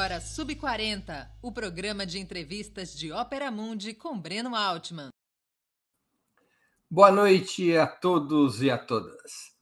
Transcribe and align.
agora 0.00 0.18
Sub 0.18 0.56
40, 0.56 1.30
o 1.42 1.52
programa 1.52 2.06
de 2.06 2.18
entrevistas 2.18 2.94
de 2.96 3.12
Ópera 3.12 3.50
Mundi 3.50 3.92
com 3.92 4.18
Breno 4.18 4.56
Altman. 4.56 5.10
Boa 6.90 7.12
noite 7.12 7.76
a 7.76 7.86
todos 7.86 8.62
e 8.62 8.70
a 8.70 8.78
todas. 8.78 9.52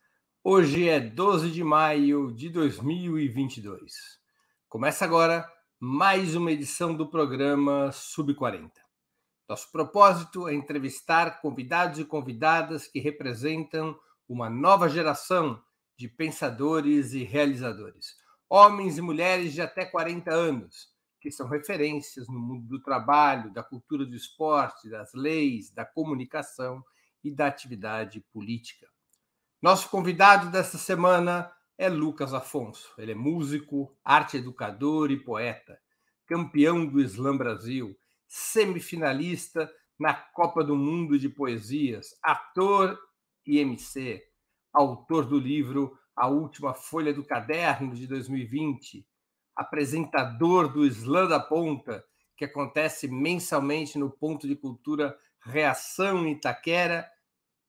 Hoje 0.44 0.88
é 0.88 1.00
12 1.00 1.50
de 1.50 1.64
maio 1.64 2.32
de 2.32 2.50
2022. 2.50 3.92
Começa 4.68 5.04
agora 5.04 5.44
mais 5.80 6.36
uma 6.36 6.52
edição 6.52 6.94
do 6.94 7.10
programa 7.10 7.90
Sub 7.90 8.32
40. 8.32 8.80
Nosso 9.48 9.72
propósito 9.72 10.46
é 10.46 10.54
entrevistar 10.54 11.40
convidados 11.40 11.98
e 11.98 12.04
convidadas 12.04 12.86
que 12.86 13.00
representam 13.00 13.98
uma 14.28 14.48
nova 14.48 14.88
geração 14.88 15.60
de 15.96 16.06
pensadores 16.06 17.12
e 17.12 17.24
realizadores 17.24 18.14
homens 18.48 18.96
e 18.98 19.02
mulheres 19.02 19.52
de 19.52 19.60
até 19.60 19.84
40 19.84 20.32
anos, 20.32 20.88
que 21.20 21.30
são 21.30 21.48
referências 21.48 22.28
no 22.28 22.38
mundo 22.38 22.66
do 22.66 22.82
trabalho, 22.82 23.52
da 23.52 23.62
cultura 23.62 24.06
do 24.06 24.14
esporte, 24.14 24.88
das 24.88 25.12
leis, 25.12 25.70
da 25.70 25.84
comunicação 25.84 26.82
e 27.22 27.30
da 27.30 27.46
atividade 27.46 28.20
política. 28.32 28.86
Nosso 29.60 29.90
convidado 29.90 30.50
desta 30.50 30.78
semana 30.78 31.52
é 31.76 31.88
Lucas 31.88 32.32
Afonso. 32.32 32.94
Ele 32.96 33.12
é 33.12 33.14
músico, 33.14 33.96
arte 34.04 34.36
educador 34.36 35.10
e 35.10 35.16
poeta, 35.16 35.78
campeão 36.26 36.86
do 36.86 37.00
Slam 37.00 37.36
Brasil, 37.36 37.96
semifinalista 38.26 39.70
na 39.98 40.14
Copa 40.14 40.62
do 40.62 40.76
Mundo 40.76 41.18
de 41.18 41.28
Poesias, 41.28 42.16
ator 42.22 42.98
e 43.44 43.58
MC, 43.58 44.22
autor 44.72 45.26
do 45.26 45.38
livro 45.38 45.98
a 46.18 46.26
última 46.26 46.74
folha 46.74 47.14
do 47.14 47.24
caderno 47.24 47.94
de 47.94 48.06
2020, 48.08 49.06
apresentador 49.54 50.72
do 50.72 50.84
Islã 50.84 51.28
da 51.28 51.38
Ponta, 51.38 52.04
que 52.36 52.44
acontece 52.44 53.06
mensalmente 53.06 53.96
no 53.96 54.10
Ponto 54.10 54.46
de 54.48 54.56
Cultura 54.56 55.16
Reação 55.40 56.26
em 56.26 56.32
Itaquera, 56.32 57.08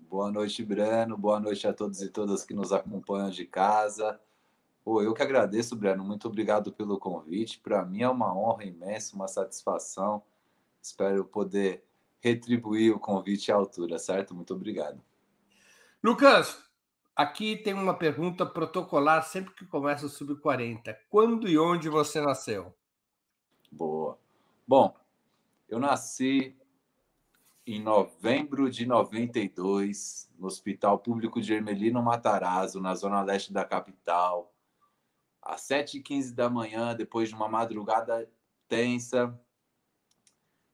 Boa 0.03 0.31
noite, 0.31 0.63
Breno. 0.63 1.17
Boa 1.17 1.39
noite 1.39 1.67
a 1.67 1.73
todos 1.73 2.01
e 2.01 2.09
todas 2.09 2.45
que 2.45 2.53
nos 2.53 2.71
acompanham 2.71 3.29
de 3.29 3.45
casa. 3.45 4.19
Pô, 4.83 5.01
eu 5.01 5.13
que 5.13 5.21
agradeço, 5.21 5.75
Breno. 5.75 6.03
Muito 6.03 6.27
obrigado 6.27 6.71
pelo 6.71 6.97
convite. 6.97 7.59
Para 7.59 7.83
mim 7.83 8.01
é 8.01 8.09
uma 8.09 8.33
honra 8.35 8.63
imensa, 8.63 9.15
uma 9.15 9.27
satisfação. 9.27 10.23
Espero 10.81 11.25
poder 11.25 11.83
retribuir 12.19 12.95
o 12.95 12.99
convite 12.99 13.51
à 13.51 13.55
altura, 13.55 13.99
certo? 13.99 14.33
Muito 14.33 14.53
obrigado. 14.53 15.01
Lucas, 16.01 16.63
aqui 17.13 17.57
tem 17.57 17.73
uma 17.73 17.93
pergunta 17.93 18.45
protocolar 18.45 19.21
sempre 19.23 19.53
que 19.53 19.65
começa 19.65 20.05
o 20.05 20.09
Sub-40. 20.09 20.95
Quando 21.09 21.47
e 21.47 21.59
onde 21.59 21.89
você 21.89 22.21
nasceu? 22.21 22.73
Boa. 23.69 24.17
Bom, 24.65 24.95
eu 25.67 25.77
nasci 25.77 26.55
em 27.67 27.81
novembro 27.81 28.69
de 28.69 28.85
92, 28.85 30.31
no 30.39 30.47
Hospital 30.47 30.99
Público 30.99 31.41
de 31.41 31.53
Ermelino 31.53 32.01
Matarazzo, 32.01 32.79
na 32.79 32.95
zona 32.95 33.21
leste 33.21 33.51
da 33.51 33.65
capital. 33.65 34.53
Às 35.41 35.67
7h15 35.67 36.33
da 36.33 36.49
manhã, 36.49 36.95
depois 36.95 37.27
de 37.27 37.35
uma 37.35 37.49
madrugada 37.49 38.31
tensa, 38.69 39.37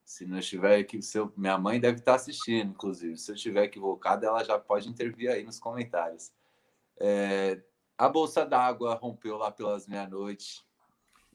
se 0.05 0.23
não 0.23 0.37
estiver 0.37 0.79
aqui, 0.79 1.01
seu, 1.01 1.33
minha 1.35 1.57
mãe 1.57 1.79
deve 1.79 1.97
estar 1.97 2.13
assistindo, 2.13 2.69
inclusive. 2.69 3.17
Se 3.17 3.31
eu 3.31 3.35
estiver 3.35 3.63
equivocado, 3.63 4.23
ela 4.23 4.43
já 4.43 4.59
pode 4.59 4.87
intervir 4.87 5.31
aí 5.31 5.43
nos 5.43 5.59
comentários. 5.59 6.31
É, 6.97 7.59
a 7.97 8.07
bolsa 8.07 8.45
d'água 8.45 8.93
rompeu 8.93 9.35
lá 9.35 9.51
pelas 9.51 9.87
meia-noite. 9.87 10.63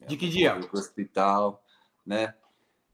De 0.07 0.17
que 0.17 0.29
dia? 0.29 0.59
Para 0.59 0.77
o 0.77 0.79
hospital, 0.79 1.63
né? 2.07 2.35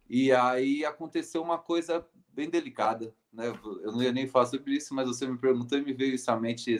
E 0.08 0.32
aí 0.32 0.82
aconteceu 0.82 1.42
uma 1.42 1.58
coisa 1.58 2.08
bem 2.28 2.48
delicada, 2.48 3.14
né? 3.30 3.48
Eu 3.48 3.92
não 3.92 4.02
ia 4.02 4.12
nem 4.12 4.26
falar 4.26 4.46
sobre 4.46 4.74
isso, 4.74 4.94
mas 4.94 5.06
você 5.06 5.26
me 5.26 5.36
perguntou 5.36 5.78
e 5.78 5.84
me 5.84 5.92
veio 5.92 6.14
isso 6.14 6.30
à 6.30 6.40
mente 6.40 6.74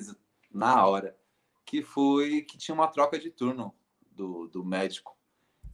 na 0.50 0.86
hora, 0.86 1.16
que 1.66 1.82
foi 1.82 2.42
que 2.42 2.56
tinha 2.56 2.74
uma 2.74 2.88
troca 2.88 3.18
de 3.18 3.30
turno 3.30 3.74
do, 4.10 4.48
do 4.48 4.64
médico 4.64 5.15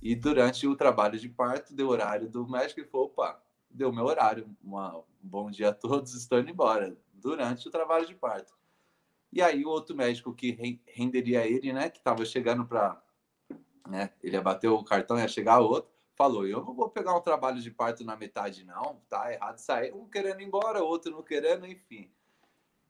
e 0.02 0.16
durante 0.16 0.66
o 0.66 0.74
trabalho 0.74 1.16
de 1.16 1.28
parto, 1.28 1.72
deu 1.72 1.88
horário 1.88 2.28
do 2.28 2.46
médico 2.46 2.80
e 2.80 2.84
falou: 2.84 3.06
opa, 3.06 3.40
deu 3.70 3.92
meu 3.92 4.04
horário. 4.04 4.54
Uma, 4.60 4.98
um 4.98 5.04
bom 5.22 5.48
dia 5.48 5.68
a 5.68 5.72
todos, 5.72 6.12
estou 6.14 6.40
indo 6.40 6.50
embora. 6.50 6.96
Durante 7.12 7.68
o 7.68 7.70
trabalho 7.70 8.04
de 8.04 8.14
parto. 8.16 8.52
E 9.32 9.40
aí 9.40 9.64
o 9.64 9.68
outro 9.68 9.96
médico 9.96 10.34
que 10.34 10.82
renderia 10.86 11.46
ele, 11.46 11.72
né, 11.72 11.88
que 11.88 11.98
estava 11.98 12.24
chegando 12.24 12.66
para, 12.66 13.00
né, 13.88 14.10
ele 14.20 14.36
ia 14.36 14.42
bater 14.42 14.68
o 14.68 14.82
cartão, 14.82 15.16
ia 15.16 15.28
chegar 15.28 15.60
outro, 15.60 15.88
falou: 16.16 16.44
eu 16.48 16.64
não 16.64 16.74
vou 16.74 16.90
pegar 16.90 17.16
um 17.16 17.20
trabalho 17.20 17.60
de 17.60 17.70
parto 17.70 18.04
na 18.04 18.16
metade, 18.16 18.64
não, 18.64 19.00
tá 19.08 19.32
errado 19.32 19.58
sair. 19.58 19.94
Um 19.94 20.08
querendo 20.08 20.40
ir 20.40 20.46
embora, 20.46 20.82
outro 20.82 21.12
não 21.12 21.22
querendo, 21.22 21.64
enfim. 21.64 22.10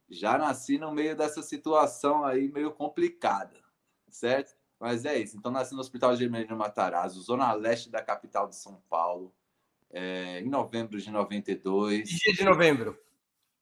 Já 0.08 0.38
nasci 0.38 0.78
no 0.78 0.92
meio 0.92 1.14
dessa 1.14 1.42
situação 1.42 2.24
aí 2.24 2.50
meio 2.50 2.72
complicada, 2.72 3.62
certo? 4.08 4.61
Mas 4.82 5.04
é 5.04 5.16
isso. 5.16 5.36
Então, 5.36 5.52
nasci 5.52 5.74
no 5.74 5.80
Hospital 5.80 6.16
Gemelino 6.16 6.56
Matarazzo, 6.56 7.22
zona 7.22 7.52
leste 7.52 7.88
da 7.88 8.02
capital 8.02 8.48
de 8.48 8.56
São 8.56 8.82
Paulo, 8.90 9.32
é, 9.92 10.40
em 10.40 10.48
novembro 10.48 11.00
de 11.00 11.08
92. 11.08 12.08
Dia 12.08 12.34
de 12.34 12.44
novembro. 12.44 12.98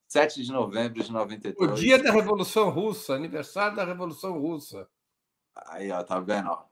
7 0.09 0.43
de 0.43 0.51
novembro 0.51 1.05
de 1.05 1.13
92. 1.13 1.71
O 1.71 1.75
dia 1.75 2.03
da 2.03 2.11
Revolução 2.11 2.71
Russa, 2.71 3.13
aniversário 3.13 3.77
da 3.77 3.85
Revolução 3.85 4.41
Russa. 4.41 4.89
Aí, 5.55 5.93
ó, 5.93 6.03
tá 6.03 6.19
vendo? 6.19 6.49
Ó. 6.49 6.65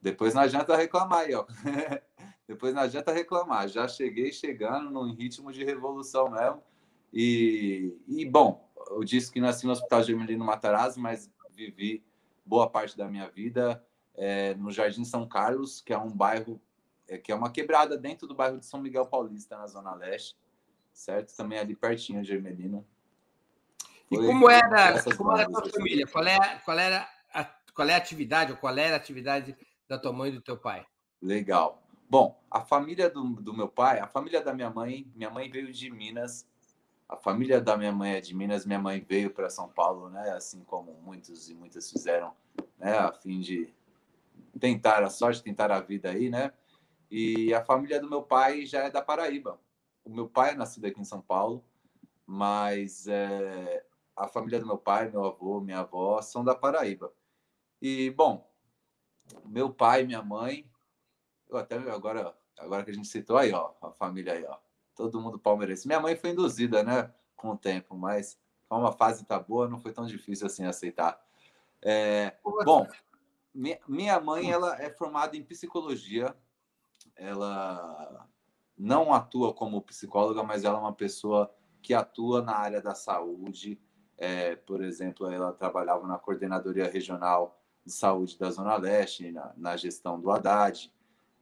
Depois 0.00 0.32
não 0.32 0.40
adianta 0.40 0.74
reclamar 0.74 1.26
aí, 1.26 1.34
ó. 1.34 1.44
Depois 2.48 2.72
não 2.72 2.80
adianta 2.80 3.12
reclamar. 3.12 3.68
Já 3.68 3.86
cheguei 3.86 4.32
chegando 4.32 4.90
num 4.90 5.12
ritmo 5.12 5.52
de 5.52 5.62
revolução 5.62 6.30
mesmo. 6.30 6.62
E, 7.12 7.94
e 8.08 8.24
bom, 8.24 8.66
eu 8.92 9.04
disse 9.04 9.30
que 9.30 9.42
nasci 9.42 9.66
no 9.66 9.72
Hospital 9.72 10.04
Gemelino 10.04 10.42
Matarazzo, 10.42 10.98
mas 10.98 11.30
vivi 11.50 12.02
boa 12.46 12.66
parte 12.66 12.96
da 12.96 13.06
minha 13.06 13.28
vida 13.28 13.84
é, 14.16 14.54
no 14.54 14.70
Jardim 14.70 15.04
São 15.04 15.26
Carlos, 15.26 15.80
que 15.80 15.92
é 15.92 15.98
um 15.98 16.10
bairro, 16.10 16.60
é, 17.08 17.18
que 17.18 17.32
é 17.32 17.34
uma 17.34 17.50
quebrada 17.50 17.96
dentro 17.96 18.26
do 18.26 18.34
bairro 18.34 18.58
de 18.58 18.66
São 18.66 18.80
Miguel 18.80 19.06
Paulista, 19.06 19.56
na 19.56 19.66
Zona 19.66 19.94
Leste, 19.94 20.36
certo? 20.92 21.34
Também 21.36 21.58
ali 21.58 21.74
pertinho 21.74 22.22
de 22.22 22.32
Ermelino. 22.32 22.86
E 24.10 24.16
como 24.16 24.50
era, 24.50 25.02
como 25.16 25.32
era 25.32 25.42
a 25.42 25.46
tua 25.46 25.70
família? 25.70 26.06
Qual, 26.06 26.26
é, 26.26 26.58
qual, 26.64 26.78
era 26.78 27.08
a, 27.32 27.44
qual 27.72 27.88
é 27.88 27.94
a 27.94 27.96
atividade, 27.96 28.52
ou 28.52 28.58
qual 28.58 28.76
era 28.76 28.94
a 28.94 28.96
atividade 28.96 29.56
da 29.88 29.98
tua 29.98 30.12
mãe 30.12 30.30
e 30.30 30.34
do 30.34 30.40
teu 30.40 30.56
pai? 30.56 30.84
Legal. 31.22 31.82
Bom, 32.08 32.42
a 32.50 32.60
família 32.60 33.08
do, 33.08 33.22
do 33.40 33.54
meu 33.54 33.68
pai, 33.68 34.00
a 34.00 34.06
família 34.08 34.42
da 34.42 34.52
minha 34.52 34.68
mãe, 34.68 35.06
minha 35.14 35.30
mãe 35.30 35.48
veio 35.48 35.72
de 35.72 35.90
Minas, 35.90 36.44
a 37.08 37.16
família 37.16 37.60
da 37.60 37.76
minha 37.76 37.92
mãe 37.92 38.14
é 38.14 38.20
de 38.20 38.34
Minas, 38.34 38.64
minha 38.66 38.78
mãe 38.78 39.00
veio 39.00 39.30
para 39.30 39.48
São 39.48 39.68
Paulo, 39.68 40.08
né? 40.08 40.30
Assim 40.30 40.62
como 40.64 40.92
muitos 41.02 41.48
e 41.48 41.54
muitas 41.54 41.90
fizeram, 41.90 42.32
né? 42.78 42.98
A 42.98 43.12
fim 43.12 43.40
de 43.40 43.72
tentar 44.58 45.02
a 45.02 45.10
sorte, 45.10 45.42
tentar 45.42 45.70
a 45.70 45.80
vida 45.80 46.10
aí, 46.10 46.30
né? 46.30 46.52
E 47.10 47.52
a 47.52 47.64
família 47.64 48.00
do 48.00 48.08
meu 48.08 48.22
pai 48.22 48.64
já 48.64 48.84
é 48.84 48.90
da 48.90 49.02
Paraíba. 49.02 49.60
O 50.04 50.10
meu 50.10 50.28
pai 50.28 50.50
é 50.50 50.54
nascido 50.54 50.86
aqui 50.86 51.00
em 51.00 51.04
São 51.04 51.20
Paulo, 51.20 51.64
mas 52.26 53.06
é, 53.06 53.84
a 54.16 54.28
família 54.28 54.58
do 54.58 54.66
meu 54.66 54.78
pai, 54.78 55.10
meu 55.10 55.24
avô, 55.24 55.60
minha 55.60 55.80
avó 55.80 56.22
são 56.22 56.44
da 56.44 56.54
Paraíba. 56.54 57.12
E 57.82 58.10
bom, 58.10 58.48
meu 59.44 59.70
pai, 59.70 60.04
minha 60.04 60.22
mãe 60.22 60.70
eu 61.50 61.58
até 61.58 61.76
agora, 61.76 62.34
agora 62.58 62.84
que 62.84 62.90
a 62.90 62.94
gente 62.94 63.08
citou 63.08 63.36
aí, 63.36 63.52
ó, 63.52 63.72
a 63.82 63.90
família 63.90 64.32
aí, 64.32 64.44
ó. 64.44 64.56
Todo 64.94 65.20
mundo 65.20 65.38
palmeirense. 65.38 65.86
Minha 65.86 66.00
mãe 66.00 66.16
foi 66.16 66.30
induzida, 66.30 66.82
né, 66.82 67.12
com 67.36 67.50
o 67.50 67.56
tempo, 67.56 67.96
mas 67.96 68.38
como 68.68 68.86
a 68.86 68.92
fase 68.92 69.24
tá 69.24 69.38
boa, 69.38 69.68
não 69.68 69.80
foi 69.80 69.92
tão 69.92 70.06
difícil 70.06 70.46
assim 70.46 70.64
aceitar. 70.64 71.20
É, 71.82 72.36
bom, 72.64 72.86
minha 73.54 74.20
mãe 74.20 74.50
ela 74.50 74.80
é 74.80 74.90
formada 74.90 75.36
em 75.36 75.42
psicologia. 75.42 76.34
Ela 77.16 78.28
não 78.76 79.12
atua 79.12 79.52
como 79.52 79.82
psicóloga, 79.82 80.42
mas 80.42 80.64
ela 80.64 80.78
é 80.78 80.80
uma 80.80 80.94
pessoa 80.94 81.54
que 81.82 81.94
atua 81.94 82.42
na 82.42 82.56
área 82.56 82.80
da 82.80 82.94
saúde. 82.94 83.80
É, 84.16 84.56
por 84.56 84.82
exemplo, 84.82 85.30
ela 85.30 85.52
trabalhava 85.52 86.06
na 86.06 86.18
coordenadoria 86.18 86.90
regional 86.90 87.58
de 87.84 87.92
saúde 87.92 88.38
da 88.38 88.50
Zona 88.50 88.76
Leste, 88.76 89.30
na, 89.32 89.52
na 89.56 89.76
gestão 89.76 90.20
do 90.20 90.30
Haddad. 90.30 90.92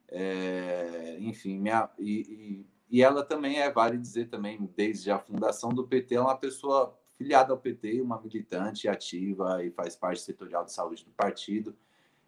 É, 0.09 1.17
enfim, 1.21 1.59
minha, 1.59 1.91
e, 1.99 2.67
e, 2.91 2.99
e, 2.99 3.03
ela 3.03 3.23
também 3.23 3.61
é, 3.61 3.71
vale 3.71 3.99
dizer 3.99 4.29
também, 4.29 4.59
desde 4.75 5.11
a 5.11 5.19
fundação 5.19 5.71
do 5.71 5.87
PT, 5.87 6.15
é 6.15 6.21
uma 6.21 6.37
pessoa 6.37 6.99
filiada 7.17 7.53
ao 7.53 7.59
PT, 7.59 8.01
uma 8.01 8.21
militante 8.21 8.89
ativa 8.89 9.63
e 9.63 9.71
faz 9.71 9.97
parte 9.97 10.23
setorial 10.23 10.65
de 10.65 10.73
saúde 10.73 11.05
do 11.05 11.11
partido. 11.11 11.77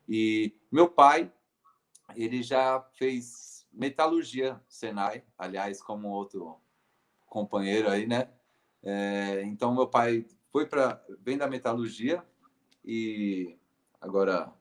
E 0.09 0.55
meu 0.71 0.89
pai, 0.89 1.33
ele 2.15 2.43
já 2.43 2.81
fez 2.93 3.67
metalurgia 3.73 4.61
Senai, 4.69 5.25
aliás, 5.39 5.83
como 5.83 6.09
outro 6.09 6.61
companheiro 7.27 7.89
aí, 7.89 8.07
né? 8.07 8.29
É, 8.83 9.43
então, 9.45 9.75
meu 9.75 9.87
pai 9.87 10.27
foi 10.51 10.67
para 10.67 11.05
vem 11.21 11.39
da 11.39 11.47
metalurgia 11.47 12.25
e 12.85 13.57
agora 14.01 14.53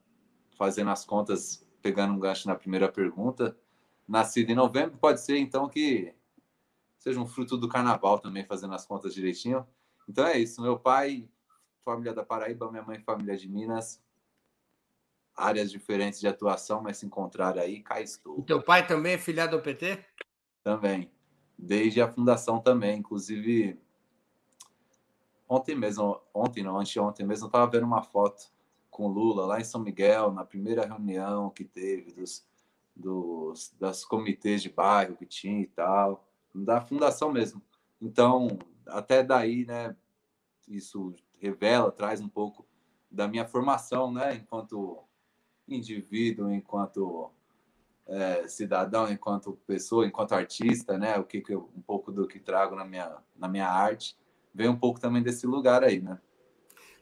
fazendo 0.57 0.91
as 0.91 1.05
contas 1.05 1.65
pegando 1.81 2.13
um 2.13 2.19
gancho 2.19 2.47
na 2.47 2.55
primeira 2.55 2.91
pergunta, 2.91 3.57
nascido 4.07 4.49
em 4.49 4.55
novembro, 4.55 4.97
pode 4.97 5.21
ser 5.21 5.37
então 5.37 5.69
que 5.69 6.13
seja 6.97 7.19
um 7.19 7.25
fruto 7.25 7.57
do 7.57 7.69
carnaval 7.69 8.19
também, 8.19 8.45
fazendo 8.45 8.73
as 8.73 8.85
contas 8.85 9.13
direitinho. 9.13 9.65
Então 10.07 10.25
é 10.25 10.37
isso. 10.37 10.61
Meu 10.61 10.77
pai, 10.77 11.29
família 11.83 12.13
da 12.13 12.25
Paraíba, 12.25 12.69
minha 12.69 12.83
mãe, 12.83 12.99
família 12.99 13.37
de 13.37 13.47
Minas. 13.47 14.03
Áreas 15.39 15.71
diferentes 15.71 16.19
de 16.19 16.27
atuação, 16.27 16.81
mas 16.81 16.97
se 16.97 17.05
encontrar 17.05 17.57
aí, 17.57 17.81
cá 17.81 18.01
estou. 18.01 18.37
E 18.39 18.43
teu 18.43 18.61
pai 18.61 18.85
também 18.85 19.13
é 19.13 19.17
filiado 19.17 19.55
ao 19.55 19.61
PT? 19.61 20.03
Também. 20.63 21.09
Desde 21.57 22.01
a 22.01 22.07
fundação 22.07 22.59
também. 22.59 22.99
Inclusive, 22.99 23.79
ontem 25.47 25.75
mesmo, 25.75 26.21
ontem 26.33 26.63
não, 26.63 26.77
anteontem 26.79 27.25
mesmo, 27.25 27.45
eu 27.45 27.47
estava 27.47 27.71
vendo 27.71 27.85
uma 27.85 28.03
foto 28.03 28.51
com 28.89 29.07
Lula 29.07 29.45
lá 29.45 29.59
em 29.59 29.63
São 29.63 29.81
Miguel, 29.81 30.31
na 30.31 30.43
primeira 30.43 30.85
reunião 30.85 31.49
que 31.49 31.63
teve 31.63 32.11
dos, 32.11 32.45
dos 32.95 33.73
das 33.79 34.03
comitês 34.03 34.61
de 34.61 34.69
bairro 34.69 35.15
que 35.15 35.25
tinha 35.25 35.61
e 35.61 35.67
tal, 35.67 36.27
da 36.53 36.81
fundação 36.81 37.31
mesmo. 37.31 37.61
Então, 38.01 38.59
até 38.85 39.23
daí, 39.23 39.65
né, 39.65 39.95
isso 40.67 41.15
revela, 41.39 41.91
traz 41.91 42.21
um 42.21 42.29
pouco 42.29 42.65
da 43.09 43.27
minha 43.27 43.45
formação, 43.45 44.11
né, 44.11 44.35
enquanto 44.35 44.99
indivíduo, 45.75 46.51
enquanto 46.51 47.31
é, 48.07 48.47
cidadão, 48.47 49.11
enquanto 49.11 49.59
pessoa, 49.67 50.05
enquanto 50.05 50.33
artista, 50.33 50.97
né, 50.97 51.17
o 51.17 51.23
que, 51.23 51.41
que 51.41 51.53
eu, 51.53 51.69
um 51.75 51.81
pouco 51.81 52.11
do 52.11 52.27
que 52.27 52.39
trago 52.39 52.75
na 52.75 52.85
minha 52.85 53.17
na 53.35 53.47
minha 53.47 53.67
arte, 53.67 54.17
vem 54.53 54.67
um 54.67 54.77
pouco 54.77 54.99
também 54.99 55.21
desse 55.21 55.45
lugar 55.45 55.83
aí, 55.83 56.01
né? 56.01 56.19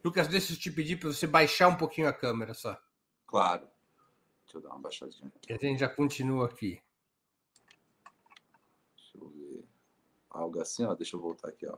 Lucas, 0.03 0.27
deixa 0.27 0.53
eu 0.53 0.57
te 0.57 0.71
pedir 0.71 0.97
para 0.97 1.11
você 1.11 1.25
baixar 1.25 1.67
um 1.67 1.75
pouquinho 1.75 2.07
a 2.07 2.13
câmera 2.13 2.53
só. 2.53 2.79
Claro. 3.25 3.67
Deixa 4.45 4.57
eu 4.57 4.61
dar 4.61 4.69
uma 4.69 4.79
baixadinha. 4.79 5.31
E 5.49 5.53
a 5.53 5.57
gente 5.57 5.79
já 5.79 5.89
continua 5.89 6.45
aqui. 6.45 6.81
Deixa 8.95 9.17
eu 9.17 9.27
ver. 9.29 9.65
Algo 10.29 10.61
assim, 10.61 10.85
ó. 10.85 10.93
Deixa 10.95 11.15
eu 11.15 11.19
voltar 11.19 11.49
aqui, 11.49 11.67
ó. 11.67 11.77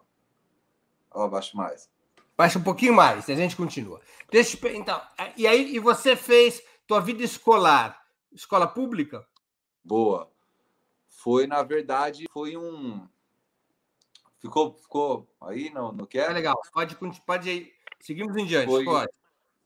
Ó, 1.12 1.24
abaixa 1.24 1.58
mais. 1.58 1.90
Baixa 2.38 2.58
um 2.58 2.64
pouquinho 2.64 2.94
mais, 2.94 3.30
a 3.30 3.36
gente 3.36 3.54
continua. 3.54 4.00
Deixa 4.32 4.58
eu... 4.66 4.76
Então, 4.76 5.02
e 5.36 5.46
aí 5.46 5.76
e 5.76 5.80
você 5.80 6.16
fez 6.16 6.64
tua 6.90 7.00
vida 7.00 7.24
escolar, 7.24 8.04
escola 8.32 8.66
pública? 8.66 9.24
Boa. 9.84 10.28
Foi, 11.08 11.46
na 11.46 11.62
verdade, 11.62 12.26
foi 12.34 12.58
um. 12.58 13.08
Ficou, 14.40 14.74
ficou 14.74 15.30
aí 15.40 15.70
no, 15.70 15.92
no 15.92 16.08
que 16.08 16.18
é? 16.18 16.24
é 16.24 16.34
legal. 16.34 16.60
Pode, 16.74 16.98
pode 17.28 17.72
Seguimos 18.00 18.36
em 18.36 18.46
diante, 18.46 18.66
Foi, 18.66 18.84
pode. 18.84 19.12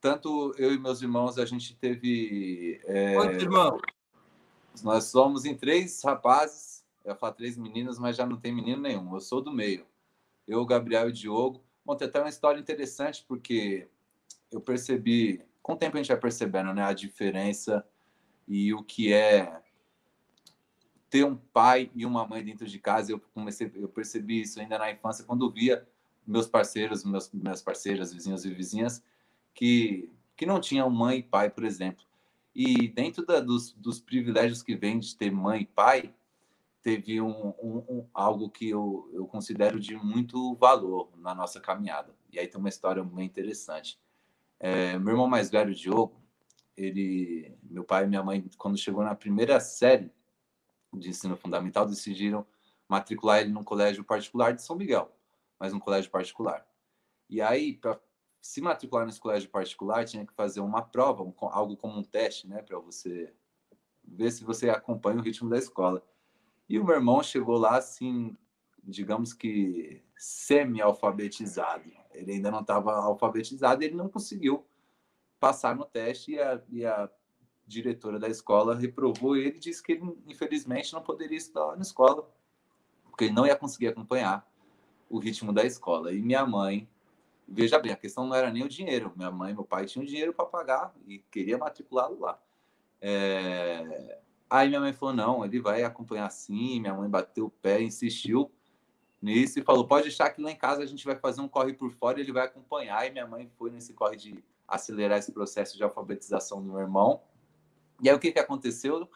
Tanto 0.01 0.53
eu 0.57 0.73
e 0.73 0.77
meus 0.77 1.01
irmãos, 1.01 1.37
a 1.37 1.45
gente 1.45 1.73
teve. 1.77 2.81
É, 2.83 3.13
Quantos 3.13 3.41
irmãos? 3.41 3.81
Nós 4.83 5.05
somos 5.05 5.45
em 5.45 5.55
três 5.55 6.03
rapazes, 6.03 6.83
eu 7.05 7.11
ia 7.11 7.15
falar 7.15 7.33
três 7.33 7.57
meninas, 7.57 7.97
mas 7.97 8.17
já 8.17 8.25
não 8.25 8.35
tem 8.35 8.51
menino 8.51 8.81
nenhum. 8.81 9.13
Eu 9.13 9.21
sou 9.21 9.41
do 9.41 9.51
meio. 9.51 9.85
Eu, 10.45 10.59
o 10.59 10.65
Gabriel 10.65 11.07
e 11.07 11.11
o 11.11 11.13
Diogo. 11.13 11.63
Bom, 11.85 11.95
tem 11.95 12.05
até 12.05 12.19
uma 12.19 12.27
história 12.27 12.59
interessante, 12.59 13.23
porque 13.25 13.87
eu 14.51 14.59
percebi, 14.59 15.41
com 15.63 15.73
o 15.73 15.77
tempo 15.77 15.95
a 15.95 15.99
gente 15.99 16.09
vai 16.09 16.19
percebendo 16.19 16.73
né, 16.73 16.83
a 16.83 16.93
diferença 16.93 17.87
e 18.45 18.73
o 18.73 18.83
que 18.83 19.13
é 19.13 19.61
ter 21.09 21.23
um 21.23 21.37
pai 21.37 21.89
e 21.95 22.05
uma 22.05 22.27
mãe 22.27 22.43
dentro 22.43 22.67
de 22.67 22.77
casa. 22.77 23.13
Eu 23.13 23.19
comecei, 23.33 23.71
eu 23.75 23.87
percebi 23.87 24.41
isso 24.41 24.59
ainda 24.59 24.77
na 24.77 24.91
infância, 24.91 25.23
quando 25.23 25.49
via 25.49 25.87
meus 26.27 26.47
parceiros, 26.47 27.05
meus, 27.05 27.31
minhas 27.31 27.61
parceiras, 27.61 28.13
vizinhos 28.13 28.43
e 28.43 28.53
vizinhas, 28.53 29.01
que, 29.53 30.11
que 30.35 30.45
não 30.45 30.59
tinham 30.59 30.89
mãe 30.89 31.19
e 31.19 31.23
pai, 31.23 31.49
por 31.49 31.63
exemplo. 31.63 32.05
E 32.53 32.87
dentro 32.89 33.25
da, 33.25 33.39
dos, 33.39 33.71
dos 33.73 34.01
privilégios 34.01 34.61
que 34.61 34.75
vem 34.75 34.99
de 34.99 35.15
ter 35.15 35.31
mãe 35.31 35.61
e 35.61 35.65
pai, 35.65 36.13
teve 36.81 37.21
um, 37.21 37.53
um, 37.61 37.77
um, 37.89 38.05
algo 38.13 38.49
que 38.49 38.69
eu, 38.69 39.09
eu 39.13 39.25
considero 39.25 39.79
de 39.79 39.95
muito 39.95 40.53
valor 40.55 41.09
na 41.15 41.33
nossa 41.33 41.61
caminhada. 41.61 42.13
E 42.31 42.37
aí 42.37 42.47
tem 42.47 42.59
uma 42.59 42.69
história 42.69 43.01
bem 43.01 43.25
interessante. 43.25 43.97
É, 44.65 44.97
meu 44.97 45.13
irmão 45.13 45.27
mais 45.27 45.49
velho, 45.49 45.75
Diogo, 45.75 46.21
ele, 46.75 47.57
meu 47.63 47.83
pai 47.83 48.05
e 48.05 48.07
minha 48.07 48.23
mãe, 48.23 48.49
quando 48.57 48.77
chegou 48.77 49.03
na 49.03 49.13
primeira 49.13 49.59
série 49.59 50.11
de 50.93 51.09
ensino 51.09 51.35
fundamental, 51.35 51.85
decidiram 51.85 52.45
matricular 52.87 53.41
ele 53.41 53.51
num 53.51 53.63
colégio 53.63 54.03
particular 54.03 54.53
de 54.53 54.61
São 54.61 54.75
Miguel 54.75 55.11
mas 55.63 55.71
um 55.71 55.79
colégio 55.79 56.11
particular. 56.11 56.67
E 57.29 57.41
aí, 57.41 57.71
para 57.71 57.97
se 58.41 58.59
matricular 58.59 59.05
nesse 59.05 59.21
colégio 59.21 59.49
particular, 59.49 60.03
tinha 60.03 60.25
que 60.25 60.33
fazer 60.33 60.59
uma 60.59 60.81
prova, 60.81 61.23
um, 61.23 61.33
algo 61.43 61.77
como 61.77 61.97
um 61.97 62.03
teste, 62.03 62.49
né, 62.49 62.61
para 62.61 62.77
você 62.79 63.33
ver 64.03 64.29
se 64.31 64.43
você 64.43 64.69
acompanha 64.69 65.19
o 65.19 65.21
ritmo 65.21 65.49
da 65.49 65.57
escola. 65.57 66.05
E 66.67 66.77
o 66.77 66.83
meu 66.83 66.95
irmão 66.95 67.23
chegou 67.23 67.57
lá 67.57 67.77
assim, 67.77 68.35
digamos 68.83 69.31
que 69.31 70.03
semi-alfabetizado. 70.17 71.89
Ele 72.13 72.33
ainda 72.33 72.51
não 72.51 72.61
estava 72.61 72.93
alfabetizado, 72.93 73.83
ele 73.83 73.95
não 73.95 74.09
conseguiu 74.09 74.65
passar 75.39 75.75
no 75.75 75.85
teste 75.85 76.33
e 76.33 76.39
a, 76.39 76.61
e 76.69 76.85
a 76.85 77.09
diretora 77.65 78.19
da 78.19 78.27
escola 78.27 78.75
reprovou 78.75 79.35
ele 79.35 79.57
e 79.57 79.59
disse 79.59 79.81
que 79.81 79.93
ele, 79.93 80.17
infelizmente, 80.27 80.93
não 80.93 81.01
poderia 81.01 81.37
estudar 81.37 81.75
na 81.75 81.81
escola, 81.81 82.29
porque 83.03 83.25
ele 83.25 83.33
não 83.33 83.45
ia 83.45 83.55
conseguir 83.55 83.87
acompanhar 83.87 84.47
o 85.09 85.19
ritmo 85.19 85.53
da 85.53 85.63
escola. 85.63 86.11
E 86.11 86.21
minha 86.21 86.45
mãe, 86.45 86.87
veja 87.47 87.77
bem, 87.79 87.91
a 87.91 87.97
questão 87.97 88.25
não 88.25 88.35
era 88.35 88.51
nem 88.51 88.63
o 88.63 88.69
dinheiro. 88.69 89.11
Minha 89.15 89.31
mãe 89.31 89.51
e 89.51 89.53
meu 89.53 89.63
pai 89.63 89.85
tinham 89.85 90.05
dinheiro 90.05 90.33
para 90.33 90.45
pagar 90.45 90.93
e 91.05 91.19
queria 91.31 91.57
matriculá-lo 91.57 92.19
lá. 92.19 92.39
É... 93.01 94.19
Aí 94.49 94.69
minha 94.69 94.79
mãe 94.79 94.93
falou: 94.93 95.13
não, 95.13 95.45
ele 95.45 95.59
vai 95.59 95.83
acompanhar 95.83 96.29
sim. 96.29 96.79
Minha 96.79 96.93
mãe 96.93 97.09
bateu 97.09 97.45
o 97.45 97.49
pé, 97.49 97.81
insistiu 97.81 98.51
nisso 99.23 99.57
e 99.59 99.63
falou: 99.63 99.87
pode 99.87 100.03
deixar 100.03 100.29
que 100.29 100.41
lá 100.41 100.51
em 100.51 100.55
casa 100.55 100.83
a 100.83 100.85
gente 100.85 101.05
vai 101.05 101.15
fazer 101.15 101.41
um 101.41 101.47
corre 101.47 101.73
por 101.73 101.91
fora 101.91 102.19
ele 102.19 102.31
vai 102.31 102.45
acompanhar. 102.45 103.07
E 103.07 103.11
minha 103.11 103.25
mãe 103.25 103.49
foi 103.57 103.71
nesse 103.71 103.93
corre 103.93 104.17
de 104.17 104.43
acelerar 104.67 105.17
esse 105.17 105.31
processo 105.31 105.77
de 105.77 105.83
alfabetização 105.83 106.61
do 106.61 106.71
meu 106.71 106.79
irmão. 106.79 107.21
E 108.01 108.09
aí 108.09 108.15
o 108.15 108.19
que, 108.19 108.31
que 108.31 108.39
aconteceu? 108.39 109.09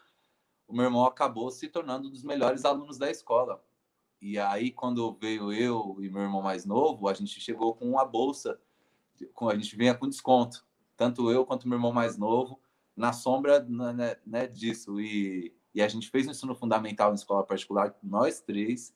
O 0.68 0.74
meu 0.74 0.86
irmão 0.86 1.06
acabou 1.06 1.52
se 1.52 1.68
tornando 1.68 2.08
um 2.08 2.12
dos 2.12 2.24
melhores 2.24 2.66
alunos 2.66 2.98
da 2.98 3.10
escola. 3.10 3.64
E 4.22 4.40
aí, 4.40 4.72
quando 4.72 5.14
veio 5.14 5.54
eu 5.54 5.98
e 6.00 6.10
meu 6.10 6.24
irmão 6.24 6.42
mais 6.42 6.66
novo, 6.66 7.08
a 7.08 7.14
gente 7.14 7.40
chegou 7.40 7.76
com 7.76 7.86
uma 7.86 8.04
bolsa, 8.04 8.60
a 9.50 9.56
gente 9.56 9.76
vinha 9.76 9.94
com 9.94 10.08
desconto, 10.08 10.66
tanto 10.96 11.30
eu 11.32 11.46
quanto 11.46 11.68
meu 11.68 11.78
irmão 11.78 11.94
mais 11.94 12.18
novo, 12.18 12.60
na 12.96 13.14
sombra 13.14 13.60
né, 13.60 14.18
né, 14.26 14.48
disso. 14.48 15.00
E 15.00 15.54
E 15.74 15.82
a 15.82 15.88
gente 15.88 16.10
fez 16.10 16.28
o 16.28 16.32
ensino 16.32 16.56
fundamental 16.56 17.12
em 17.12 17.16
escola 17.16 17.44
particular, 17.44 17.96
nós 18.02 18.42
três, 18.42 18.96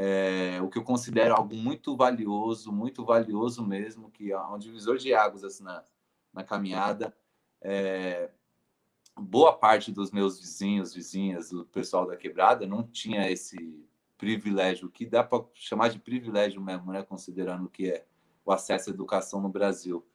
é, 0.00 0.62
o 0.62 0.68
que 0.68 0.78
eu 0.78 0.84
considero 0.84 1.34
algo 1.34 1.56
muito 1.56 1.96
valioso, 1.96 2.70
muito 2.70 3.04
valioso 3.04 3.66
mesmo, 3.66 4.12
que 4.12 4.30
é 4.30 4.40
um 4.40 4.56
divisor 4.56 4.96
de 4.96 5.12
águas 5.12 5.42
assim, 5.42 5.64
na, 5.64 5.82
na 6.32 6.44
caminhada. 6.44 7.12
É, 7.60 8.30
boa 9.18 9.52
parte 9.52 9.90
dos 9.90 10.12
meus 10.12 10.38
vizinhos, 10.38 10.94
vizinhas, 10.94 11.50
do 11.50 11.64
pessoal 11.64 12.06
da 12.06 12.16
quebrada, 12.16 12.64
não 12.64 12.84
tinha 12.84 13.28
esse 13.28 13.84
privilégio, 14.16 14.88
que 14.88 15.04
dá 15.04 15.24
para 15.24 15.44
chamar 15.52 15.88
de 15.88 15.98
privilégio 15.98 16.62
mesmo, 16.62 16.92
né? 16.92 17.02
considerando 17.02 17.68
que 17.68 17.90
é 17.90 18.06
o 18.44 18.52
acesso 18.52 18.90
à 18.90 18.92
educação 18.92 19.40
no 19.40 19.48
Brasil. 19.48 20.06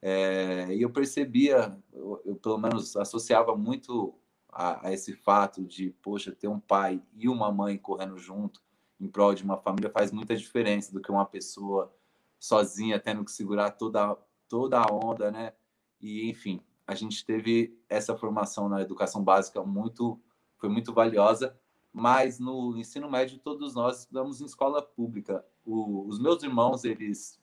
É, 0.00 0.72
e 0.72 0.80
eu 0.80 0.90
percebia, 0.90 1.76
eu, 1.92 2.22
eu, 2.24 2.36
pelo 2.36 2.56
menos 2.56 2.96
associava 2.96 3.56
muito 3.56 4.14
a, 4.48 4.86
a, 4.86 4.92
esse 4.92 5.12
fato 5.12 5.64
de, 5.64 5.90
poxa, 5.90 6.30
ter 6.30 6.46
um 6.46 6.60
pai 6.60 7.02
e 7.16 7.28
uma 7.28 7.50
mãe 7.50 7.76
correndo 7.76 8.16
junto 8.16 8.67
em 9.00 9.08
prol 9.08 9.34
de 9.34 9.44
uma 9.44 9.56
família 9.56 9.90
faz 9.90 10.12
muita 10.12 10.36
diferença 10.36 10.92
do 10.92 11.00
que 11.00 11.10
uma 11.10 11.26
pessoa 11.26 11.94
sozinha 12.38 12.98
tendo 12.98 13.24
que 13.24 13.32
segurar 13.32 13.72
toda, 13.72 14.16
toda 14.48 14.80
a 14.80 14.86
onda, 14.92 15.30
né? 15.30 15.52
E, 16.00 16.28
enfim, 16.28 16.62
a 16.86 16.94
gente 16.94 17.24
teve 17.24 17.78
essa 17.88 18.16
formação 18.16 18.68
na 18.68 18.80
educação 18.80 19.22
básica 19.22 19.62
muito, 19.62 20.20
foi 20.56 20.68
muito 20.68 20.92
valiosa, 20.92 21.58
mas 21.92 22.38
no 22.38 22.76
ensino 22.76 23.10
médio 23.10 23.38
todos 23.38 23.74
nós 23.74 24.00
estudamos 24.00 24.40
em 24.40 24.44
escola 24.44 24.80
pública. 24.80 25.44
O, 25.64 26.06
os 26.06 26.18
meus 26.18 26.42
irmãos, 26.42 26.84
eles 26.84 27.40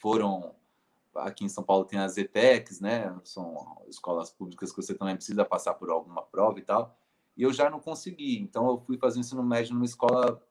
foram 0.00 0.54
aqui 1.14 1.44
em 1.44 1.48
São 1.48 1.64
Paulo 1.64 1.84
tem 1.84 1.98
as 1.98 2.16
ETECs, 2.16 2.80
né? 2.80 3.16
São 3.24 3.82
escolas 3.88 4.30
públicas 4.30 4.70
que 4.70 4.80
você 4.82 4.94
também 4.94 5.16
precisa 5.16 5.44
passar 5.44 5.74
por 5.74 5.90
alguma 5.90 6.22
prova 6.22 6.58
e 6.58 6.62
tal. 6.62 6.96
E 7.38 7.44
eu 7.44 7.52
já 7.52 7.70
não 7.70 7.78
consegui. 7.78 8.40
Então 8.40 8.68
eu 8.68 8.78
fui 8.80 8.98
fazer 8.98 9.20
ensino 9.20 9.44
médio 9.44 9.72
numa 9.72 9.84
escola 9.84 10.42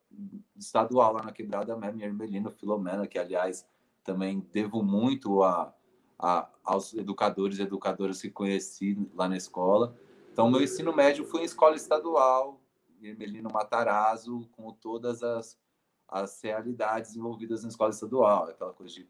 estadual 0.55 1.13
lá 1.13 1.21
na 1.21 1.33
Quebrada 1.33 1.75
mesmo, 1.75 2.01
Ermelino 2.01 2.49
Filomena, 2.49 3.05
que 3.05 3.19
aliás 3.19 3.67
também 4.05 4.39
devo 4.53 4.81
muito 4.81 5.43
a, 5.43 5.75
a, 6.17 6.49
aos 6.63 6.93
educadores 6.93 7.59
e 7.59 7.63
educadoras 7.63 8.21
que 8.21 8.29
conheci 8.29 8.97
lá 9.13 9.27
na 9.27 9.35
escola. 9.35 9.93
Então 10.31 10.49
meu 10.49 10.63
ensino 10.63 10.95
médio 10.95 11.25
foi 11.25 11.41
em 11.41 11.45
escola 11.45 11.75
estadual, 11.75 12.61
Ermelino 13.01 13.49
Matarazzo, 13.51 14.47
com 14.53 14.71
todas 14.71 15.21
as, 15.21 15.59
as 16.07 16.41
realidades 16.41 17.17
envolvidas 17.17 17.63
na 17.63 17.69
escola 17.69 17.89
estadual, 17.89 18.45
aquela 18.45 18.71
coisa 18.71 18.93
de 18.93 19.05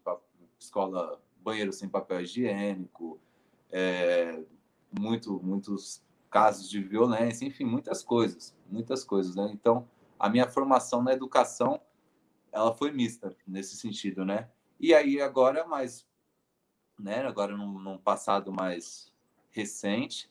escola 0.58 1.22
banheiro 1.36 1.72
sem 1.72 1.88
papel 1.88 2.22
higiênico, 2.22 3.20
é, 3.70 4.42
muito, 4.98 5.40
muitos 5.40 6.02
casos 6.30 6.68
de 6.68 6.80
violência, 6.80 7.46
enfim, 7.46 7.64
muitas 7.64 8.02
coisas, 8.02 8.56
muitas 8.68 9.04
coisas, 9.04 9.34
né? 9.34 9.48
Então, 9.52 9.88
a 10.18 10.28
minha 10.28 10.48
formação 10.48 11.02
na 11.02 11.12
educação, 11.12 11.80
ela 12.52 12.74
foi 12.74 12.90
mista 12.90 13.36
nesse 13.46 13.76
sentido, 13.76 14.24
né? 14.24 14.48
E 14.80 14.94
aí 14.94 15.20
agora, 15.20 15.66
mais, 15.66 16.06
né? 16.98 17.26
Agora 17.26 17.56
num, 17.56 17.78
num 17.78 17.98
passado 17.98 18.52
mais 18.52 19.12
recente, 19.50 20.30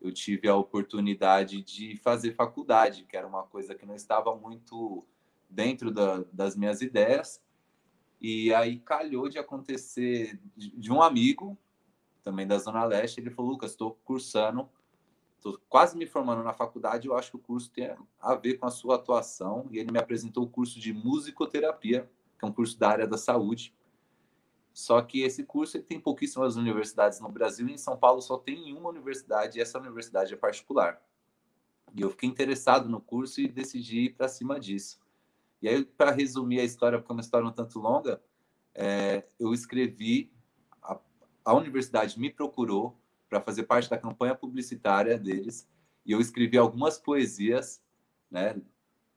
eu 0.00 0.12
tive 0.12 0.48
a 0.48 0.56
oportunidade 0.56 1.62
de 1.62 1.96
fazer 1.96 2.34
faculdade, 2.34 3.04
que 3.04 3.16
era 3.16 3.26
uma 3.26 3.42
coisa 3.42 3.74
que 3.74 3.86
não 3.86 3.94
estava 3.94 4.34
muito 4.36 5.04
dentro 5.48 5.90
da, 5.90 6.24
das 6.32 6.54
minhas 6.54 6.80
ideias. 6.80 7.42
E 8.20 8.52
aí 8.52 8.78
calhou 8.78 9.28
de 9.28 9.38
acontecer 9.38 10.40
de 10.56 10.92
um 10.92 11.02
amigo, 11.02 11.56
também 12.22 12.46
da 12.46 12.58
Zona 12.58 12.84
Leste, 12.84 13.20
ele 13.20 13.30
falou: 13.30 13.52
Lucas, 13.52 13.70
estou 13.70 13.98
cursando, 14.04 14.68
estou 15.38 15.58
quase 15.68 15.96
me 15.96 16.06
formando 16.06 16.42
na 16.42 16.52
faculdade, 16.52 17.08
eu 17.08 17.16
acho 17.16 17.30
que 17.30 17.36
o 17.36 17.40
curso 17.40 17.70
tem 17.70 17.96
a 18.20 18.34
ver 18.34 18.58
com 18.58 18.66
a 18.66 18.70
sua 18.70 18.96
atuação. 18.96 19.66
E 19.70 19.78
ele 19.78 19.90
me 19.90 19.98
apresentou 19.98 20.44
o 20.44 20.48
curso 20.48 20.78
de 20.78 20.92
musicoterapia, 20.92 22.10
que 22.38 22.44
é 22.44 22.48
um 22.48 22.52
curso 22.52 22.78
da 22.78 22.88
área 22.90 23.06
da 23.06 23.16
saúde. 23.16 23.74
Só 24.72 25.00
que 25.02 25.22
esse 25.22 25.42
curso 25.44 25.80
tem 25.82 25.98
pouquíssimas 25.98 26.56
universidades 26.56 27.18
no 27.18 27.28
Brasil 27.28 27.68
e 27.68 27.72
em 27.72 27.78
São 27.78 27.96
Paulo 27.96 28.20
só 28.20 28.36
tem 28.36 28.72
uma 28.72 28.90
universidade 28.90 29.58
e 29.58 29.62
essa 29.62 29.78
universidade 29.78 30.32
é 30.32 30.36
particular. 30.36 31.02
E 31.94 32.02
eu 32.02 32.10
fiquei 32.10 32.28
interessado 32.28 32.88
no 32.88 33.00
curso 33.00 33.40
e 33.40 33.48
decidi 33.48 34.02
ir 34.02 34.10
para 34.10 34.28
cima 34.28 34.60
disso. 34.60 35.00
E 35.60 35.68
aí, 35.68 35.84
para 35.84 36.12
resumir 36.12 36.60
a 36.60 36.64
história, 36.64 36.98
porque 36.98 37.10
é 37.10 37.14
uma 37.14 37.20
história 37.20 37.48
um 37.48 37.52
tanto 37.52 37.80
longa, 37.80 38.22
é, 38.72 39.24
eu 39.40 39.52
escrevi, 39.52 40.30
a, 40.80 40.96
a 41.44 41.54
universidade 41.54 42.20
me 42.20 42.30
procurou 42.30 42.96
para 43.28 43.40
fazer 43.40 43.64
parte 43.64 43.90
da 43.90 43.98
campanha 43.98 44.34
publicitária 44.34 45.18
deles, 45.18 45.68
e 46.04 46.12
eu 46.12 46.20
escrevi 46.20 46.56
algumas 46.56 46.98
poesias, 46.98 47.82
né? 48.30 48.60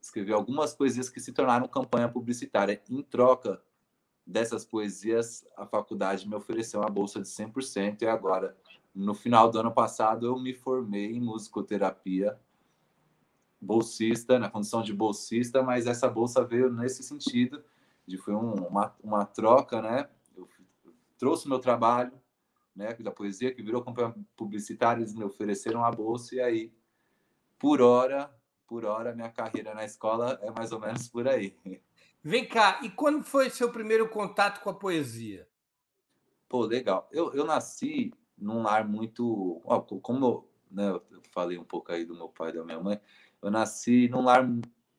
Escrevi 0.01 0.34
algumas 0.34 0.74
poesias 0.74 1.10
que 1.10 1.20
se 1.20 1.32
tornaram 1.32 1.68
campanha 1.68 2.10
publicitária. 2.10 2.82
Em 2.89 3.01
troca 3.01 3.62
dessas 4.25 4.65
poesias, 4.65 5.46
a 5.56 5.65
faculdade 5.65 6.27
me 6.27 6.36
ofereceu 6.36 6.82
uma 6.82 6.89
bolsa 6.89 7.22
de 7.22 7.27
100%, 7.27 8.01
e 8.01 8.08
agora, 8.08 8.58
no 8.94 9.13
final 9.13 9.50
do 9.50 9.60
ano 9.60 9.72
passado, 9.72 10.25
eu 10.25 10.38
me 10.38 10.53
formei 10.53 11.13
em 11.13 11.22
musicoterapia 11.22 12.38
bolsista, 13.62 14.39
na 14.39 14.50
condição 14.50 14.82
de 14.82 14.91
bolsista, 14.91 15.62
mas 15.62 15.86
essa 15.86 16.10
bolsa 16.10 16.44
veio 16.44 16.72
nesse 16.72 17.03
sentido, 17.03 17.63
de 18.08 18.18
foi 18.18 18.34
um, 18.34 18.53
uma, 18.53 18.96
uma 19.03 19.25
troca, 19.25 19.82
né? 19.82 20.10
Eu 20.36 20.50
trouxe 21.18 21.48
meu 21.48 21.60
trabalho, 21.60 22.12
né, 22.75 22.94
da 22.94 23.12
poesia, 23.12 23.54
que 23.54 23.62
virou 23.62 23.84
campanha 23.84 24.16
publicitária, 24.36 25.01
eles 25.01 25.13
me 25.13 25.24
ofereceram 25.24 25.84
a 25.84 25.92
bolsa, 25.92 26.36
e 26.36 26.42
aí, 26.42 26.74
por 27.60 27.82
hora, 27.82 28.34
por 28.68 28.86
hora, 28.86 29.13
minha 29.13 29.30
carreira 29.30 29.74
na 29.74 29.84
escola 29.84 30.40
é 30.42 30.50
mais 30.51 30.72
ou 30.72 30.80
menos 30.80 31.08
por 31.08 31.28
aí. 31.28 31.58
Vem 32.24 32.48
cá, 32.48 32.80
e 32.84 32.90
quando 32.90 33.24
foi 33.24 33.50
seu 33.50 33.72
primeiro 33.72 34.08
contato 34.08 34.62
com 34.62 34.70
a 34.70 34.74
poesia? 34.74 35.48
Pô, 36.48 36.66
legal. 36.66 37.08
Eu, 37.12 37.34
eu 37.34 37.46
nasci 37.46 38.13
num 38.38 38.62
lar 38.62 38.88
muito. 38.88 39.62
Ó, 39.63 39.80
como 39.80 40.25
eu, 40.25 40.51
né, 40.70 40.90
eu 40.90 41.22
falei 41.32 41.58
um 41.58 41.63
pouco 41.63 41.92
aí 41.92 42.06
do 42.06 42.13
meu 42.13 42.28
pai 42.28 42.50
e 42.50 42.54
da 42.54 42.63
minha 42.63 42.80
mãe, 42.80 43.00
eu 43.42 43.50
nasci 43.50 44.08
num 44.10 44.22
lar 44.22 44.46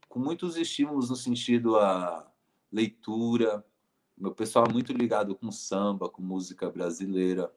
com 0.09 0.19
muitos 0.19 0.57
estímulos 0.57 1.11
no 1.11 1.17
sentido 1.17 1.79
a 1.79 2.27
leitura. 2.71 3.65
Meu 4.17 4.35
pessoal 4.35 4.67
é 4.69 4.73
muito 4.73 4.93
ligado 4.93 5.35
com 5.35 5.51
samba, 5.53 6.09
com 6.09 6.23
música 6.23 6.71
brasileira. 6.71 7.53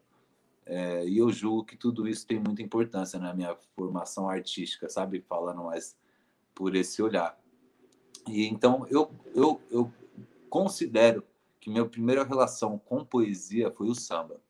É, 0.66 1.06
e 1.06 1.18
eu 1.18 1.32
julgo 1.32 1.64
que 1.64 1.78
tudo 1.78 2.08
isso 2.08 2.26
tem 2.26 2.40
muita 2.40 2.62
importância 2.62 3.20
na 3.20 3.34
minha 3.34 3.56
formação 3.76 4.28
artística, 4.28 4.90
sabe? 4.90 5.22
Falando 5.22 5.64
mais 5.64 5.96
por 6.54 6.76
esse 6.76 7.02
olhar. 7.02 7.38
E 8.28 8.48
então 8.48 8.88
eu, 8.90 9.12
eu, 9.36 9.62
eu 9.70 9.94
considero 10.50 11.24
que 11.60 11.70
minha 11.70 11.86
primeira 11.86 12.24
relação 12.24 12.80
com 12.80 13.06
poesia 13.06 13.72
foi 13.72 13.90
o 13.90 13.96
samba. 13.96 14.42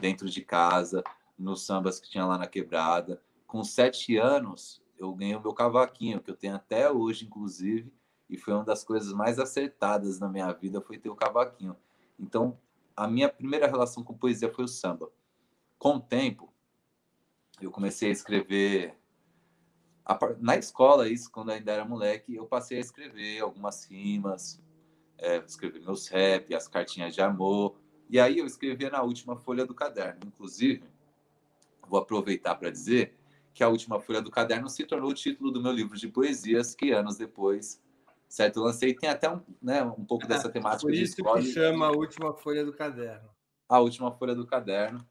Dentro 0.00 0.28
de 0.28 0.42
casa, 0.42 1.04
nos 1.38 1.64
sambas 1.64 2.00
que 2.00 2.10
tinha 2.10 2.24
lá 2.24 2.38
na 2.38 2.46
quebrada. 2.46 3.20
Com 3.46 3.62
sete 3.62 4.16
anos, 4.16 4.82
eu 4.98 5.12
ganhei 5.12 5.36
o 5.36 5.40
meu 5.40 5.52
cavaquinho, 5.52 6.20
que 6.20 6.30
eu 6.30 6.36
tenho 6.36 6.56
até 6.56 6.90
hoje, 6.90 7.26
inclusive, 7.26 7.92
e 8.28 8.36
foi 8.36 8.54
uma 8.54 8.64
das 8.64 8.82
coisas 8.82 9.12
mais 9.12 9.38
acertadas 9.38 10.18
na 10.18 10.28
minha 10.28 10.50
vida, 10.52 10.80
foi 10.80 10.98
ter 10.98 11.10
o 11.10 11.16
cavaquinho. 11.16 11.76
Então, 12.18 12.58
a 12.96 13.06
minha 13.06 13.28
primeira 13.28 13.66
relação 13.66 14.02
com 14.02 14.14
poesia 14.14 14.52
foi 14.52 14.64
o 14.64 14.68
samba. 14.68 15.10
Com 15.84 15.96
o 15.96 16.00
tempo, 16.00 16.50
eu 17.60 17.70
comecei 17.70 18.08
a 18.08 18.12
escrever 18.12 18.98
na 20.38 20.56
escola, 20.56 21.10
isso 21.10 21.30
quando 21.30 21.50
ainda 21.50 21.72
era 21.72 21.84
moleque, 21.84 22.34
eu 22.34 22.46
passei 22.46 22.78
a 22.78 22.80
escrever 22.80 23.40
algumas 23.40 23.84
rimas, 23.84 24.62
é, 25.18 25.36
escrever 25.44 25.82
meus 25.82 26.08
rap, 26.08 26.54
as 26.54 26.66
cartinhas 26.66 27.14
de 27.14 27.20
amor, 27.20 27.76
e 28.08 28.18
aí 28.18 28.38
eu 28.38 28.46
escrevia 28.46 28.88
na 28.88 29.02
última 29.02 29.36
folha 29.36 29.66
do 29.66 29.74
caderno. 29.74 30.20
Inclusive, 30.24 30.88
vou 31.86 32.00
aproveitar 32.00 32.54
para 32.54 32.70
dizer 32.70 33.14
que 33.52 33.62
a 33.62 33.68
última 33.68 34.00
folha 34.00 34.22
do 34.22 34.30
caderno 34.30 34.70
se 34.70 34.86
tornou 34.86 35.10
o 35.10 35.14
título 35.14 35.50
do 35.50 35.62
meu 35.62 35.72
livro 35.72 35.98
de 35.98 36.08
poesias, 36.08 36.74
que 36.74 36.92
anos 36.92 37.18
depois, 37.18 37.78
certo, 38.26 38.58
eu 38.58 38.62
lancei. 38.62 38.94
Tem 38.94 39.10
até 39.10 39.30
um, 39.30 39.42
né, 39.60 39.82
um 39.82 40.06
pouco 40.06 40.26
dessa 40.26 40.48
temática 40.48 40.80
Por 40.80 40.94
isso 40.94 41.16
de 41.16 41.20
escola. 41.20 41.42
que 41.42 41.52
chama 41.52 41.88
a 41.88 41.92
última 41.92 42.32
folha 42.32 42.64
do 42.64 42.72
caderno. 42.72 43.28
A 43.68 43.80
última 43.80 44.10
folha 44.10 44.34
do 44.34 44.46
caderno. 44.46 45.06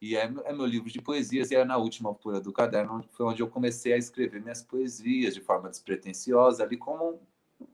E 0.00 0.16
é, 0.16 0.22
é 0.22 0.52
meu 0.52 0.64
livro 0.64 0.90
de 0.90 1.00
poesias, 1.02 1.50
e 1.50 1.56
é 1.56 1.64
na 1.64 1.76
última 1.76 2.14
folha 2.14 2.40
do 2.40 2.52
caderno 2.52 3.04
foi 3.10 3.26
onde 3.26 3.42
eu 3.42 3.48
comecei 3.48 3.92
a 3.92 3.98
escrever 3.98 4.40
minhas 4.40 4.62
poesias 4.62 5.34
de 5.34 5.40
forma 5.40 5.68
despretensiosa, 5.68 6.62
ali 6.62 6.78
como 6.78 7.20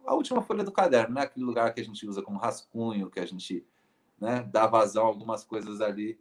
a 0.04 0.14
última 0.14 0.42
folha 0.42 0.64
do 0.64 0.72
caderno, 0.72 1.14
né? 1.14 1.22
Aquele 1.22 1.44
lugar 1.44 1.72
que 1.72 1.80
a 1.80 1.84
gente 1.84 2.06
usa 2.06 2.22
como 2.22 2.38
rascunho, 2.38 3.10
que 3.10 3.20
a 3.20 3.26
gente 3.26 3.64
né, 4.20 4.42
dá 4.50 4.66
vazão 4.66 5.04
a 5.04 5.08
algumas 5.08 5.44
coisas 5.44 5.80
ali 5.80 6.18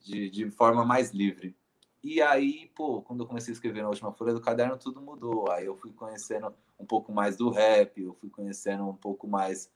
de, 0.00 0.30
de 0.30 0.50
forma 0.50 0.84
mais 0.84 1.10
livre. 1.10 1.54
E 2.02 2.20
aí, 2.20 2.70
pô, 2.74 3.02
quando 3.02 3.20
eu 3.22 3.26
comecei 3.26 3.52
a 3.52 3.54
escrever 3.54 3.82
na 3.82 3.88
última 3.88 4.12
folha 4.12 4.32
do 4.32 4.40
caderno, 4.40 4.76
tudo 4.76 5.00
mudou. 5.00 5.50
Aí 5.50 5.66
eu 5.66 5.76
fui 5.76 5.92
conhecendo 5.92 6.52
um 6.78 6.84
pouco 6.84 7.12
mais 7.12 7.36
do 7.36 7.50
rap, 7.50 8.02
eu 8.02 8.14
fui 8.14 8.28
conhecendo 8.28 8.84
um 8.84 8.96
pouco 8.96 9.28
mais, 9.28 9.70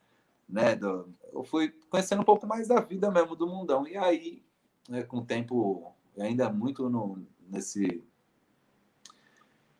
né, 0.48 0.74
do, 0.74 1.08
eu 1.32 1.44
fui 1.44 1.68
conhecendo 1.88 2.22
um 2.22 2.24
pouco 2.24 2.46
mais 2.46 2.66
da 2.66 2.80
vida 2.80 3.10
mesmo, 3.10 3.36
do 3.36 3.46
mundão. 3.46 3.86
E 3.86 3.96
aí, 3.96 4.42
né, 4.88 5.02
com 5.02 5.24
tempo, 5.24 5.92
ainda 6.18 6.50
muito 6.50 6.88
no, 6.88 7.24
nesse 7.48 8.02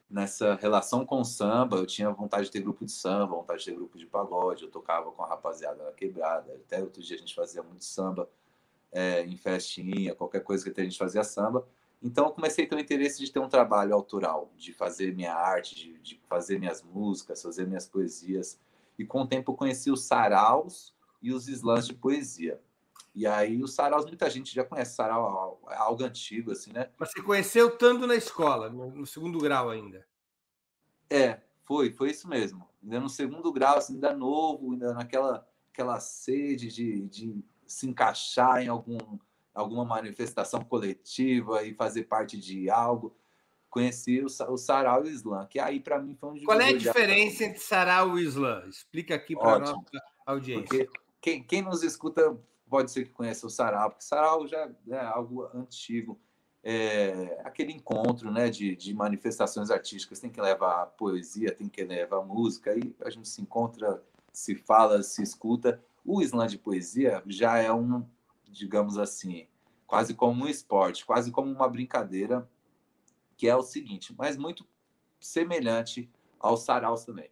nessa 0.09 0.55
relação 0.55 1.05
com 1.05 1.21
o 1.21 1.25
samba, 1.25 1.79
eu 1.79 1.87
tinha 1.87 2.09
vontade 2.11 2.45
de 2.45 2.53
ter 2.53 2.61
grupo 2.61 2.85
de 2.85 2.93
samba, 2.93 3.35
vontade 3.35 3.61
de 3.61 3.67
ter 3.67 3.77
grupo 3.77 3.99
de 3.99 4.07
pagode, 4.07 4.63
eu 4.63 4.71
tocava 4.71 5.11
com 5.11 5.23
a 5.23 5.27
rapaziada 5.27 5.83
na 5.83 5.93
quebrada, 5.93 6.55
até 6.55 6.81
outro 6.81 7.03
dia 7.03 7.17
a 7.17 7.19
gente 7.19 7.35
fazia 7.35 7.63
muito 7.63 7.85
samba 7.85 8.29
é, 8.93 9.23
em 9.25 9.37
festinha, 9.37 10.15
qualquer 10.15 10.43
coisa 10.43 10.71
que 10.71 10.81
a 10.81 10.85
gente 10.85 10.97
fazia 10.97 11.25
samba. 11.25 11.67
Então 12.03 12.27
eu 12.27 12.31
comecei 12.31 12.65
a 12.65 12.69
ter 12.69 12.77
o 12.77 12.79
interesse 12.79 13.25
de 13.25 13.33
ter 13.33 13.41
um 13.41 13.49
trabalho 13.49 13.95
autoral, 13.95 14.51
de 14.57 14.73
fazer 14.73 15.15
minha 15.15 15.35
arte, 15.35 15.75
de, 15.75 15.99
de 15.99 16.21
fazer 16.29 16.59
minhas 16.59 16.83
músicas, 16.83 17.43
fazer 17.43 17.67
minhas 17.67 17.89
poesias. 17.89 18.61
E 18.99 19.05
com 19.05 19.23
o 19.23 19.27
tempo 19.27 19.53
eu 19.53 19.57
conheci 19.57 19.91
os 19.91 20.05
saraus 20.05 20.95
e 21.21 21.33
os 21.33 21.49
slams 21.49 21.87
de 21.87 21.95
poesia. 21.95 22.61
E 23.17 23.27
aí 23.27 23.63
o 23.63 23.67
saraus, 23.67 24.05
muita 24.05 24.29
gente 24.29 24.55
já 24.55 24.63
conhece 24.63 24.95
sarau, 24.95 25.59
é 25.71 25.75
algo 25.75 26.05
antigo, 26.05 26.53
assim, 26.53 26.71
né? 26.71 26.91
Mas 26.99 27.11
você 27.11 27.23
conheceu 27.23 27.75
tanto 27.79 28.07
na 28.07 28.15
escola, 28.15 28.69
no, 28.69 29.07
segundo 29.07 29.39
grau 29.39 29.71
ainda? 29.71 30.07
É, 31.09 31.41
foi, 31.65 31.91
foi 31.91 32.11
isso 32.11 32.29
mesmo. 32.29 32.69
Ainda 32.83 33.01
no 33.01 33.09
segundo 33.09 33.51
grau, 33.51 33.79
assim, 33.79 33.95
ainda 33.95 34.15
novo, 34.15 34.71
ainda 34.73 34.93
naquela 34.93 35.49
aquela 35.73 35.99
sede 35.99 36.69
de, 36.69 37.09
de 37.09 37.45
se 37.67 37.87
encaixar 37.89 38.63
em 38.63 38.69
algum, 38.69 38.99
alguma 39.55 39.85
manifestação 39.85 40.63
coletiva 40.63 41.63
e 41.63 41.75
fazer 41.75 42.05
parte 42.05 42.39
de 42.39 42.69
algo. 42.69 43.17
Conheci 43.71 44.21
o, 44.21 44.27
o 44.27 44.57
sarau 44.59 45.07
e 45.07 45.09
o 45.09 45.13
slam, 45.13 45.47
que 45.47 45.59
aí 45.59 45.81
para 45.81 45.99
mim 46.01 46.15
foi 46.15 46.33
um 46.33 46.45
Qual 46.45 46.61
é 46.61 46.69
a 46.69 46.77
diferença 46.77 47.45
entre 47.45 47.61
sarau 47.61 48.19
e 48.19 48.25
slam? 48.25 48.69
Explica 48.69 49.15
aqui 49.15 49.35
para 49.35 49.55
a 49.55 49.59
nossa 49.59 49.81
audiência. 50.27 50.67
Porque 50.67 51.01
quem, 51.21 51.43
quem 51.43 51.63
nos 51.63 51.83
escuta 51.83 52.39
pode 52.69 52.91
ser 52.91 53.05
que 53.05 53.11
conheça 53.11 53.47
o 53.47 53.51
sarau, 53.51 53.91
porque 53.91 54.05
sarau 54.05 54.47
já 54.47 54.71
é 54.89 54.99
algo 54.99 55.49
antigo. 55.55 56.19
É, 56.63 57.41
aquele 57.45 57.73
encontro 57.73 58.31
né, 58.31 58.51
de, 58.51 58.75
de 58.75 58.93
manifestações 58.93 59.71
artísticas 59.71 60.19
tem 60.19 60.31
que 60.31 60.41
levar 60.41 60.87
poesia, 60.87 61.55
tem 61.55 61.69
que 61.69 61.85
levar 61.85 62.23
música, 62.23 62.73
aí 62.73 62.95
a 63.05 63.11
gente 63.11 63.29
se 63.29 63.41
encontra, 63.41 64.03
se 64.33 64.57
fala, 64.57 65.03
se 65.03 65.23
escuta. 65.23 65.81
O 66.05 66.21
slam 66.23 66.49
de 66.49 66.59
poesia 66.59 67.23
já 67.27 67.59
é 67.59 67.73
um, 67.73 68.05
digamos 68.49 68.99
assim, 68.99 69.47
quase 69.87 70.13
como 70.13 70.45
um 70.45 70.49
esporte, 70.49 71.07
quase 71.07 71.31
como 71.31 71.51
uma 71.53 71.69
brincadeira, 71.69 72.49
que 73.37 73.49
é 73.49 73.55
o 73.55 73.63
seguinte, 73.63 74.15
mas 74.19 74.37
muito 74.37 74.67
semelhante 75.21 76.11
ao 76.39 76.57
sarau 76.57 76.97
também. 76.97 77.31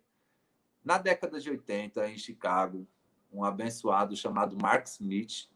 Na 0.85 0.99
década 0.99 1.41
de 1.41 1.51
80, 1.51 2.09
em 2.09 2.19
Chicago, 2.19 2.87
um 3.35 3.45
abençoado 3.45 4.17
chamado 4.17 4.57
Mark 4.57 4.87
Smith, 4.87 5.49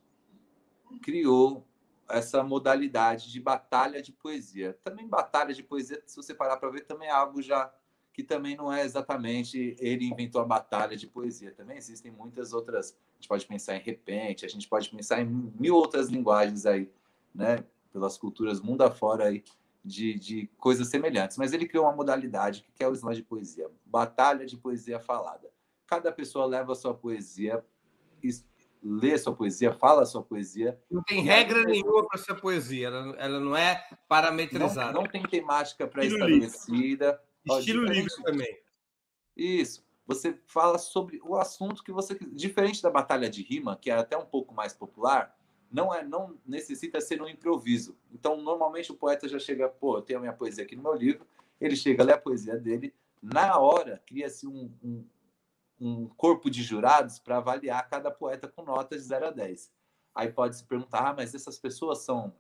criou 1.03 1.67
essa 2.09 2.43
modalidade 2.43 3.31
de 3.31 3.41
batalha 3.41 4.03
de 4.03 4.13
poesia. 4.13 4.79
Também 4.83 5.07
batalha 5.07 5.55
de 5.55 5.63
poesia, 5.63 6.03
se 6.07 6.17
você 6.17 6.35
parar 6.35 6.57
para 6.57 6.71
ver, 6.71 6.87
também 6.87 7.09
é 7.09 7.13
algo 7.13 7.41
já 7.43 7.73
que 8.13 8.25
também 8.25 8.57
não 8.57 8.73
é 8.73 8.85
exatamente 8.85 9.77
ele 9.79 10.05
inventou 10.05 10.41
a 10.41 10.45
batalha 10.45 10.97
de 10.97 11.07
poesia. 11.07 11.53
Também 11.53 11.77
existem 11.77 12.11
muitas 12.11 12.53
outras. 12.53 12.91
A 12.91 13.15
gente 13.15 13.29
pode 13.29 13.47
pensar 13.47 13.77
em 13.77 13.81
repente, 13.81 14.45
a 14.45 14.49
gente 14.49 14.67
pode 14.67 14.91
pensar 14.91 15.21
em 15.21 15.27
mil 15.27 15.77
outras 15.77 16.09
linguagens 16.09 16.67
aí, 16.67 16.91
né? 17.33 17.65
Pelas 17.93 18.19
culturas 18.19 18.61
mundo 18.61 18.83
afora 18.83 19.27
aí 19.27 19.45
de, 19.85 20.19
de 20.19 20.47
coisas 20.59 20.89
semelhantes. 20.89 21.37
Mas 21.37 21.53
ele 21.53 21.69
criou 21.69 21.85
uma 21.85 21.95
modalidade 21.95 22.67
que 22.75 22.83
é 22.83 22.89
o 22.89 22.93
slam 22.93 23.15
de 23.15 23.23
poesia, 23.23 23.71
batalha 23.87 24.45
de 24.45 24.57
poesia 24.57 24.99
falada. 24.99 25.49
Cada 25.89 26.13
pessoa 26.13 26.47
leva 26.47 26.73
a 26.73 26.77
sua 26.77 26.95
poesia, 26.95 27.65
lê 28.83 29.15
a 29.15 29.19
sua 29.19 29.35
poesia, 29.35 29.73
fala 29.73 30.03
a 30.03 30.07
sua 30.07 30.23
poesia. 30.23 30.79
Não 30.91 31.03
tem 31.03 31.23
regra 31.23 31.65
nenhuma 31.65 32.07
para 32.07 32.21
essa 32.21 32.35
poesia, 32.35 32.89
ela, 32.89 33.17
ela, 33.17 33.41
não 33.41 33.57
é 33.57 33.89
parametrizada. 34.07 34.93
Não, 34.93 35.03
não 35.03 35.09
tem 35.09 35.23
temática 35.23 35.89
pré-estabelecida. 35.89 37.21
Estilo 37.45 37.85
livre 37.85 38.13
também. 38.23 38.61
Isso. 39.37 39.83
Você 40.07 40.39
fala 40.47 40.79
sobre 40.79 41.21
o 41.25 41.37
assunto 41.37 41.83
que 41.83 41.91
você. 41.91 42.19
Diferente 42.33 42.83
da 42.83 42.91
batalha 42.91 43.29
de 43.29 43.43
rima, 43.43 43.77
que 43.77 43.91
é 43.91 43.95
até 43.95 44.17
um 44.17 44.25
pouco 44.25 44.55
mais 44.55 44.73
popular, 44.73 45.37
não 45.71 45.95
é 45.95 46.03
não 46.05 46.39
necessita 46.47 47.01
ser 47.01 47.21
um 47.23 47.29
improviso. 47.29 47.97
Então, 48.13 48.41
normalmente 48.41 48.93
o 48.93 48.97
poeta 48.97 49.29
já 49.29 49.39
chega, 49.39 49.69
pô, 49.69 49.99
eu 49.99 50.03
tenho 50.03 50.19
a 50.19 50.23
minha 50.23 50.33
poesia 50.33 50.65
aqui 50.65 50.77
no 50.77 50.83
meu 50.83 50.95
livro, 50.95 51.27
ele 51.61 51.77
chega, 51.77 52.05
lê 52.05 52.13
a 52.13 52.19
poesia 52.19 52.57
dele, 52.57 52.95
na 53.23 53.59
hora 53.59 54.03
cria-se 54.07 54.47
um, 54.47 54.73
um, 54.83 55.05
um 55.81 56.09
corpo 56.09 56.51
de 56.51 56.63
jurados 56.63 57.19
para 57.19 57.39
avaliar 57.39 57.89
cada 57.89 58.11
poeta 58.11 58.49
com 58.49 58.63
notas 58.63 59.03
de 59.03 59.09
0 59.09 59.29
a 59.29 59.31
10. 59.31 59.73
Aí 60.15 60.33
pode 60.33 60.57
se 60.57 60.65
perguntar, 60.65 61.11
ah, 61.11 61.15
mas 61.15 61.35
essas 61.35 61.59
pessoas 61.59 61.99
são 61.99 62.35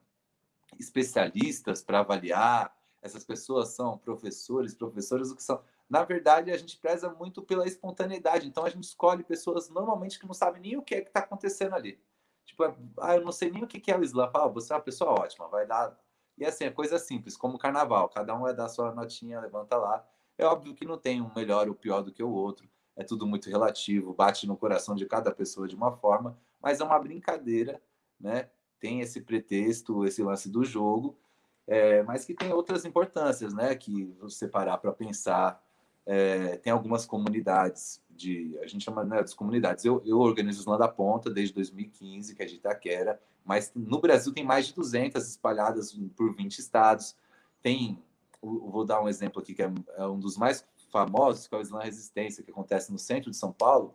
especialistas 0.79 1.83
para 1.83 2.01
avaliar? 2.01 2.77
Essas 3.01 3.25
pessoas 3.25 3.69
são 3.69 3.97
professores, 3.97 4.75
professoras, 4.75 5.31
o 5.31 5.37
que 5.37 5.43
são? 5.43 5.63
Na 5.89 6.03
verdade, 6.03 6.51
a 6.51 6.57
gente 6.57 6.77
preza 6.77 7.09
muito 7.09 7.41
pela 7.43 7.67
espontaneidade. 7.67 8.47
Então, 8.47 8.65
a 8.65 8.69
gente 8.69 8.85
escolhe 8.85 9.23
pessoas 9.23 9.71
normalmente 9.71 10.19
que 10.19 10.27
não 10.27 10.35
sabem 10.35 10.61
nem 10.61 10.77
o 10.77 10.83
que 10.83 10.97
é 10.97 11.01
que 11.01 11.09
está 11.09 11.21
acontecendo 11.21 11.75
ali. 11.75 12.01
Tipo, 12.45 12.65
ah, 12.99 13.15
eu 13.15 13.25
não 13.25 13.33
sei 13.33 13.51
nem 13.51 13.63
o 13.63 13.67
que 13.67 13.91
é 13.91 13.97
o 13.97 14.03
Islã. 14.03 14.29
Fala, 14.31 14.47
ah, 14.47 14.49
você 14.49 14.73
é 14.73 14.77
uma 14.77 14.83
pessoa 14.83 15.13
ótima, 15.13 15.49
vai 15.49 15.67
dar. 15.67 15.97
E 16.37 16.45
assim, 16.45 16.65
é 16.65 16.71
coisa 16.71 16.99
simples, 16.99 17.37
como 17.37 17.59
carnaval. 17.59 18.09
Cada 18.09 18.35
um 18.35 18.41
vai 18.41 18.55
dar 18.55 18.69
sua 18.69 18.93
notinha, 18.93 19.41
levanta 19.41 19.77
lá. 19.77 20.07
É 20.37 20.45
óbvio 20.45 20.75
que 20.75 20.85
não 20.85 20.99
tem 20.99 21.23
um 21.23 21.33
melhor 21.35 21.69
ou 21.69 21.75
pior 21.75 22.03
do 22.03 22.13
que 22.13 22.23
o 22.23 22.31
outro 22.31 22.69
é 22.99 23.05
tudo 23.05 23.25
muito 23.27 23.49
relativo, 23.49 24.13
bate 24.13 24.45
no 24.45 24.57
coração 24.57 24.97
de 24.97 25.07
cada 25.07 25.31
pessoa 25.31 25.69
de 25.69 25.77
uma 25.77 25.93
forma, 25.93 26.37
mas 26.61 26.81
é 26.81 26.85
uma 26.85 26.99
brincadeira, 26.99 27.81
né? 28.21 28.51
Tem 28.81 29.01
esse 29.01 29.21
pretexto, 29.21 30.05
esse 30.05 30.21
lance 30.21 30.51
do 30.51 30.65
jogo, 30.65 31.17
é, 31.65 32.03
mas 32.03 32.25
que 32.25 32.35
tem 32.35 32.53
outras 32.53 32.85
importâncias, 32.85 33.55
né? 33.55 33.73
Que 33.77 34.13
você 34.21 34.49
parar 34.49 34.79
para 34.79 34.91
pensar, 34.91 35.63
é, 36.05 36.57
tem 36.57 36.73
algumas 36.73 37.07
comunidades 37.07 38.03
de, 38.11 38.59
a 38.61 38.67
gente 38.67 38.85
chama 38.85 39.05
né, 39.05 39.21
das 39.21 39.33
comunidades. 39.33 39.85
Eu, 39.85 40.03
eu 40.05 40.19
organizo 40.19 40.59
os 40.59 40.67
Lá 40.67 40.77
da 40.77 40.89
Ponta 40.89 41.31
desde 41.31 41.55
2015, 41.55 42.35
que 42.35 42.43
é 42.43 42.47
de 42.47 42.57
Itaquera, 42.57 43.23
mas 43.45 43.71
no 43.77 44.01
Brasil 44.01 44.33
tem 44.35 44.45
mais 44.45 44.67
de 44.67 44.75
200 44.75 45.25
espalhadas 45.25 45.97
por 46.17 46.35
20 46.35 46.59
estados. 46.59 47.15
Tem, 47.63 48.03
vou 48.43 48.85
dar 48.85 49.01
um 49.01 49.09
exemplo 49.09 49.41
aqui 49.41 49.55
que 49.55 49.63
é, 49.63 49.73
é 49.97 50.05
um 50.05 50.19
dos 50.19 50.37
mais 50.37 50.67
famosos, 50.89 51.47
que 51.47 51.55
é 51.55 51.59
o 51.59 51.63
Slam 51.63 51.83
Resistência, 51.83 52.43
que 52.43 52.51
acontece 52.51 52.91
no 52.93 52.99
centro 52.99 53.31
de 53.31 53.37
São 53.37 53.53
Paulo, 53.53 53.95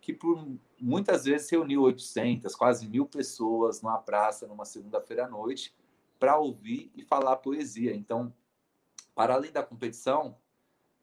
que 0.00 0.12
por 0.12 0.46
muitas 0.80 1.24
vezes 1.24 1.50
reuniu 1.50 1.82
800, 1.82 2.54
quase 2.54 2.88
mil 2.88 3.06
pessoas 3.06 3.82
numa 3.82 3.98
praça 3.98 4.46
numa 4.46 4.64
segunda-feira 4.64 5.26
à 5.26 5.28
noite 5.28 5.74
para 6.18 6.38
ouvir 6.38 6.90
e 6.94 7.02
falar 7.02 7.36
poesia. 7.36 7.94
Então, 7.94 8.32
para 9.14 9.34
além 9.34 9.52
da 9.52 9.62
competição, 9.62 10.36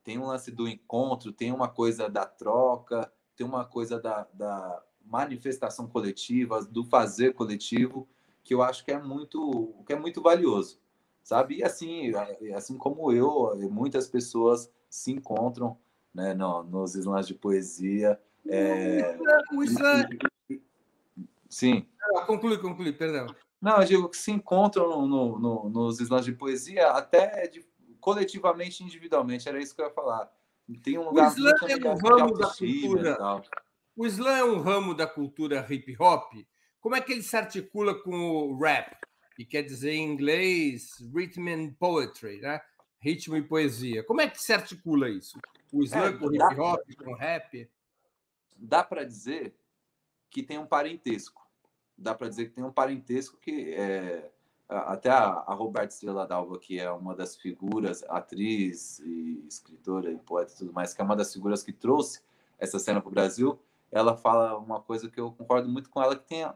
tem 0.04 0.18
um 0.18 0.28
lance 0.28 0.52
do 0.52 0.68
encontro, 0.68 1.32
tem 1.32 1.52
uma 1.52 1.68
coisa 1.68 2.10
da 2.10 2.26
troca, 2.26 3.12
tem 3.36 3.46
uma 3.46 3.66
coisa 3.66 4.00
da, 4.00 4.28
da 4.34 4.84
manifestação 5.06 5.88
coletiva, 5.88 6.64
do 6.64 6.84
fazer 6.84 7.34
coletivo, 7.34 8.08
que 8.44 8.54
eu 8.54 8.62
acho 8.62 8.84
que 8.84 8.92
é 8.92 9.02
muito, 9.02 9.74
que 9.86 9.94
é 9.94 10.00
muito 10.00 10.22
valioso, 10.22 10.80
sabe? 11.22 11.58
E 11.58 11.64
assim, 11.64 12.14
assim 12.56 12.78
como 12.78 13.12
eu, 13.12 13.58
muitas 13.70 14.08
pessoas 14.08 14.72
se 14.90 15.12
encontram 15.12 15.78
né, 16.14 16.34
no, 16.34 16.64
nos 16.64 16.96
slams 16.96 17.28
de 17.28 17.34
poesia. 17.34 18.20
É... 18.48 19.18
O 19.54 19.64
slam... 19.64 20.08
Sim. 21.50 21.86
Ah, 22.16 22.22
conclui, 22.22 22.58
conclui, 22.58 22.92
perdão. 22.94 23.28
Não, 23.62 23.78
eu 23.82 23.86
digo 23.86 24.10
que 24.10 24.18
se 24.18 24.32
encontram 24.32 25.08
no, 25.08 25.40
no, 25.40 25.70
nos 25.70 26.00
slams 26.00 26.26
de 26.26 26.34
poesia 26.34 26.92
até 26.92 27.48
de, 27.48 27.66
coletivamente 28.00 28.84
individualmente, 28.84 29.50
era 29.50 29.62
isso 29.62 29.76
que 29.76 29.82
eu 29.82 29.86
ia 29.88 29.94
falar. 29.94 30.32
Tem 30.84 30.98
um 30.98 31.06
lugar 31.06 31.30
o 31.30 31.34
slam 31.34 31.54
é 31.70 31.90
um 31.90 31.98
ramo 31.98 32.34
da 32.38 32.48
cultura. 32.48 33.18
O 33.96 34.06
slam 34.06 34.36
é 34.36 34.44
um 34.44 34.62
ramo 34.62 34.94
da 34.94 35.08
cultura 35.08 35.66
hip 35.70 35.96
hop. 36.00 36.34
Como 36.80 36.96
é 36.96 37.02
que 37.02 37.12
ele 37.12 37.24
se 37.24 37.36
articula 37.36 37.96
com 37.96 38.16
o 38.16 38.58
rap? 38.58 38.96
Que 39.36 39.46
quer 39.46 39.64
dizer 39.64 39.92
em 39.92 40.12
inglês 40.12 40.98
rhythm 41.14 41.48
and 41.48 41.74
poetry, 41.80 42.40
né? 42.42 42.62
Ritmo 43.00 43.36
e 43.36 43.42
poesia. 43.42 44.04
Como 44.04 44.22
é 44.22 44.30
que 44.30 44.42
se 44.42 44.54
articula 44.54 45.10
isso? 45.10 45.40
O 45.72 45.84
slam 45.84 46.08
é, 46.08 46.14
com 46.14 46.34
hip 46.34 46.60
hop, 46.60 46.82
com 47.04 47.14
rap? 47.14 47.70
Dá 48.56 48.84
para 48.84 49.04
dizer 49.04 49.56
que 50.30 50.44
tem 50.44 50.58
um 50.58 50.66
parentesco. 50.66 51.46
Dá 51.98 52.14
para 52.14 52.30
dizer 52.30 52.46
que 52.46 52.56
tem 52.56 52.64
um 52.64 52.72
parentesco 52.72 53.38
que 53.38 53.74
é, 53.74 54.32
até 54.68 55.10
a, 55.10 55.24
a 55.48 55.54
Roberta 55.54 55.94
Estrela 55.94 56.28
Dalva, 56.28 56.60
que 56.60 56.80
é 56.80 56.92
uma 56.92 57.16
das 57.16 57.36
figuras, 57.36 58.04
atriz 58.10 59.00
e 59.00 59.46
escritora 59.48 60.12
e 60.12 60.18
poeta 60.18 60.54
e 60.54 60.58
tudo 60.58 60.74
mais, 60.74 60.94
que 60.94 61.02
é 61.02 61.04
uma 61.04 61.16
das 61.16 61.34
figuras 61.34 61.64
que 61.64 61.72
trouxe 61.72 62.22
essa 62.60 62.80
cena 62.80 63.00
para 63.00 63.10
o 63.10 63.14
Brasil, 63.14 63.60
ela 63.92 64.18
fala 64.18 64.58
uma 64.58 64.82
coisa 64.82 65.10
que 65.10 65.20
eu 65.20 65.32
concordo 65.32 65.70
muito 65.70 65.90
com 65.90 66.02
ela, 66.02 66.16
que 66.16 66.28
tem, 66.28 66.52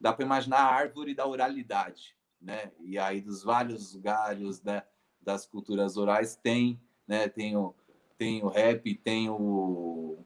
dá 0.00 0.12
para 0.12 0.24
imaginar 0.24 0.58
a 0.58 0.74
árvore 0.74 1.14
da 1.14 1.26
oralidade, 1.26 2.16
né? 2.40 2.72
E 2.80 2.98
aí 2.98 3.20
dos 3.20 3.42
vários 3.42 3.94
galhos, 3.96 4.62
né? 4.62 4.82
Das 5.20 5.46
culturas 5.46 5.96
orais 5.96 6.36
tem, 6.36 6.80
né? 7.06 7.28
Tem 7.28 7.56
o, 7.56 7.74
tem 8.16 8.42
o 8.42 8.48
rap, 8.48 8.94
tem 8.96 9.28
o 9.28 10.24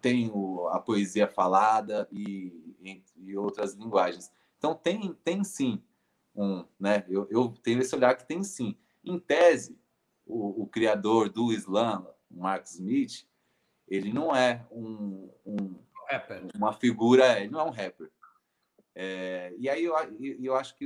tem 0.00 0.30
o, 0.34 0.66
a 0.68 0.80
poesia 0.80 1.28
falada 1.28 2.08
e, 2.10 2.74
e 3.16 3.36
outras 3.36 3.74
linguagens. 3.74 4.32
Então 4.58 4.74
tem 4.74 5.12
tem 5.24 5.44
sim 5.44 5.82
um, 6.34 6.64
né? 6.78 7.04
Eu, 7.08 7.26
eu 7.30 7.54
tenho 7.62 7.80
esse 7.80 7.94
olhar 7.94 8.16
que 8.16 8.26
tem 8.26 8.42
sim. 8.42 8.76
Em 9.04 9.18
tese, 9.18 9.78
o, 10.26 10.62
o 10.62 10.66
criador 10.66 11.28
do 11.28 11.52
slam, 11.52 12.06
Mark 12.30 12.64
Smith, 12.66 13.26
ele 13.86 14.12
não 14.12 14.34
é 14.34 14.66
um, 14.70 15.30
um 15.44 15.76
uma 16.54 16.72
figura, 16.72 17.38
ele 17.40 17.50
não 17.50 17.60
é 17.60 17.64
um 17.64 17.70
rapper. 17.70 18.10
É, 18.94 19.54
e 19.58 19.68
aí 19.68 19.84
eu, 19.84 19.94
eu 20.42 20.54
acho 20.54 20.76
que 20.76 20.84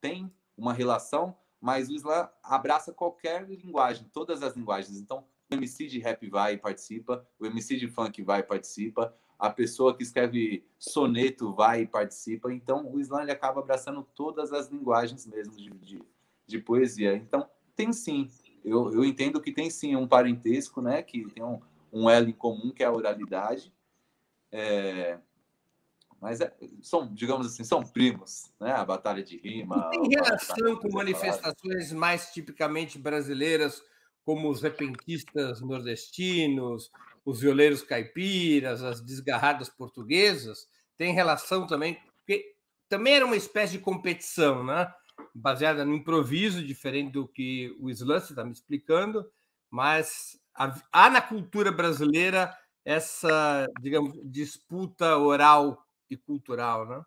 tem 0.00 0.32
uma 0.56 0.72
relação, 0.72 1.36
mas 1.66 1.88
o 1.88 1.94
slam 1.96 2.28
abraça 2.44 2.92
qualquer 2.92 3.44
linguagem, 3.44 4.08
todas 4.12 4.40
as 4.40 4.54
linguagens. 4.54 5.00
Então, 5.00 5.24
o 5.50 5.54
MC 5.56 5.88
de 5.88 5.98
rap 5.98 6.30
vai 6.30 6.52
e 6.52 6.58
participa, 6.58 7.26
o 7.40 7.44
MC 7.44 7.76
de 7.76 7.88
funk 7.88 8.22
vai 8.22 8.38
e 8.38 8.44
participa, 8.44 9.12
a 9.36 9.50
pessoa 9.50 9.92
que 9.96 10.04
escreve 10.04 10.64
soneto 10.78 11.52
vai 11.52 11.80
e 11.80 11.86
participa. 11.88 12.52
Então, 12.52 12.88
o 12.88 13.00
slam 13.00 13.22
ele 13.22 13.32
acaba 13.32 13.58
abraçando 13.58 14.06
todas 14.14 14.52
as 14.52 14.68
linguagens 14.68 15.26
mesmo 15.26 15.56
de, 15.56 15.70
de, 15.70 16.02
de 16.46 16.58
poesia. 16.60 17.16
Então, 17.16 17.50
tem 17.74 17.92
sim. 17.92 18.30
Eu, 18.64 18.92
eu 18.92 19.04
entendo 19.04 19.40
que 19.40 19.50
tem 19.50 19.68
sim 19.68 19.96
um 19.96 20.06
parentesco, 20.06 20.80
né? 20.80 21.02
Que 21.02 21.28
tem 21.32 21.42
um, 21.42 21.60
um 21.92 22.08
em 22.08 22.32
comum, 22.32 22.70
que 22.70 22.84
é 22.84 22.86
a 22.86 22.92
oralidade. 22.92 23.72
É, 24.52 25.18
mas 26.20 26.40
é, 26.40 26.52
são, 26.82 27.12
digamos 27.14 27.46
assim, 27.46 27.64
são 27.64 27.82
primos, 27.82 28.50
né? 28.60 28.72
A 28.72 28.84
batalha 28.84 29.22
de 29.22 29.36
rima. 29.36 29.90
tem 29.90 30.08
relação 30.08 30.76
com 30.76 30.90
manifestações 30.92 31.92
mais 31.92 32.30
tipicamente 32.32 32.98
brasileiras, 32.98 33.82
como 34.24 34.50
os 34.50 34.62
repentistas 34.62 35.60
nordestinos, 35.60 36.90
os 37.24 37.40
violeiros 37.40 37.82
caipiras, 37.82 38.82
as 38.82 39.00
desgarradas 39.00 39.68
portuguesas, 39.68 40.68
tem 40.96 41.12
relação 41.12 41.66
também, 41.66 41.98
porque 42.16 42.54
também 42.88 43.14
era 43.14 43.26
uma 43.26 43.36
espécie 43.36 43.72
de 43.72 43.78
competição, 43.78 44.64
né? 44.64 44.92
baseada 45.34 45.84
no 45.84 45.94
improviso, 45.94 46.64
diferente 46.64 47.12
do 47.12 47.28
que 47.28 47.74
o 47.80 47.90
Slam 47.90 48.18
está 48.18 48.44
me 48.44 48.52
explicando, 48.52 49.30
mas 49.70 50.38
há 50.92 51.10
na 51.10 51.20
cultura 51.20 51.70
brasileira 51.70 52.56
essa, 52.84 53.66
digamos, 53.80 54.18
disputa 54.24 55.16
oral 55.16 55.85
e 56.08 56.16
cultural, 56.16 56.86
né? 56.86 57.04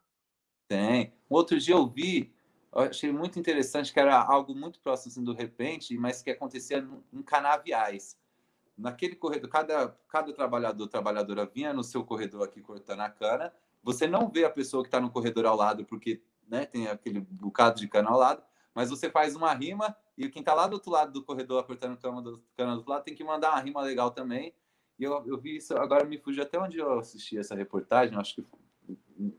Tem. 0.67 1.13
Outro 1.29 1.59
dia 1.59 1.75
eu 1.75 1.87
vi, 1.87 2.33
eu 2.73 2.81
achei 2.81 3.11
muito 3.11 3.39
interessante 3.39 3.91
que 3.91 3.99
era 3.99 4.21
algo 4.21 4.55
muito 4.55 4.79
próximo 4.79 5.11
assim, 5.11 5.23
do 5.23 5.33
repente, 5.33 5.97
mas 5.97 6.21
que 6.21 6.29
acontecia 6.29 6.87
em 7.11 7.21
canaviais 7.23 8.17
naquele 8.79 9.15
corredor, 9.15 9.49
cada, 9.49 9.89
cada 10.07 10.33
trabalhador, 10.33 10.87
trabalhadora 10.87 11.45
vinha 11.45 11.73
no 11.73 11.83
seu 11.83 12.03
corredor 12.03 12.47
aqui 12.47 12.61
cortando 12.61 13.01
a 13.01 13.09
cana. 13.09 13.53
Você 13.83 14.07
não 14.07 14.29
vê 14.29 14.45
a 14.45 14.49
pessoa 14.49 14.83
que 14.83 14.87
está 14.87 14.99
no 14.99 15.11
corredor 15.11 15.45
ao 15.45 15.55
lado, 15.55 15.85
porque 15.85 16.21
né, 16.47 16.65
tem 16.65 16.87
aquele 16.87 17.19
bocado 17.19 17.79
de 17.79 17.87
cana 17.87 18.09
ao 18.09 18.17
lado, 18.17 18.41
mas 18.73 18.89
você 18.89 19.09
faz 19.09 19.35
uma 19.35 19.53
rima 19.53 19.95
e 20.17 20.29
quem 20.29 20.39
está 20.39 20.53
lá 20.53 20.65
do 20.65 20.73
outro 20.73 20.91
lado 20.91 21.11
do 21.11 21.23
corredor 21.23 21.63
cortando 21.65 21.97
cana 21.97 22.21
do, 22.21 22.43
cana 22.55 22.71
do 22.71 22.77
outro 22.77 22.91
lado 22.91 23.03
tem 23.03 23.13
que 23.13 23.23
mandar 23.23 23.51
uma 23.51 23.59
rima 23.59 23.81
legal 23.81 24.11
também. 24.11 24.53
E 24.97 25.03
eu, 25.03 25.23
eu 25.27 25.37
vi 25.37 25.57
isso, 25.57 25.77
agora 25.77 26.05
me 26.05 26.17
fugiu 26.17 26.43
até 26.43 26.59
onde 26.59 26.77
eu 26.77 26.99
assisti 26.99 27.37
essa 27.37 27.55
reportagem, 27.55 28.17
acho 28.17 28.35
que 28.35 28.45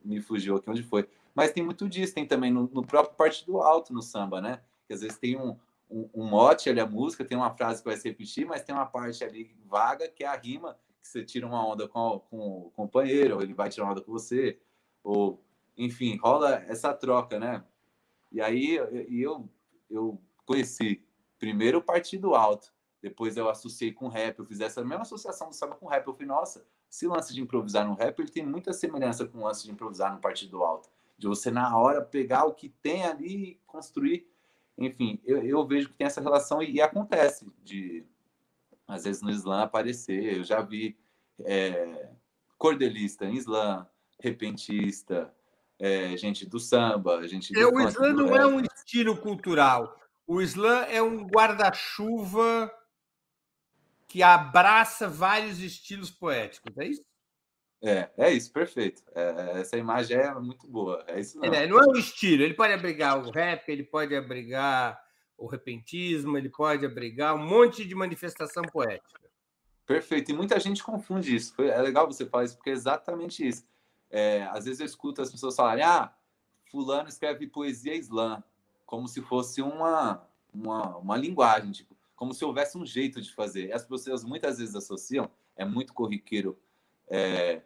me 0.05 0.21
fugiu 0.21 0.57
aqui 0.57 0.71
onde 0.71 0.83
foi. 0.83 1.09
Mas 1.35 1.53
tem 1.53 1.65
muito 1.65 1.89
disso, 1.89 2.15
tem 2.15 2.27
também 2.27 2.51
no, 2.51 2.69
no 2.73 2.85
próprio 2.85 3.17
partido 3.17 3.61
alto 3.61 3.93
no 3.93 4.03
samba, 4.03 4.41
né? 4.41 4.61
Que 4.87 4.95
às 4.95 5.01
vezes 5.01 5.19
tem 5.19 5.37
um, 5.37 5.57
um, 5.91 6.09
um 6.15 6.25
mote 6.27 6.69
ali, 6.69 6.81
a 6.81 6.87
música, 6.87 7.25
tem 7.25 7.37
uma 7.37 7.51
frase 7.51 7.83
que 7.83 7.89
vai 7.89 7.97
se 7.97 8.09
repetir, 8.09 8.47
mas 8.47 8.63
tem 8.63 8.75
uma 8.75 8.87
parte 8.87 9.25
ali 9.25 9.57
vaga 9.65 10.09
que 10.09 10.25
é 10.25 10.27
a 10.27 10.37
rima, 10.37 10.79
que 11.01 11.09
você 11.09 11.25
tira 11.25 11.47
uma 11.47 11.67
onda 11.67 11.89
com, 11.89 12.21
com 12.31 12.67
o 12.67 12.71
companheiro, 12.71 13.37
ou 13.37 13.43
ele 13.43 13.55
vai 13.55 13.69
tirar 13.69 13.87
uma 13.87 13.93
onda 13.93 14.03
com 14.03 14.13
você, 14.13 14.59
ou 15.03 15.43
enfim, 15.77 16.19
rola 16.19 16.57
essa 16.69 16.93
troca, 16.93 17.39
né? 17.39 17.65
E 18.31 18.41
aí 18.41 18.75
eu, 19.11 19.49
eu 19.89 20.21
conheci 20.45 21.03
primeiro 21.39 21.79
o 21.79 21.83
Partido 21.83 22.35
Alto, 22.35 22.73
depois 23.03 23.37
eu 23.37 23.49
associei 23.49 23.93
com 23.93 24.09
rap, 24.09 24.39
eu 24.39 24.45
fiz 24.45 24.61
essa 24.61 24.85
mesma 24.85 25.03
associação 25.03 25.49
do 25.49 25.55
samba 25.55 25.75
com 25.75 25.87
rap. 25.87 26.07
Eu 26.07 26.13
falei, 26.13 26.29
nossa, 26.29 26.67
esse 26.91 27.07
lance 27.07 27.33
de 27.33 27.41
improvisar 27.41 27.87
no 27.87 27.95
rap, 27.95 28.19
ele 28.19 28.31
tem 28.31 28.45
muita 28.45 28.73
semelhança 28.73 29.25
com 29.27 29.39
o 29.39 29.45
lance 29.45 29.65
de 29.65 29.71
improvisar 29.71 30.13
no 30.13 30.21
Partido 30.21 30.63
Alto. 30.65 30.89
De 31.17 31.29
você, 31.29 31.51
na 31.51 31.77
hora, 31.77 32.03
pegar 32.03 32.45
o 32.45 32.55
que 32.55 32.69
tem 32.69 33.05
ali 33.05 33.51
e 33.51 33.61
construir 33.67 34.31
enfim, 34.81 35.21
eu, 35.27 35.45
eu 35.45 35.67
vejo 35.67 35.91
que 35.91 35.95
tem 35.95 36.07
essa 36.07 36.23
relação 36.23 36.63
e, 36.63 36.73
e, 36.73 36.81
acontece 36.81 37.47
de, 37.63 38.03
às 38.89 39.05
vezes, 39.05 39.21
no 39.21 39.31
Islã 39.31 39.63
aparecer. 39.63 40.39
Eu 40.39 40.43
já 40.43 40.63
vi 40.63 40.97
é, 41.41 42.09
cordelista 42.57 43.27
em 43.27 43.35
Islã, 43.35 43.87
repentista, 44.19 45.35
é, 45.79 46.17
gente 46.17 46.47
do 46.47 46.59
samba, 46.59 47.29
gente 47.29 47.53
do 47.53 47.61
é, 47.61 47.67
O 47.67 47.79
Islã 47.87 48.13
não 48.15 48.35
é 48.35 48.47
um 48.47 48.63
estilo 48.63 49.15
cultural. 49.19 50.01
O 50.27 50.41
Islã 50.41 50.85
é 50.85 51.03
um 51.03 51.27
guarda-chuva 51.27 52.73
que 54.11 54.25
abraça 54.25 55.09
vários 55.09 55.61
estilos 55.61 56.11
poéticos, 56.11 56.77
é 56.77 56.85
isso? 56.85 57.05
É, 57.81 58.11
é 58.19 58.33
isso, 58.33 58.53
perfeito. 58.53 59.03
É, 59.15 59.61
essa 59.61 59.77
imagem 59.77 60.17
é 60.17 60.35
muito 60.35 60.67
boa. 60.67 61.05
É 61.07 61.21
isso 61.21 61.39
não. 61.39 61.45
É, 61.45 61.65
não 61.65 61.79
é 61.79 61.87
o 61.87 61.97
estilo. 61.97 62.43
Ele 62.43 62.55
pode 62.55 62.73
abrigar 62.73 63.17
o 63.17 63.31
rap, 63.31 63.69
ele 63.69 63.85
pode 63.85 64.15
abrigar 64.15 65.01
o 65.39 65.47
repentismo, 65.47 66.37
ele 66.37 66.49
pode 66.49 66.85
abrigar 66.85 67.37
um 67.37 67.47
monte 67.47 67.85
de 67.87 67.95
manifestação 67.95 68.65
poética. 68.65 69.31
Perfeito. 69.87 70.33
E 70.33 70.35
muita 70.35 70.59
gente 70.59 70.83
confunde 70.83 71.37
isso. 71.37 71.55
É 71.63 71.81
legal 71.81 72.05
você 72.09 72.27
falar 72.27 72.45
isso, 72.45 72.57
porque 72.57 72.71
é 72.71 72.75
exatamente 72.75 73.47
isso. 73.47 73.65
É, 74.11 74.43
às 74.51 74.65
vezes 74.65 74.81
eu 74.81 74.87
escuto 74.87 75.23
as 75.23 75.31
pessoas 75.31 75.55
falarem: 75.55 75.85
ah, 75.85 76.13
fulano 76.69 77.09
escreve 77.09 77.47
poesia 77.47 77.95
islã, 77.95 78.43
como 78.85 79.07
se 79.07 79.23
fosse 79.23 79.63
uma, 79.63 80.29
uma, 80.53 80.97
uma 80.97 81.17
linguagem, 81.17 81.71
tipo, 81.71 81.95
como 82.21 82.35
se 82.35 82.45
houvesse 82.45 82.77
um 82.77 82.85
jeito 82.85 83.19
de 83.19 83.33
fazer. 83.33 83.73
As 83.73 83.83
pessoas 83.83 84.23
muitas 84.23 84.59
vezes 84.59 84.75
associam, 84.75 85.31
é 85.57 85.65
muito 85.65 85.95
corriqueiro 85.95 86.59
é, 87.09 87.63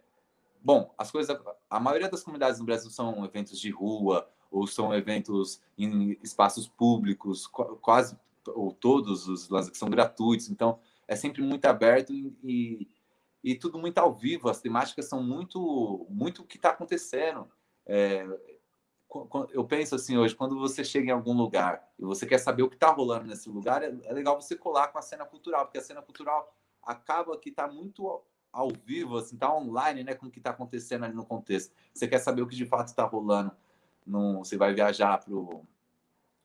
Bom, 0.63 0.95
as 0.97 1.11
coisas, 1.11 1.37
a 1.69 1.79
maioria 1.79 2.09
das 2.09 2.23
comunidades 2.23 2.59
no 2.59 2.65
Brasil 2.65 2.89
são 2.89 3.23
eventos 3.25 3.61
de 3.61 3.69
rua 3.69 4.27
ou 4.51 4.67
são 4.67 4.95
eventos 4.95 5.61
em 5.77 6.17
espaços 6.23 6.67
públicos, 6.67 7.47
quase 7.47 8.17
ou 8.47 8.73
todos 8.73 9.29
os 9.29 9.69
que 9.69 9.77
são 9.77 9.91
gratuitos. 9.91 10.49
Então, 10.49 10.79
é 11.07 11.17
sempre 11.17 11.43
muito 11.43 11.67
aberto 11.67 12.15
e, 12.15 12.89
e 13.43 13.55
tudo 13.57 13.77
muito 13.77 13.99
ao 13.99 14.15
vivo. 14.15 14.49
As 14.49 14.61
temáticas 14.61 15.07
são 15.07 15.23
muito, 15.23 16.07
muito 16.09 16.43
o 16.43 16.47
que 16.47 16.57
está 16.57 16.71
acontecendo. 16.71 17.47
É, 17.85 18.27
eu 19.53 19.65
penso 19.65 19.95
assim 19.95 20.17
hoje, 20.17 20.35
quando 20.35 20.59
você 20.59 20.85
chega 20.85 21.09
em 21.09 21.13
algum 21.13 21.33
lugar 21.33 21.89
e 21.99 22.05
você 22.05 22.27
quer 22.27 22.39
saber 22.39 22.63
o 22.63 22.69
que 22.69 22.77
está 22.77 22.91
rolando 22.91 23.27
nesse 23.27 23.49
lugar, 23.49 23.83
é, 23.83 23.95
é 24.05 24.13
legal 24.13 24.41
você 24.41 24.57
colar 24.57 24.89
com 24.89 24.99
a 24.99 25.03
cena 25.03 25.25
cultural, 25.25 25.65
porque 25.65 25.79
a 25.79 25.83
cena 25.83 26.03
cultural 26.03 26.53
acaba 26.83 27.39
que 27.39 27.51
está 27.51 27.67
muito 27.69 28.23
ao 28.53 28.69
vivo, 28.71 29.19
assim, 29.19 29.37
tá 29.37 29.53
online, 29.53 30.05
né, 30.05 30.15
com 30.15 30.27
o 30.27 30.31
que 30.31 30.39
está 30.39 30.51
acontecendo 30.51 31.05
ali 31.05 31.15
no 31.15 31.27
contexto. 31.27 31.75
Você 31.93 32.07
quer 32.07 32.19
saber 32.19 32.43
o 32.43 32.47
que 32.47 32.55
de 32.55 32.67
fato 32.67 32.89
está 32.89 33.05
rolando? 33.05 33.51
No, 34.07 34.45
você 34.45 34.57
vai 34.57 34.73
viajar 34.73 35.19
para 35.19 35.35
o. 35.35 35.67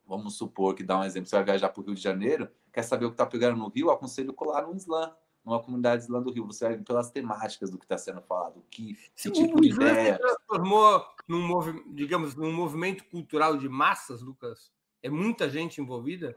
Vamos 0.08 0.36
supor 0.36 0.74
que 0.74 0.84
dá 0.84 1.00
um 1.00 1.04
exemplo, 1.04 1.30
você 1.30 1.36
vai 1.36 1.46
viajar 1.46 1.70
para 1.70 1.82
o 1.82 1.86
Rio 1.86 1.94
de 1.94 2.02
Janeiro, 2.02 2.50
quer 2.74 2.82
saber 2.82 3.06
o 3.06 3.10
que 3.10 3.14
está 3.14 3.28
pegando 3.28 3.58
no 3.58 3.70
Rio? 3.70 3.92
Aconselho 3.92 4.34
colar 4.34 4.64
no 4.64 4.76
Islã, 4.76 5.14
numa 5.46 5.62
comunidade 5.62 6.04
Islã 6.04 6.20
do 6.20 6.32
Rio. 6.32 6.48
Você 6.48 6.66
vai 6.66 6.78
ver 6.78 6.84
pelas 6.84 7.12
temáticas 7.12 7.70
do 7.70 7.78
que 7.78 7.86
está 7.86 7.98
sendo 7.98 8.22
falado, 8.22 8.64
que, 8.72 8.98
que 9.16 9.32
tipo 9.32 9.62
de 9.62 9.70
ideia. 9.70 10.14
Se 10.14 10.20
transformou 10.20 11.06
num, 11.30 11.94
digamos, 11.94 12.36
num 12.36 12.52
movimento 12.52 13.06
cultural 13.06 13.56
de 13.56 13.70
massas, 13.70 14.22
Lucas? 14.22 14.72
É 15.02 15.10
muita 15.10 15.48
gente 15.50 15.80
envolvida? 15.80 16.36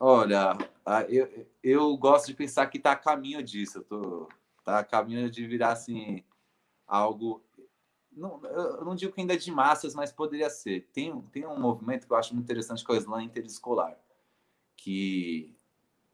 Olha, 0.00 0.58
eu, 1.08 1.46
eu 1.62 1.96
gosto 1.96 2.26
de 2.26 2.34
pensar 2.34 2.66
que 2.66 2.78
está 2.78 2.92
a 2.92 2.96
caminho 2.96 3.42
disso. 3.42 3.82
Tô, 3.84 4.28
tá 4.64 4.84
caminho 4.84 5.30
de 5.30 5.46
virar 5.46 5.72
assim 5.72 6.24
algo 6.86 7.42
não, 8.10 8.44
eu 8.44 8.84
não 8.84 8.96
digo 8.96 9.12
que 9.12 9.20
ainda 9.20 9.34
é 9.34 9.36
de 9.36 9.52
massas, 9.52 9.94
mas 9.94 10.10
poderia 10.10 10.50
ser. 10.50 10.88
Tem, 10.92 11.20
tem 11.30 11.46
um 11.46 11.60
movimento 11.60 12.06
que 12.06 12.12
eu 12.12 12.16
acho 12.16 12.34
muito 12.34 12.46
interessante 12.46 12.84
que 12.84 12.90
é 12.90 12.94
o 12.94 12.98
slam 12.98 13.22
interescolar, 13.22 13.96
que 14.76 15.56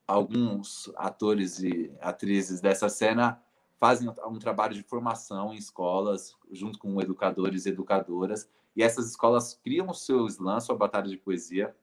alguns 0.07 0.93
atores 0.97 1.63
e 1.63 1.91
atrizes 2.01 2.61
dessa 2.61 2.91
cena 2.91 3.43
fazem 3.79 4.09
um 4.09 4.39
trabalho 4.39 4.75
de 4.75 4.83
formação 4.83 5.53
em 5.53 5.57
escolas, 5.57 6.37
junto 6.51 6.79
com 6.79 7.01
educadores 7.01 7.67
e 7.67 7.71
educadoras, 7.71 8.49
e 8.75 8.83
essas 8.83 9.09
escolas 9.09 9.55
criam 9.63 9.89
o 9.89 9.95
seu 9.95 10.27
slam, 10.27 10.61
sua 10.61 10.77
batalha 10.77 11.09
de 11.09 11.17
poesia, 11.17 11.75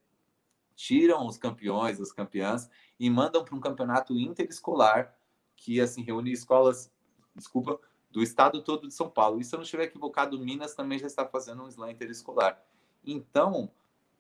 tiram 0.76 1.28
os 1.28 1.38
campeões, 1.38 2.02
as 2.02 2.12
campeãs, 2.12 2.70
e 3.00 3.10
mandam 3.10 3.44
para 3.44 3.56
um 3.56 3.60
campeonato 3.60 4.18
interescolar 4.18 5.16
que 5.56 5.80
assim 5.80 6.02
reúne 6.02 6.32
escolas, 6.32 6.92
desculpa, 7.36 7.80
do 8.10 8.22
estado 8.22 8.62
todo 8.62 8.88
de 8.88 8.94
São 8.94 9.10
Paulo. 9.10 9.40
E 9.40 9.44
se 9.44 9.54
eu 9.54 9.58
não 9.58 9.64
estiver 9.64 9.84
equivocado, 9.84 10.40
Minas 10.40 10.74
também 10.74 11.00
já 11.00 11.08
está 11.08 11.26
fazendo 11.26 11.64
um 11.64 11.68
slam 11.68 11.92
interescolar. 11.92 12.62
Então, 13.06 13.72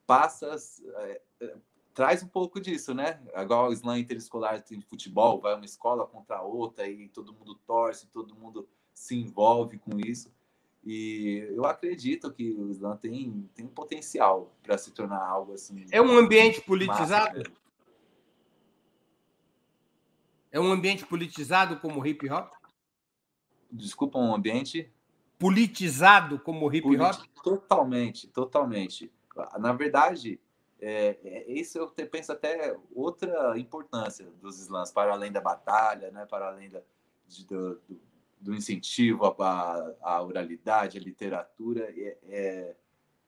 passa, 0.05 0.55
é, 0.97 1.21
é, 1.41 1.55
traz 1.93 2.23
um 2.23 2.27
pouco 2.27 2.59
disso, 2.59 2.93
né? 2.93 3.19
Igual 3.35 3.69
o 3.69 3.73
slam 3.73 3.99
interescolar 3.99 4.61
tem 4.61 4.81
futebol, 4.81 5.39
vai 5.39 5.55
uma 5.55 5.65
escola 5.65 6.05
contra 6.05 6.37
a 6.37 6.41
outra 6.41 6.87
e 6.87 7.07
todo 7.09 7.33
mundo 7.33 7.55
torce, 7.65 8.07
todo 8.07 8.35
mundo 8.35 8.67
se 8.93 9.15
envolve 9.15 9.77
com 9.79 9.99
isso. 9.99 10.31
E 10.83 11.47
eu 11.51 11.65
acredito 11.65 12.31
que 12.31 12.51
o 12.51 12.69
slam 12.71 12.97
tem, 12.97 13.49
tem 13.53 13.65
um 13.65 13.69
potencial 13.69 14.51
para 14.63 14.77
se 14.77 14.91
tornar 14.91 15.23
algo 15.23 15.53
assim. 15.53 15.85
É 15.91 16.01
um 16.01 16.17
ambiente 16.17 16.61
politizado? 16.61 17.37
Massa, 17.37 17.51
É 20.51 20.59
um 20.59 20.71
ambiente 20.71 21.05
politizado 21.05 21.79
como 21.79 22.05
hip 22.05 22.29
hop? 22.29 22.51
Desculpa, 23.71 24.17
um 24.17 24.33
ambiente 24.33 24.91
politizado 25.37 26.39
como 26.39 26.73
hip 26.73 26.85
hop? 26.97 27.25
Totalmente, 27.43 28.27
totalmente. 28.27 29.11
Na 29.59 29.71
verdade, 29.71 30.39
é, 30.81 31.19
é, 31.23 31.51
isso 31.51 31.77
eu 31.77 31.87
te, 31.91 32.05
penso 32.07 32.31
até 32.31 32.75
outra 32.93 33.57
importância 33.59 34.25
dos 34.41 34.59
slams, 34.59 34.91
para 34.91 35.13
além 35.13 35.31
da 35.31 35.39
batalha, 35.39 36.09
né, 36.09 36.25
para 36.25 36.47
além 36.47 36.71
da, 36.71 36.81
de, 37.27 37.45
do, 37.45 37.79
do, 38.39 38.55
incentivo 38.55 39.25
à, 39.25 39.95
à, 40.01 40.21
oralidade, 40.23 40.97
à 40.97 41.01
literatura. 41.01 41.93
É, 41.95 42.17
é, 42.27 42.75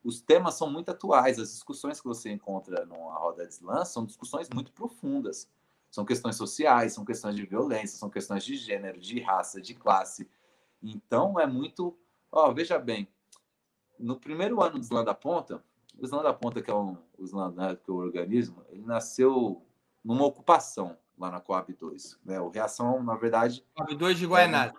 os 0.02 0.20
temas 0.20 0.54
são 0.54 0.68
muito 0.68 0.90
atuais, 0.90 1.38
as 1.38 1.52
discussões 1.52 2.00
que 2.00 2.08
você 2.08 2.28
encontra 2.28 2.84
numa 2.84 3.14
roda 3.14 3.46
de 3.46 3.54
slam 3.54 3.84
são 3.84 4.04
discussões 4.04 4.50
muito 4.52 4.72
profundas. 4.72 5.48
São 5.90 6.04
questões 6.04 6.34
sociais, 6.34 6.92
são 6.92 7.04
questões 7.04 7.36
de 7.36 7.46
violência, 7.46 7.96
são 7.96 8.10
questões 8.10 8.44
de 8.44 8.56
gênero, 8.56 8.98
de 8.98 9.20
raça, 9.20 9.60
de 9.60 9.74
classe. 9.74 10.28
Então 10.82 11.38
é 11.38 11.46
muito. 11.46 11.96
Veja 12.52 12.80
bem, 12.80 13.08
no 13.96 14.18
primeiro 14.18 14.60
ano 14.60 14.80
do 14.80 14.82
Slam 14.82 15.04
da 15.04 15.14
Ponta, 15.14 15.62
o 15.98 16.04
Slam 16.04 16.22
da 16.22 16.32
Ponta, 16.32 16.62
que 16.62 16.70
é 16.70 16.74
um, 16.74 16.96
o 17.18 17.24
Slam 17.24 17.52
né, 17.52 17.76
que 17.76 17.90
é 17.90 17.92
o 17.92 17.96
organismo, 17.96 18.64
ele 18.68 18.82
nasceu 18.82 19.62
numa 20.04 20.24
ocupação 20.24 20.96
lá 21.18 21.30
na 21.30 21.40
Coab 21.40 21.72
2. 21.72 22.20
Né? 22.24 22.40
O 22.40 22.48
Reação, 22.48 23.02
na 23.02 23.16
verdade. 23.16 23.64
Coab 23.74 23.94
2 23.94 24.18
de 24.18 24.26
Guaianazes. 24.26 24.76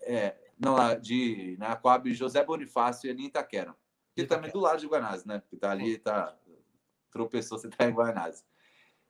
É, 0.00 0.14
é, 0.14 0.52
não, 0.58 0.76
de, 1.00 1.56
na 1.58 1.76
Coab 1.76 2.12
José 2.12 2.44
Bonifácio 2.44 3.08
e 3.08 3.10
ali 3.10 3.24
em 3.24 3.26
Itaquera. 3.26 3.74
Que 4.14 4.24
também 4.24 4.50
é 4.50 4.52
do 4.52 4.60
lado 4.60 4.80
de 4.80 4.86
Guaianazes, 4.86 5.24
né? 5.24 5.42
Que 5.48 5.56
tá 5.56 5.70
ali, 5.70 5.98
tá. 5.98 6.36
Tropeçou, 7.10 7.58
você 7.58 7.68
tá 7.68 7.86
em 7.86 7.92
Guaianazes. 7.92 8.44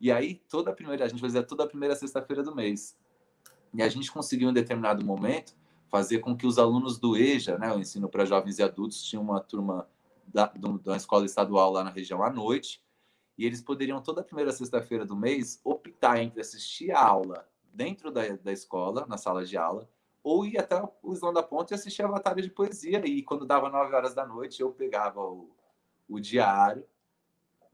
E 0.00 0.10
aí, 0.10 0.42
toda 0.48 0.70
a 0.70 0.74
primeira, 0.74 1.04
a 1.04 1.08
gente 1.08 1.20
fazia 1.20 1.42
toda 1.42 1.64
a 1.64 1.66
primeira 1.66 1.94
sexta-feira 1.94 2.42
do 2.42 2.54
mês. 2.54 2.96
E 3.72 3.82
a 3.82 3.88
gente 3.88 4.10
conseguiu, 4.10 4.50
em 4.50 4.52
determinado 4.52 5.04
momento, 5.04 5.54
fazer 5.88 6.18
com 6.18 6.36
que 6.36 6.46
os 6.46 6.58
alunos 6.58 6.98
do 6.98 7.16
EJA, 7.16 7.58
né, 7.58 7.72
o 7.72 7.78
ensino 7.78 8.08
para 8.08 8.24
jovens 8.24 8.58
e 8.58 8.62
adultos, 8.62 9.04
tinha 9.04 9.20
uma 9.20 9.40
turma 9.40 9.88
da, 10.32 10.52
da 10.82 10.96
escola 10.96 11.24
estadual 11.24 11.72
lá 11.72 11.84
na 11.84 11.90
região 11.90 12.22
à 12.22 12.30
noite, 12.30 12.82
e 13.36 13.46
eles 13.46 13.60
poderiam, 13.60 14.02
toda 14.02 14.22
primeira 14.22 14.52
sexta-feira 14.52 15.04
do 15.04 15.16
mês, 15.16 15.60
optar 15.64 16.22
entre 16.22 16.40
assistir 16.40 16.92
a 16.92 17.02
aula 17.02 17.48
dentro 17.72 18.10
da, 18.10 18.28
da 18.36 18.52
escola, 18.52 19.06
na 19.06 19.16
sala 19.16 19.44
de 19.44 19.56
aula, 19.56 19.88
ou 20.22 20.44
ir 20.46 20.58
até 20.58 20.80
o 21.02 21.12
Islão 21.12 21.32
da 21.32 21.42
Ponte 21.42 21.72
e 21.72 21.74
assistir 21.74 22.02
a 22.02 22.08
batalha 22.08 22.42
de 22.42 22.50
poesia. 22.50 23.04
E 23.04 23.22
quando 23.22 23.44
dava 23.44 23.68
nove 23.68 23.94
horas 23.94 24.14
da 24.14 24.24
noite, 24.24 24.60
eu 24.60 24.70
pegava 24.70 25.20
o, 25.20 25.50
o 26.08 26.20
diário 26.20 26.86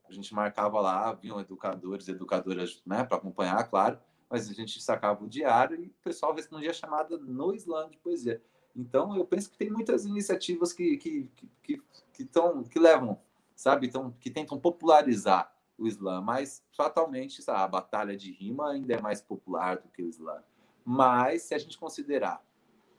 a 0.08 0.12
gente 0.12 0.34
marcava 0.34 0.80
lá, 0.80 1.12
vinham 1.12 1.38
educadores, 1.38 2.08
educadoras, 2.08 2.82
né, 2.86 3.04
para 3.04 3.18
acompanhar, 3.18 3.62
claro, 3.68 3.98
mas 4.28 4.48
a 4.48 4.54
gente 4.54 4.80
sacava 4.82 5.22
o 5.22 5.28
diário 5.28 5.76
e 5.76 5.88
o 5.88 5.94
pessoal 6.02 6.34
respondia 6.34 6.70
a 6.70 6.74
chamada 6.74 7.18
no 7.18 7.54
slam 7.54 7.90
de 7.90 7.98
poesia. 7.98 8.42
Então, 8.78 9.16
eu 9.16 9.24
penso 9.24 9.50
que 9.50 9.58
tem 9.58 9.68
muitas 9.68 10.04
iniciativas 10.04 10.72
que 10.72 10.96
que, 10.96 11.28
que, 11.64 11.82
que, 12.12 12.24
tão, 12.24 12.62
que 12.62 12.78
levam, 12.78 13.18
sabe, 13.56 13.88
então, 13.88 14.14
que 14.20 14.30
tentam 14.30 14.58
popularizar 14.58 15.52
o 15.76 15.88
slam, 15.88 16.22
mas 16.22 16.62
fatalmente 16.76 17.42
sabe, 17.42 17.58
a 17.58 17.68
batalha 17.68 18.16
de 18.16 18.32
rima 18.32 18.70
ainda 18.70 18.94
é 18.94 19.00
mais 19.00 19.20
popular 19.20 19.78
do 19.78 19.88
que 19.88 20.02
o 20.02 20.08
slam. 20.08 20.42
Mas 20.84 21.42
se 21.42 21.54
a 21.54 21.58
gente 21.58 21.76
considerar 21.76 22.40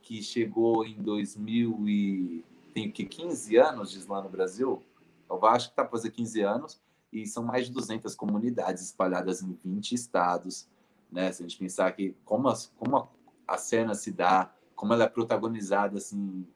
que 0.01 0.21
chegou 0.21 0.85
em 0.85 1.01
2000 1.01 1.87
e 1.87 2.45
tem 2.73 2.91
que 2.91 3.05
15 3.05 3.57
anos 3.57 3.91
de 3.91 3.99
slam 3.99 4.23
no 4.23 4.29
Brasil, 4.29 4.83
eu 5.29 5.45
acho 5.45 5.67
que 5.67 5.71
está 5.71 5.83
para 5.83 5.91
fazer 5.91 6.11
15 6.11 6.41
anos, 6.41 6.81
e 7.11 7.25
são 7.25 7.43
mais 7.43 7.67
de 7.67 7.71
200 7.71 8.13
comunidades 8.15 8.83
espalhadas 8.83 9.41
em 9.41 9.57
20 9.63 9.93
estados, 9.93 10.67
né? 11.11 11.31
Se 11.31 11.41
a 11.41 11.47
gente 11.47 11.57
pensar 11.57 11.91
que 11.93 12.15
como, 12.25 12.47
as, 12.49 12.67
como 12.77 12.97
a, 12.97 13.07
a 13.47 13.57
cena 13.57 13.95
se 13.95 14.11
dá, 14.11 14.53
como 14.79 14.93
ela 14.93 15.03
é 15.03 15.09
protagonizada, 15.09 15.97
assim, 15.97 16.47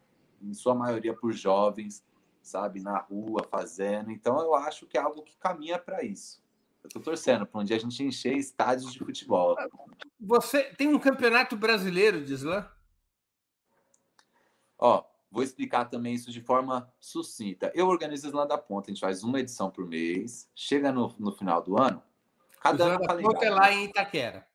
em 0.42 0.54
sua 0.54 0.74
maioria 0.74 1.14
por 1.14 1.34
jovens, 1.34 2.02
sabe, 2.42 2.80
na 2.80 2.98
rua, 2.98 3.46
fazendo. 3.52 4.12
Então, 4.12 4.40
eu 4.40 4.56
acho 4.56 4.88
que 4.88 4.98
é 4.98 5.02
algo 5.02 5.24
que 5.24 5.36
caminha 5.36 5.78
para 5.78 6.06
isso. 6.06 6.42
Eu 6.82 6.88
estou 6.88 7.02
torcendo 7.02 7.46
para 7.46 7.60
um 7.60 7.66
dia 7.66 7.76
a 7.76 7.80
gente 7.80 8.02
encher 8.02 8.38
estádios 8.38 8.94
de 8.94 9.00
futebol. 9.00 9.58
Você 10.22 10.64
tem 10.76 10.88
um 10.88 11.00
campeonato 11.00 11.58
brasileiro 11.58 12.24
de 12.24 12.34
slam? 12.34 12.66
Ó, 14.78 15.04
Vou 15.30 15.44
explicar 15.44 15.86
também 15.86 16.14
isso 16.14 16.32
de 16.32 16.40
forma 16.40 16.90
sucinta. 17.00 17.72
Eu 17.76 17.88
organizo 17.88 18.28
Slam 18.28 18.48
da 18.48 18.56
Ponta, 18.56 18.90
a 18.90 18.94
gente 18.94 19.02
faz 19.02 19.24
uma 19.24 19.40
edição 19.40 19.70
por 19.70 19.86
mês. 19.86 20.48
Chega 20.56 20.92
no, 20.92 21.14
no 21.18 21.32
final 21.34 21.60
do 21.62 21.76
ano, 21.76 22.02
cada 22.62 22.86
ano 22.86 23.06
da 23.06 23.18
Ponta 23.18 23.44
é 23.44 23.50
lá 23.50 23.74
em 23.74 23.86
Itaquera. 23.86 24.48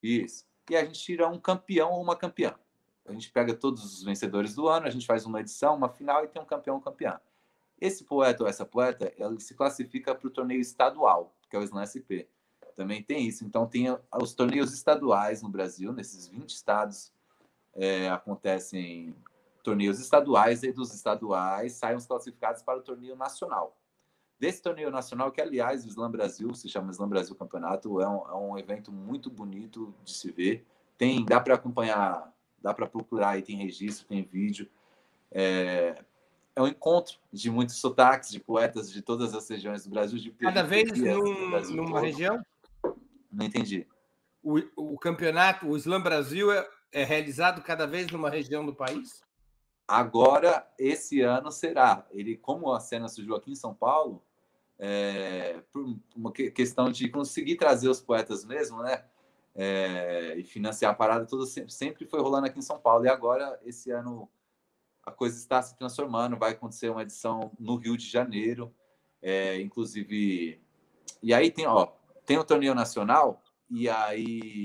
Isso. 0.00 0.46
E 0.70 0.76
a 0.76 0.84
gente 0.84 1.00
tira 1.00 1.28
um 1.28 1.38
campeão 1.38 1.90
ou 1.90 2.00
uma 2.00 2.14
campeã. 2.14 2.54
A 3.06 3.12
gente 3.12 3.30
pega 3.30 3.54
todos 3.54 3.84
os 3.84 4.02
vencedores 4.02 4.54
do 4.54 4.68
ano, 4.68 4.86
a 4.86 4.90
gente 4.90 5.06
faz 5.06 5.26
uma 5.26 5.40
edição, 5.40 5.76
uma 5.76 5.88
final 5.88 6.24
e 6.24 6.28
tem 6.28 6.40
um 6.40 6.44
campeão 6.44 6.76
ou 6.76 6.82
campeã. 6.82 7.20
Esse 7.80 8.04
poeta 8.04 8.42
ou 8.42 8.48
essa 8.48 8.64
poeta, 8.64 9.12
ela 9.18 9.38
se 9.40 9.54
classifica 9.54 10.14
para 10.14 10.26
o 10.26 10.30
torneio 10.30 10.60
estadual, 10.60 11.34
que 11.48 11.56
é 11.56 11.58
o 11.58 11.62
Slam 11.62 11.84
SP. 11.86 12.28
Também 12.76 13.02
tem 13.02 13.26
isso. 13.26 13.44
Então, 13.44 13.66
tem 13.66 13.86
os 14.20 14.34
torneios 14.34 14.72
estaduais 14.72 15.42
no 15.42 15.48
Brasil, 15.48 15.92
nesses 15.92 16.28
20 16.28 16.50
estados, 16.50 17.12
é, 17.74 18.08
acontecem 18.08 19.14
torneios 19.62 20.00
estaduais 20.00 20.62
e 20.62 20.72
dos 20.72 20.94
estaduais 20.94 21.72
saem 21.72 21.96
os 21.96 22.06
classificados 22.06 22.62
para 22.62 22.78
o 22.78 22.82
torneio 22.82 23.16
nacional. 23.16 23.76
Desse 24.38 24.62
torneio 24.62 24.90
nacional, 24.90 25.30
que 25.30 25.40
aliás 25.40 25.84
o 25.84 25.88
Slam 25.88 26.10
Brasil, 26.10 26.54
se 26.54 26.68
chama 26.68 26.90
Slam 26.92 27.08
Brasil 27.08 27.34
Campeonato, 27.34 28.00
é 28.00 28.08
um, 28.08 28.28
é 28.28 28.34
um 28.34 28.58
evento 28.58 28.90
muito 28.90 29.30
bonito 29.30 29.94
de 30.02 30.14
se 30.14 30.30
ver. 30.32 30.66
Tem, 30.96 31.24
dá 31.24 31.38
para 31.38 31.54
acompanhar, 31.54 32.34
dá 32.60 32.74
para 32.74 32.86
procurar 32.86 33.30
aí, 33.30 33.42
tem 33.42 33.56
registro, 33.56 34.06
tem 34.06 34.22
vídeo. 34.22 34.68
É, 35.30 36.02
é 36.54 36.62
um 36.62 36.66
encontro 36.66 37.18
de 37.32 37.50
muitos 37.50 37.76
sotaques 37.76 38.30
de 38.30 38.40
poetas 38.40 38.90
de 38.90 39.02
todas 39.02 39.34
as 39.34 39.48
regiões 39.48 39.84
do 39.84 39.90
Brasil. 39.90 40.18
De 40.18 40.30
Cada 40.32 40.62
vez 40.62 40.90
num, 40.92 41.50
Brasil 41.50 41.76
numa 41.76 41.92
todo. 41.92 42.02
região? 42.02 42.44
Não 43.32 43.46
entendi. 43.46 43.86
O, 44.42 44.58
o 44.76 44.98
campeonato, 44.98 45.68
o 45.68 45.76
Slam 45.76 46.02
Brasil, 46.02 46.50
é, 46.50 46.68
é 46.92 47.04
realizado 47.04 47.62
cada 47.62 47.86
vez 47.86 48.10
numa 48.10 48.30
região 48.30 48.64
do 48.64 48.74
país? 48.74 49.22
Agora, 49.86 50.66
esse 50.78 51.20
ano 51.20 51.50
será. 51.50 52.06
Ele, 52.10 52.36
como 52.36 52.72
a 52.72 52.80
cena 52.80 53.08
surgiu 53.08 53.34
aqui 53.34 53.50
em 53.50 53.56
São 53.56 53.74
Paulo, 53.74 54.22
é, 54.78 55.60
por 55.72 55.96
uma 56.16 56.32
questão 56.32 56.90
de 56.90 57.08
conseguir 57.08 57.56
trazer 57.56 57.88
os 57.88 58.00
poetas 58.00 58.44
mesmo, 58.44 58.82
né? 58.82 59.04
É, 59.54 60.36
e 60.38 60.44
financiar 60.44 60.92
a 60.92 60.94
parada 60.94 61.26
toda 61.26 61.44
sempre, 61.44 61.72
sempre 61.72 62.06
foi 62.06 62.20
rolando 62.20 62.46
aqui 62.46 62.58
em 62.58 62.62
São 62.62 62.78
Paulo. 62.78 63.04
E 63.04 63.08
agora, 63.08 63.58
esse 63.64 63.90
ano, 63.90 64.30
a 65.02 65.10
coisa 65.10 65.36
está 65.36 65.60
se 65.60 65.76
transformando. 65.76 66.36
Vai 66.36 66.52
acontecer 66.52 66.88
uma 66.88 67.02
edição 67.02 67.52
no 67.58 67.76
Rio 67.76 67.96
de 67.96 68.08
Janeiro, 68.08 68.72
é, 69.20 69.60
inclusive. 69.60 70.60
E 71.22 71.34
aí 71.34 71.50
tem, 71.50 71.66
ó, 71.66 71.86
tem 72.24 72.38
o 72.38 72.44
torneio 72.44 72.74
nacional, 72.74 73.42
e 73.68 73.88
aí 73.88 74.64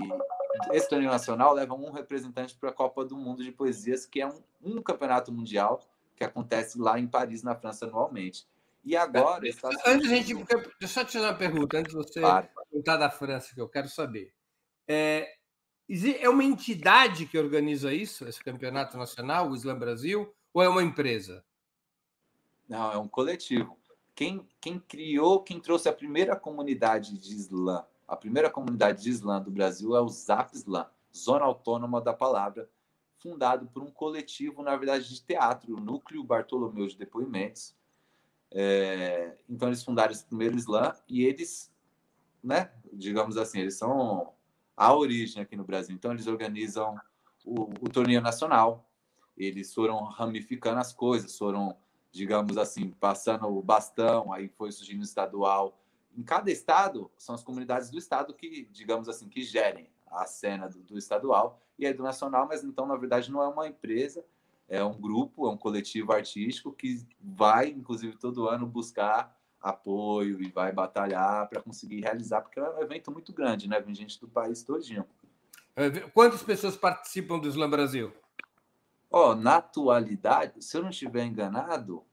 esse 0.72 0.88
torneio 0.88 1.12
nacional 1.12 1.54
leva 1.54 1.74
um 1.74 1.92
representante 1.92 2.56
para 2.56 2.70
a 2.70 2.74
Copa 2.74 3.04
do 3.04 3.18
Mundo 3.18 3.44
de 3.44 3.52
Poesias, 3.52 4.06
que 4.06 4.22
é 4.22 4.28
um, 4.28 4.42
um, 4.62 4.82
campeonato 4.82 5.32
mundial 5.32 5.82
que 6.16 6.24
acontece 6.24 6.80
lá 6.80 7.00
em 7.00 7.08
Paris, 7.08 7.44
na 7.44 7.56
França, 7.56 7.86
anualmente. 7.86 8.48
E 8.84 8.96
agora. 8.96 9.48
Está... 9.48 9.70
Antes, 9.86 10.08
gente, 10.08 10.34
deixa 10.80 11.02
eu 11.02 11.06
te 11.06 11.14
fazer 11.14 11.26
uma 11.26 11.34
pergunta, 11.34 11.78
antes 11.78 11.92
de 11.92 11.98
você 11.98 12.20
claro. 12.20 12.48
perguntar 12.70 12.98
da 12.98 13.10
França, 13.10 13.54
que 13.54 13.60
eu 13.60 13.68
quero 13.68 13.90
saber. 13.90 14.34
É, 14.88 15.36
é 16.20 16.30
uma 16.30 16.44
entidade 16.44 17.26
que 17.26 17.38
organiza 17.38 17.94
isso, 17.94 18.28
esse 18.28 18.44
campeonato 18.44 18.98
nacional, 18.98 19.50
o 19.50 19.56
Slam 19.56 19.80
Brasil, 19.80 20.34
ou 20.54 20.62
é 20.62 20.70
uma 20.70 20.84
empresa? 20.84 21.44
Não, 22.68 22.92
é 22.92 22.98
um 22.98 23.08
coletivo. 23.08 23.78
Quem, 24.14 24.48
quem 24.62 24.80
criou, 24.80 25.44
quem 25.44 25.60
trouxe 25.60 25.90
a 25.90 25.94
primeira 25.94 26.36
comunidade 26.36 27.18
de 27.18 27.36
slam 27.36 27.86
a 28.08 28.16
primeira 28.16 28.50
comunidade 28.50 29.04
de 29.04 29.10
Islã 29.10 29.42
do 29.42 29.50
Brasil 29.50 29.96
é 29.96 30.02
o 30.02 30.08
Zap 30.08 30.56
Islã, 30.56 30.88
Zona 31.16 31.46
Autônoma 31.46 32.00
da 32.00 32.14
Palavra, 32.14 32.70
fundado 33.18 33.66
por 33.68 33.82
um 33.82 33.92
coletivo, 33.92 34.62
na 34.62 34.76
verdade, 34.76 35.10
de 35.10 35.22
teatro, 35.22 35.76
o 35.76 35.80
Núcleo 35.80 36.24
Bartolomeu 36.24 36.88
de 36.88 36.98
Depoimentos. 36.98 37.76
É, 38.52 39.36
então, 39.50 39.70
eles 39.70 39.84
fundaram 39.84 40.12
esse 40.12 40.24
primeiro 40.24 40.56
Islã 40.56 40.94
e 41.08 41.26
eles, 41.26 41.74
né, 42.44 42.72
digamos 42.94 43.38
assim, 43.38 43.60
eles 43.60 43.76
são 43.76 44.35
a 44.76 44.94
origem 44.94 45.42
aqui 45.42 45.56
no 45.56 45.64
Brasil. 45.64 45.96
Então, 45.96 46.12
eles 46.12 46.28
organizam 46.28 46.96
o, 47.46 47.70
o 47.82 47.90
torneio 47.90 48.22
nacional, 48.22 48.90
eles 49.38 49.74
foram 49.74 50.04
ramificando 50.04 50.80
as 50.80 50.94
coisas, 50.94 51.38
foram, 51.38 51.76
digamos 52.12 52.58
assim, 52.58 52.90
passando 52.92 53.48
o 53.48 53.62
bastão, 53.62 54.32
aí 54.34 54.48
foi 54.48 54.72
surgindo 54.72 55.02
o 55.02 55.06
estadual, 55.06 55.78
em 56.18 56.24
cada 56.24 56.50
estado, 56.50 57.12
são 57.18 57.36
as 57.36 57.44
comunidades 57.44 57.90
do 57.90 57.98
estado 57.98 58.34
que, 58.34 58.68
digamos 58.72 59.10
assim, 59.10 59.28
que 59.28 59.44
gerem 59.44 59.90
a 60.08 60.26
cena 60.26 60.70
do, 60.70 60.80
do 60.80 60.98
estadual 60.98 61.62
e 61.78 61.86
aí 61.86 61.94
do 61.94 62.04
nacional, 62.04 62.48
mas 62.48 62.64
então, 62.64 62.86
na 62.86 62.96
verdade, 62.96 63.30
não 63.30 63.42
é 63.42 63.48
uma 63.48 63.68
empresa, 63.68 64.26
é 64.68 64.84
um 64.84 64.94
grupo, 64.94 65.46
é 65.48 65.52
um 65.52 65.58
coletivo 65.58 66.14
artístico 66.14 66.72
que 66.72 67.06
vai, 67.20 67.68
inclusive, 67.70 68.16
todo 68.18 68.48
ano 68.48 68.66
buscar 68.66 69.38
apoio 69.66 70.40
e 70.42 70.50
vai 70.50 70.72
batalhar 70.72 71.50
para 71.50 71.62
conseguir 71.62 72.02
realizar, 72.02 72.42
porque 72.42 72.60
é 72.60 72.70
um 72.70 72.82
evento 72.82 73.12
muito 73.12 73.34
grande, 73.34 73.68
né? 73.68 73.82
Vem 73.82 73.96
gente 73.96 74.20
do 74.20 74.28
país 74.28 74.62
todinho. 74.62 75.04
É, 75.76 75.90
quantas 76.12 76.44
pessoas 76.44 76.78
participam 76.78 77.40
do 77.40 77.50
Slam 77.50 77.70
Brasil? 77.70 78.14
Ó, 79.10 79.32
oh, 79.32 79.36
na 79.36 79.58
atualidade, 79.58 80.64
se 80.64 80.78
eu 80.78 80.84
não 80.84 80.92
estiver 80.92 81.26
enganado, 81.26 82.04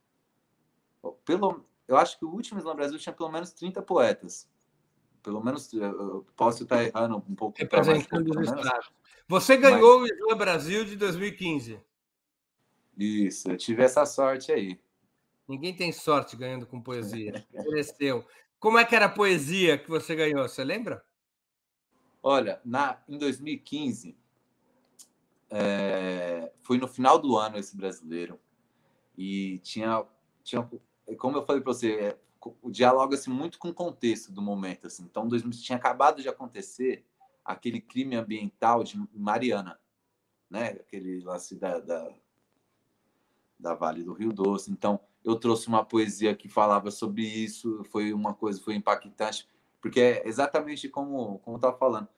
pelo, 1.24 1.64
eu 1.86 1.96
acho 1.96 2.18
que 2.18 2.24
o 2.24 2.30
último 2.30 2.58
Slam 2.58 2.74
Brasil 2.74 2.98
tinha 2.98 3.12
pelo 3.12 3.30
menos 3.30 3.52
30 3.52 3.82
poetas. 3.82 4.48
Pelo 5.22 5.44
menos, 5.44 5.72
eu 5.72 6.26
posso 6.34 6.62
estar 6.62 6.82
errando 6.82 7.16
um 7.28 7.34
pouco. 7.34 7.58
Representando 7.58 8.30
os 8.30 8.48
estados. 8.48 8.90
Você 9.28 9.56
ganhou 9.56 10.00
Mas... 10.00 10.10
o 10.10 10.14
Slam 10.14 10.38
Brasil 10.38 10.84
de 10.84 10.96
2015. 10.96 11.78
Isso, 12.96 13.50
eu 13.50 13.56
tive 13.56 13.82
essa 13.82 14.06
sorte 14.06 14.50
aí. 14.50 14.80
Ninguém 15.52 15.76
tem 15.76 15.92
sorte 15.92 16.34
ganhando 16.34 16.66
com 16.66 16.80
poesia. 16.80 17.46
Mereceu. 17.52 18.26
Como 18.58 18.78
é 18.78 18.86
que 18.86 18.96
era 18.96 19.04
a 19.04 19.10
poesia 19.10 19.76
que 19.76 19.90
você 19.90 20.16
ganhou? 20.16 20.48
Você 20.48 20.64
lembra? 20.64 21.04
Olha, 22.22 22.58
na, 22.64 23.02
em 23.06 23.18
2015, 23.18 24.16
é, 25.50 26.50
foi 26.62 26.78
no 26.78 26.88
final 26.88 27.18
do 27.18 27.36
ano 27.36 27.58
esse 27.58 27.76
brasileiro. 27.76 28.40
E 29.14 29.58
tinha, 29.58 30.06
tinha 30.42 30.66
como 31.18 31.36
eu 31.36 31.44
falei 31.44 31.60
para 31.60 31.74
você, 31.74 31.92
é, 32.00 32.18
o 32.62 32.70
dialoga-se 32.70 33.28
muito 33.28 33.58
com 33.58 33.68
o 33.68 33.74
contexto 33.74 34.32
do 34.32 34.40
momento. 34.40 34.86
Assim. 34.86 35.02
Então, 35.04 35.28
2000, 35.28 35.60
tinha 35.60 35.76
acabado 35.76 36.22
de 36.22 36.30
acontecer 36.30 37.04
aquele 37.44 37.78
crime 37.78 38.16
ambiental 38.16 38.82
de 38.82 38.96
Mariana, 39.12 39.78
né? 40.48 40.68
aquele 40.68 41.20
lance 41.20 41.56
da, 41.56 41.78
da, 41.78 42.10
da 43.58 43.74
Vale 43.74 44.02
do 44.02 44.14
Rio 44.14 44.32
Doce. 44.32 44.72
Então, 44.72 44.98
eu 45.24 45.36
trouxe 45.36 45.68
uma 45.68 45.84
poesia 45.84 46.34
que 46.34 46.48
falava 46.48 46.90
sobre 46.90 47.22
isso, 47.22 47.84
foi 47.90 48.12
uma 48.12 48.34
coisa, 48.34 48.60
foi 48.60 48.74
impactante, 48.74 49.48
porque 49.80 50.00
é 50.00 50.28
exatamente 50.28 50.88
como 50.88 51.38
como 51.40 51.56
estava 51.56 51.76
falando, 51.76 52.08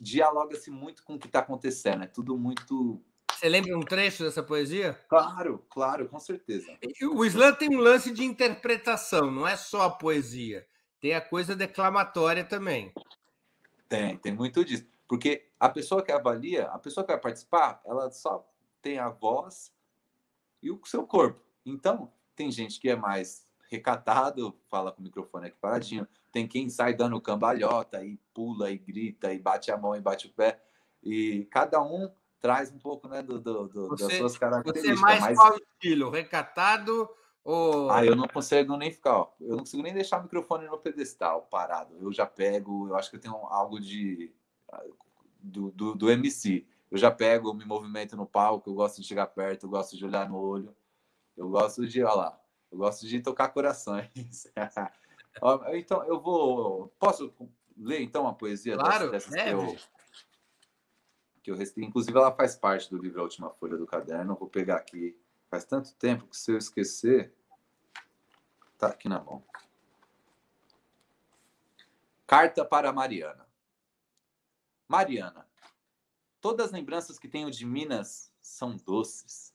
dialoga-se 0.00 0.70
muito 0.70 1.02
com 1.04 1.14
o 1.14 1.18
que 1.18 1.26
está 1.26 1.40
acontecendo, 1.40 2.04
é 2.04 2.06
tudo 2.06 2.36
muito. 2.36 3.02
Você 3.32 3.48
lembra 3.48 3.76
um 3.76 3.82
trecho 3.82 4.24
dessa 4.24 4.42
poesia? 4.42 4.94
Claro, 5.08 5.64
claro, 5.70 6.08
com 6.08 6.18
certeza. 6.18 6.66
O 7.02 7.24
slam 7.24 7.54
tem 7.54 7.74
um 7.74 7.80
lance 7.80 8.12
de 8.12 8.24
interpretação, 8.24 9.30
não 9.30 9.46
é 9.46 9.56
só 9.56 9.82
a 9.82 9.90
poesia, 9.90 10.66
tem 11.00 11.14
a 11.14 11.20
coisa 11.20 11.56
declamatória 11.56 12.44
também. 12.44 12.92
Tem, 13.88 14.16
tem 14.18 14.32
muito 14.32 14.64
disso, 14.64 14.86
porque 15.08 15.48
a 15.58 15.68
pessoa 15.68 16.02
que 16.02 16.12
avalia, 16.12 16.66
a 16.66 16.78
pessoa 16.78 17.04
que 17.04 17.12
vai 17.12 17.20
participar, 17.20 17.80
ela 17.84 18.10
só 18.10 18.46
tem 18.82 18.98
a 18.98 19.08
voz 19.08 19.72
e 20.62 20.70
o 20.70 20.80
seu 20.84 21.06
corpo. 21.06 21.40
Então, 21.64 22.12
tem 22.40 22.50
gente 22.50 22.80
que 22.80 22.88
é 22.88 22.96
mais 22.96 23.46
recatado, 23.70 24.58
fala 24.70 24.90
com 24.90 25.02
o 25.02 25.04
microfone 25.04 25.48
aqui 25.48 25.58
paradinho. 25.60 26.08
Tem 26.32 26.48
quem 26.48 26.70
sai 26.70 26.94
dando 26.94 27.20
cambalhota 27.20 28.02
e 28.02 28.18
pula 28.32 28.70
e 28.70 28.78
grita 28.78 29.30
e 29.30 29.38
bate 29.38 29.70
a 29.70 29.76
mão 29.76 29.94
e 29.94 30.00
bate 30.00 30.26
o 30.26 30.32
pé. 30.32 30.58
E 31.02 31.46
cada 31.50 31.82
um 31.82 32.10
traz 32.40 32.72
um 32.72 32.78
pouco 32.78 33.08
né, 33.08 33.22
do, 33.22 33.38
do, 33.38 33.68
do 33.68 33.88
você, 33.88 34.04
das 34.04 34.14
suas 34.14 34.38
características. 34.38 34.98
Você 34.98 35.04
é 35.04 35.04
mais, 35.04 35.20
mais... 35.20 35.38
qual 35.38 35.54
estilo? 35.54 36.08
Recatado 36.08 37.10
ou. 37.44 37.90
Ah, 37.90 38.06
eu 38.06 38.16
não 38.16 38.26
consigo 38.26 38.74
nem 38.78 38.90
ficar, 38.90 39.18
ó, 39.18 39.32
eu 39.38 39.50
não 39.50 39.58
consigo 39.58 39.82
nem 39.82 39.92
deixar 39.92 40.18
o 40.18 40.22
microfone 40.22 40.66
no 40.66 40.78
pedestal 40.78 41.42
parado. 41.42 41.94
Eu 42.00 42.10
já 42.10 42.24
pego, 42.24 42.88
eu 42.88 42.96
acho 42.96 43.10
que 43.10 43.16
eu 43.16 43.20
tenho 43.20 43.34
algo 43.34 43.78
de. 43.78 44.32
Do, 45.42 45.70
do, 45.72 45.94
do 45.94 46.10
MC. 46.10 46.66
Eu 46.90 46.96
já 46.96 47.10
pego, 47.10 47.52
me 47.52 47.64
movimento 47.66 48.16
no 48.16 48.26
palco, 48.26 48.70
eu 48.70 48.74
gosto 48.74 49.00
de 49.00 49.06
chegar 49.06 49.26
perto, 49.26 49.66
eu 49.66 49.70
gosto 49.70 49.96
de 49.96 50.04
olhar 50.04 50.28
no 50.28 50.36
olho. 50.36 50.74
Eu 51.40 51.48
gosto 51.48 51.88
de, 51.88 52.04
olha 52.04 52.14
lá, 52.14 52.40
eu 52.70 52.76
gosto 52.76 53.06
de 53.06 53.18
tocar 53.18 53.48
corações. 53.48 54.10
então, 55.72 56.04
eu 56.04 56.20
vou. 56.20 56.88
Posso 56.98 57.34
ler 57.74 58.02
então 58.02 58.28
a 58.28 58.34
poesia 58.34 58.76
claro, 58.76 59.10
dessas, 59.10 59.30
dessas 59.30 59.44
que 59.44 59.54
eu, 59.54 59.76
que 61.42 61.50
eu 61.50 61.56
recebi? 61.56 61.86
Inclusive, 61.86 62.14
ela 62.14 62.30
faz 62.30 62.56
parte 62.56 62.90
do 62.90 63.00
livro 63.00 63.20
A 63.20 63.22
Última 63.22 63.48
Folha 63.54 63.78
do 63.78 63.86
Caderno. 63.86 64.34
Eu 64.34 64.36
vou 64.36 64.50
pegar 64.50 64.76
aqui. 64.76 65.18
Faz 65.48 65.64
tanto 65.64 65.94
tempo 65.94 66.26
que 66.26 66.36
se 66.36 66.52
eu 66.52 66.58
esquecer. 66.58 67.32
Tá 68.76 68.88
aqui 68.88 69.08
na 69.08 69.18
mão. 69.18 69.42
Carta 72.26 72.66
para 72.66 72.92
Mariana. 72.92 73.48
Mariana, 74.86 75.48
todas 76.38 76.66
as 76.66 76.72
lembranças 76.72 77.18
que 77.18 77.28
tenho 77.28 77.50
de 77.50 77.64
Minas 77.64 78.30
são 78.42 78.76
doces 78.76 79.54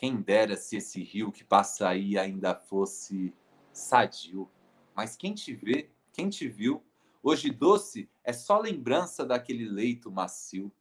quem 0.00 0.22
dera 0.22 0.56
se 0.56 0.78
esse 0.78 1.02
rio 1.02 1.30
que 1.30 1.44
passa 1.44 1.86
aí 1.86 2.16
ainda 2.16 2.54
fosse 2.54 3.34
sadio. 3.70 4.50
Mas 4.94 5.14
quem 5.14 5.34
te 5.34 5.52
vê, 5.52 5.90
quem 6.10 6.30
te 6.30 6.48
viu, 6.48 6.82
hoje 7.22 7.50
doce 7.50 8.08
é 8.24 8.32
só 8.32 8.58
lembrança 8.58 9.26
daquele 9.26 9.68
leito 9.68 10.10
macio. 10.10 10.72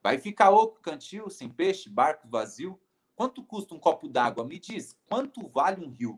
Vai 0.00 0.18
ficar 0.18 0.50
oco 0.50 0.78
cantil, 0.80 1.28
sem 1.28 1.48
peixe, 1.48 1.88
barco 1.88 2.28
vazio? 2.28 2.80
Quanto 3.16 3.42
custa 3.42 3.74
um 3.74 3.78
copo 3.80 4.08
d'água? 4.08 4.46
Me 4.46 4.60
diz, 4.60 4.96
quanto 5.08 5.48
vale 5.48 5.84
um 5.84 5.90
rio? 5.90 6.16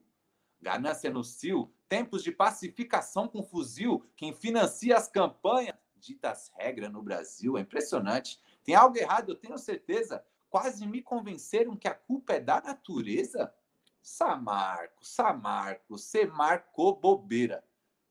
Ganância 0.60 1.10
no 1.10 1.24
cio, 1.24 1.72
tempos 1.88 2.22
de 2.22 2.32
pacificação 2.32 3.26
com 3.26 3.42
fuzil, 3.42 4.04
quem 4.14 4.34
financia 4.34 4.94
as 4.94 5.08
campanhas, 5.08 5.74
dita 5.96 6.32
as 6.32 6.52
regras 6.54 6.92
no 6.92 7.02
Brasil, 7.02 7.56
é 7.56 7.62
impressionante. 7.62 8.38
Tem 8.62 8.74
algo 8.74 8.98
errado, 8.98 9.30
eu 9.30 9.36
tenho 9.36 9.56
certeza 9.56 10.22
quase 10.56 10.86
me 10.86 11.02
convenceram 11.02 11.76
que 11.76 11.86
a 11.86 11.92
culpa 11.92 12.32
é 12.32 12.40
da 12.40 12.62
natureza? 12.62 13.54
Samarco, 14.00 15.04
Samarco, 15.04 15.84
você 15.90 16.24
marcou 16.24 16.96
bobeira. 16.96 17.62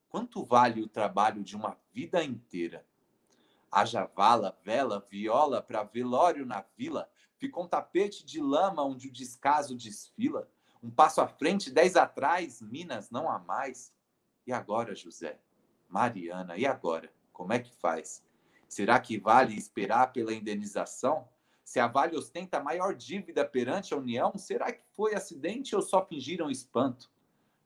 Quanto 0.08 0.44
vale 0.44 0.80
o 0.80 0.86
trabalho 0.86 1.42
de 1.42 1.56
uma 1.56 1.76
vida 1.92 2.22
inteira? 2.22 2.86
Haja 3.68 4.06
vala, 4.06 4.56
vela, 4.62 5.04
viola 5.10 5.60
para 5.60 5.82
velório 5.82 6.46
na 6.46 6.64
vila. 6.76 7.10
Ficou 7.36 7.64
um 7.64 7.68
tapete 7.68 8.24
de 8.24 8.40
lama 8.40 8.84
onde 8.84 9.08
o 9.08 9.12
descaso 9.12 9.74
desfila. 9.74 10.48
Um 10.80 10.88
passo 10.88 11.20
à 11.20 11.26
frente, 11.26 11.68
dez 11.68 11.96
atrás, 11.96 12.62
Minas 12.62 13.10
não 13.10 13.28
há 13.28 13.40
mais. 13.40 13.92
E 14.46 14.52
agora, 14.52 14.94
José? 14.94 15.40
Mariana, 15.88 16.56
e 16.56 16.64
agora? 16.64 17.12
Como 17.32 17.52
é 17.52 17.58
que 17.58 17.74
faz? 17.74 18.22
Será 18.68 19.00
que 19.00 19.18
vale 19.18 19.56
esperar 19.56 20.12
pela 20.12 20.32
indenização? 20.32 21.28
Se 21.66 21.80
a 21.80 21.88
Vale 21.88 22.16
ostenta 22.16 22.58
a 22.58 22.62
maior 22.62 22.94
dívida 22.94 23.44
perante 23.44 23.92
a 23.92 23.96
União, 23.96 24.38
será 24.38 24.70
que 24.70 24.84
foi 24.92 25.16
acidente 25.16 25.74
ou 25.74 25.82
só 25.82 26.06
fingiram 26.06 26.48
espanto? 26.48 27.10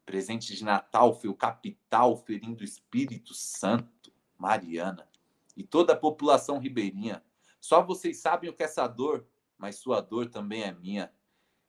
Presente 0.06 0.56
de 0.56 0.64
Natal 0.64 1.14
foi 1.20 1.28
o 1.28 1.34
capital 1.34 2.16
ferindo 2.16 2.62
o 2.62 2.64
Espírito 2.64 3.34
Santo, 3.34 4.10
Mariana, 4.38 5.06
e 5.54 5.62
toda 5.62 5.92
a 5.92 5.96
população 5.96 6.58
ribeirinha. 6.58 7.22
Só 7.60 7.82
vocês 7.82 8.16
sabem 8.16 8.48
o 8.48 8.54
que 8.54 8.62
é 8.62 8.66
essa 8.66 8.86
dor, 8.88 9.26
mas 9.58 9.76
sua 9.76 10.00
dor 10.00 10.30
também 10.30 10.62
é 10.62 10.72
minha. 10.72 11.12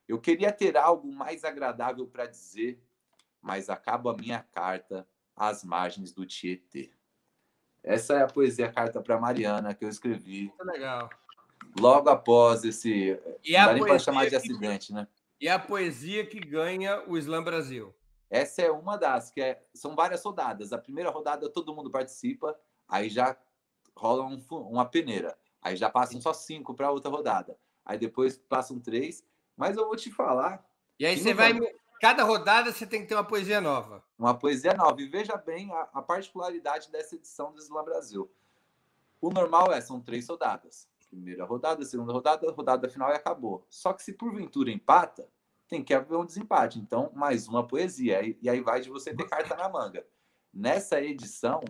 Eu 0.08 0.18
queria 0.18 0.54
ter 0.54 0.78
algo 0.78 1.12
mais 1.12 1.44
agradável 1.44 2.08
para 2.08 2.28
dizer, 2.28 2.82
mas 3.42 3.70
acabo 3.70 4.08
a 4.08 4.16
minha 4.16 4.42
carta 4.42 5.06
às 5.36 5.66
margens 5.66 6.14
do 6.14 6.26
Tietê. 6.26 6.94
Essa 7.84 8.14
é 8.14 8.22
a 8.22 8.28
poesia 8.28 8.72
Carta 8.72 9.02
para 9.02 9.20
Mariana 9.20 9.74
que 9.74 9.84
eu 9.84 9.90
escrevi. 9.90 10.46
Muito 10.46 10.64
legal 10.64 11.10
logo 11.80 12.10
após 12.10 12.64
esse. 12.64 13.20
E 13.44 13.54
não 13.54 13.66
dá 13.66 13.74
nem 13.74 13.84
para 13.84 14.00
chamar 14.00 14.30
de 14.30 14.36
acidente, 14.36 14.88
que... 14.88 14.94
né? 14.94 15.08
E 15.40 15.50
a 15.50 15.58
poesia 15.58 16.26
que 16.26 16.40
ganha 16.40 17.04
o 17.08 17.18
Slam 17.18 17.44
Brasil. 17.44 17.94
Essa 18.30 18.62
é 18.62 18.72
uma 18.72 18.98
das, 18.98 19.30
que 19.32 19.42
é, 19.42 19.62
são 19.74 19.96
várias 19.96 20.24
rodadas. 20.24 20.72
A 20.72 20.78
primeira 20.78 21.10
rodada 21.10 21.50
todo 21.50 21.76
mundo 21.76 21.90
participa, 21.90 22.58
aí 22.88 23.10
já 23.10 23.36
rola 23.96 24.24
um, 24.24 24.42
uma 24.50 24.86
peneira. 24.86 25.38
Aí 25.62 25.76
já 25.76 25.90
passam 25.90 26.22
só 26.22 26.32
cinco 26.32 26.74
para 26.74 26.92
outra 26.92 27.12
rodada. 27.12 27.58
Aí 27.86 27.98
depois 27.98 28.38
passam 28.38 28.80
três. 28.80 29.24
Mas 29.58 29.76
eu 29.76 29.86
vou 29.86 29.96
te 29.96 30.12
falar. 30.12 30.66
E 30.98 31.06
aí 31.06 31.18
você 31.18 31.34
vai. 31.34 31.54
Cada 32.00 32.24
rodada 32.24 32.72
você 32.72 32.86
tem 32.88 33.02
que 33.02 33.08
ter 33.08 33.16
uma 33.16 33.24
poesia 33.24 33.62
nova. 33.62 34.04
Uma 34.18 34.34
poesia 34.34 34.74
nova. 34.74 35.00
E 35.02 35.08
veja 35.08 35.36
bem 35.38 35.72
a, 35.72 35.90
a 35.94 36.02
particularidade 36.02 36.90
dessa 36.92 37.16
edição 37.16 37.52
do 37.52 37.60
Slam 37.60 37.84
Brasil. 37.84 38.32
O 39.20 39.30
normal 39.30 39.72
é, 39.72 39.82
são 39.82 40.00
três 40.00 40.28
rodadas 40.28 40.91
primeira 41.12 41.44
rodada, 41.46 41.84
segunda 41.84 42.14
rodada, 42.14 42.50
rodada 42.52 42.90
final 42.90 43.12
e 43.12 43.16
acabou. 43.16 43.66
Só 43.70 43.92
que 43.92 44.02
se 44.02 44.14
porventura 44.14 44.72
empata, 44.72 45.28
tem 45.68 45.84
que 45.84 45.94
haver 45.94 46.18
um 46.18 46.26
desempate. 46.26 46.80
Então, 46.80 47.12
mais 47.14 47.48
uma 47.48 47.68
poesia. 47.68 48.22
E 48.42 48.50
aí 48.50 48.62
vai 48.62 48.82
de 48.82 48.90
você 48.90 49.14
ter 49.14 49.28
carta 49.28 49.56
na 49.56 49.70
manga. 49.70 50.06
Nessa 50.54 51.02
edição, 51.02 51.62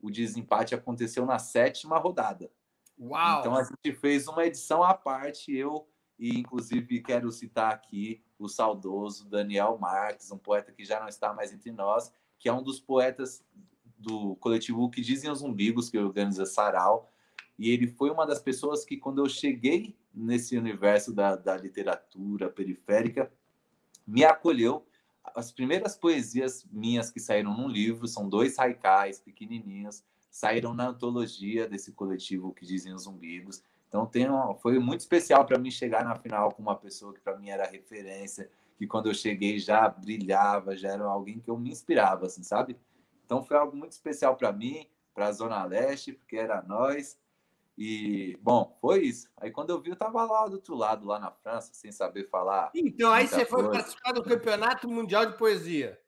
o 0.00 0.10
desempate 0.10 0.74
aconteceu 0.74 1.26
na 1.26 1.38
sétima 1.38 1.98
rodada. 1.98 2.50
Uau! 2.98 3.40
Então 3.40 3.56
a 3.56 3.64
gente 3.64 3.92
fez 3.94 4.28
uma 4.28 4.44
edição 4.44 4.82
à 4.82 4.92
parte, 4.92 5.54
eu 5.54 5.88
e 6.18 6.38
inclusive 6.38 7.00
quero 7.00 7.32
citar 7.32 7.72
aqui 7.72 8.22
o 8.38 8.46
saudoso 8.46 9.26
Daniel 9.26 9.78
Marques, 9.78 10.30
um 10.30 10.36
poeta 10.36 10.70
que 10.70 10.84
já 10.84 11.00
não 11.00 11.08
está 11.08 11.32
mais 11.32 11.52
entre 11.52 11.72
nós, 11.72 12.12
que 12.38 12.48
é 12.48 12.52
um 12.52 12.62
dos 12.62 12.78
poetas 12.78 13.42
do 13.96 14.36
coletivo 14.36 14.90
que 14.90 15.00
dizem 15.00 15.30
os 15.30 15.42
umbigos 15.42 15.88
que 15.88 15.98
organiza 15.98 16.44
Sarau, 16.44 17.09
e 17.60 17.70
ele 17.70 17.86
foi 17.86 18.08
uma 18.08 18.26
das 18.26 18.40
pessoas 18.40 18.86
que, 18.86 18.96
quando 18.96 19.22
eu 19.22 19.28
cheguei 19.28 19.94
nesse 20.14 20.56
universo 20.56 21.12
da, 21.12 21.36
da 21.36 21.54
literatura 21.58 22.48
periférica, 22.48 23.30
me 24.06 24.24
acolheu 24.24 24.86
as 25.34 25.52
primeiras 25.52 25.94
poesias 25.94 26.64
minhas 26.72 27.10
que 27.10 27.20
saíram 27.20 27.54
num 27.54 27.68
livro 27.68 28.08
são 28.08 28.26
dois 28.26 28.58
haikais 28.58 29.20
pequenininhos, 29.20 30.02
saíram 30.30 30.72
na 30.72 30.88
antologia 30.88 31.68
desse 31.68 31.92
coletivo 31.92 32.54
que 32.54 32.64
dizem 32.64 32.94
os 32.94 33.06
umbigos. 33.06 33.62
Então 33.88 34.06
tem 34.06 34.26
uma, 34.26 34.54
foi 34.54 34.78
muito 34.78 35.00
especial 35.00 35.44
para 35.44 35.58
mim 35.58 35.70
chegar 35.70 36.02
na 36.02 36.16
final 36.16 36.52
com 36.52 36.62
uma 36.62 36.76
pessoa 36.76 37.12
que 37.12 37.20
para 37.20 37.36
mim 37.36 37.50
era 37.50 37.66
referência, 37.66 38.50
que 38.78 38.86
quando 38.86 39.10
eu 39.10 39.14
cheguei 39.14 39.58
já 39.58 39.86
brilhava, 39.86 40.74
já 40.74 40.92
era 40.92 41.04
alguém 41.04 41.38
que 41.38 41.50
eu 41.50 41.58
me 41.58 41.70
inspirava, 41.70 42.24
assim, 42.24 42.42
sabe? 42.42 42.74
Então 43.26 43.44
foi 43.44 43.58
algo 43.58 43.76
muito 43.76 43.92
especial 43.92 44.34
para 44.34 44.50
mim, 44.50 44.86
para 45.12 45.26
a 45.26 45.32
Zona 45.32 45.62
Leste, 45.64 46.14
porque 46.14 46.36
era 46.36 46.62
nós. 46.62 47.18
E, 47.82 48.36
bom, 48.42 48.76
foi 48.78 49.04
isso. 49.04 49.26
Aí 49.38 49.50
quando 49.50 49.70
eu 49.70 49.80
vi, 49.80 49.88
eu 49.88 49.94
estava 49.94 50.22
lá 50.22 50.46
do 50.46 50.56
outro 50.56 50.74
lado, 50.74 51.06
lá 51.06 51.18
na 51.18 51.30
França, 51.30 51.72
sem 51.72 51.90
saber 51.90 52.28
falar. 52.28 52.70
Então, 52.74 53.10
aí 53.10 53.26
você 53.26 53.46
foi 53.46 53.70
participar 53.70 54.12
do 54.12 54.22
Campeonato 54.22 54.86
Mundial 54.86 55.24
de 55.24 55.38
Poesia, 55.38 55.98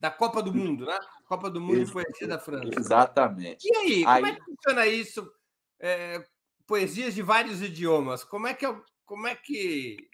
da 0.00 0.10
Copa 0.10 0.42
do 0.42 0.52
Mundo, 0.52 0.84
né? 0.84 0.98
Copa 1.28 1.48
do 1.48 1.60
Mundo 1.60 1.84
de 1.84 1.92
Poesia 1.92 2.26
da 2.26 2.40
França. 2.40 2.68
Exatamente. 2.76 3.64
E 3.64 3.76
aí, 3.76 4.02
como 4.02 4.26
é 4.26 4.34
que 4.34 4.44
funciona 4.44 4.86
isso? 4.88 5.32
É, 5.78 6.26
poesias 6.66 7.14
de 7.14 7.22
vários 7.22 7.62
idiomas. 7.62 8.24
Como 8.24 8.48
é 8.48 8.52
que 8.52 8.66
é, 8.66 8.82
como 9.06 9.28
é 9.28 9.36
que 9.36 10.10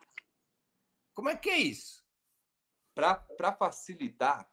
como 1.14 1.30
é 1.30 1.36
que 1.36 1.48
é 1.48 1.56
isso? 1.56 2.04
Para 2.94 3.56
facilitar, 3.58 4.46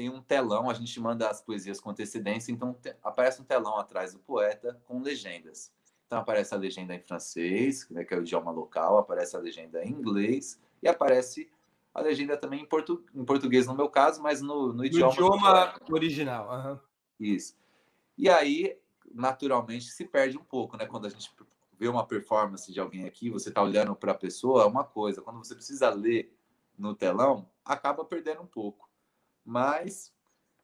tem 0.00 0.08
um 0.08 0.22
telão, 0.22 0.70
a 0.70 0.72
gente 0.72 0.98
manda 0.98 1.28
as 1.28 1.42
poesias 1.42 1.78
com 1.78 1.90
antecedência, 1.90 2.50
então 2.50 2.72
te, 2.72 2.96
aparece 3.02 3.42
um 3.42 3.44
telão 3.44 3.76
atrás 3.76 4.14
do 4.14 4.18
poeta 4.18 4.80
com 4.86 5.02
legendas. 5.02 5.70
Então 6.06 6.18
aparece 6.18 6.54
a 6.54 6.56
legenda 6.56 6.94
em 6.94 7.00
francês, 7.00 7.86
né, 7.90 8.02
que 8.02 8.14
é 8.14 8.16
o 8.16 8.22
idioma 8.22 8.50
local, 8.50 8.96
aparece 8.96 9.36
a 9.36 9.38
legenda 9.38 9.84
em 9.84 9.90
inglês 9.90 10.58
e 10.82 10.88
aparece 10.88 11.52
a 11.92 12.00
legenda 12.00 12.34
também 12.34 12.62
em, 12.62 12.64
portu, 12.64 13.04
em 13.14 13.22
português 13.26 13.66
no 13.66 13.74
meu 13.74 13.90
caso, 13.90 14.22
mas 14.22 14.40
no, 14.40 14.72
no 14.72 14.86
idioma, 14.86 15.12
idioma 15.12 15.78
original. 15.90 16.48
Uhum. 16.48 16.78
Isso. 17.20 17.54
E 18.16 18.30
aí 18.30 18.78
naturalmente 19.12 19.84
se 19.84 20.06
perde 20.06 20.38
um 20.38 20.44
pouco, 20.44 20.78
né? 20.78 20.86
Quando 20.86 21.08
a 21.08 21.10
gente 21.10 21.30
vê 21.78 21.88
uma 21.88 22.06
performance 22.06 22.72
de 22.72 22.80
alguém 22.80 23.04
aqui, 23.04 23.28
você 23.28 23.50
está 23.50 23.62
olhando 23.62 23.94
para 23.94 24.12
a 24.12 24.18
pessoa, 24.18 24.62
é 24.62 24.66
uma 24.66 24.84
coisa. 24.84 25.20
Quando 25.20 25.44
você 25.44 25.54
precisa 25.54 25.90
ler 25.90 26.34
no 26.78 26.94
telão, 26.94 27.50
acaba 27.62 28.02
perdendo 28.02 28.40
um 28.40 28.46
pouco. 28.46 28.89
Mas 29.50 30.12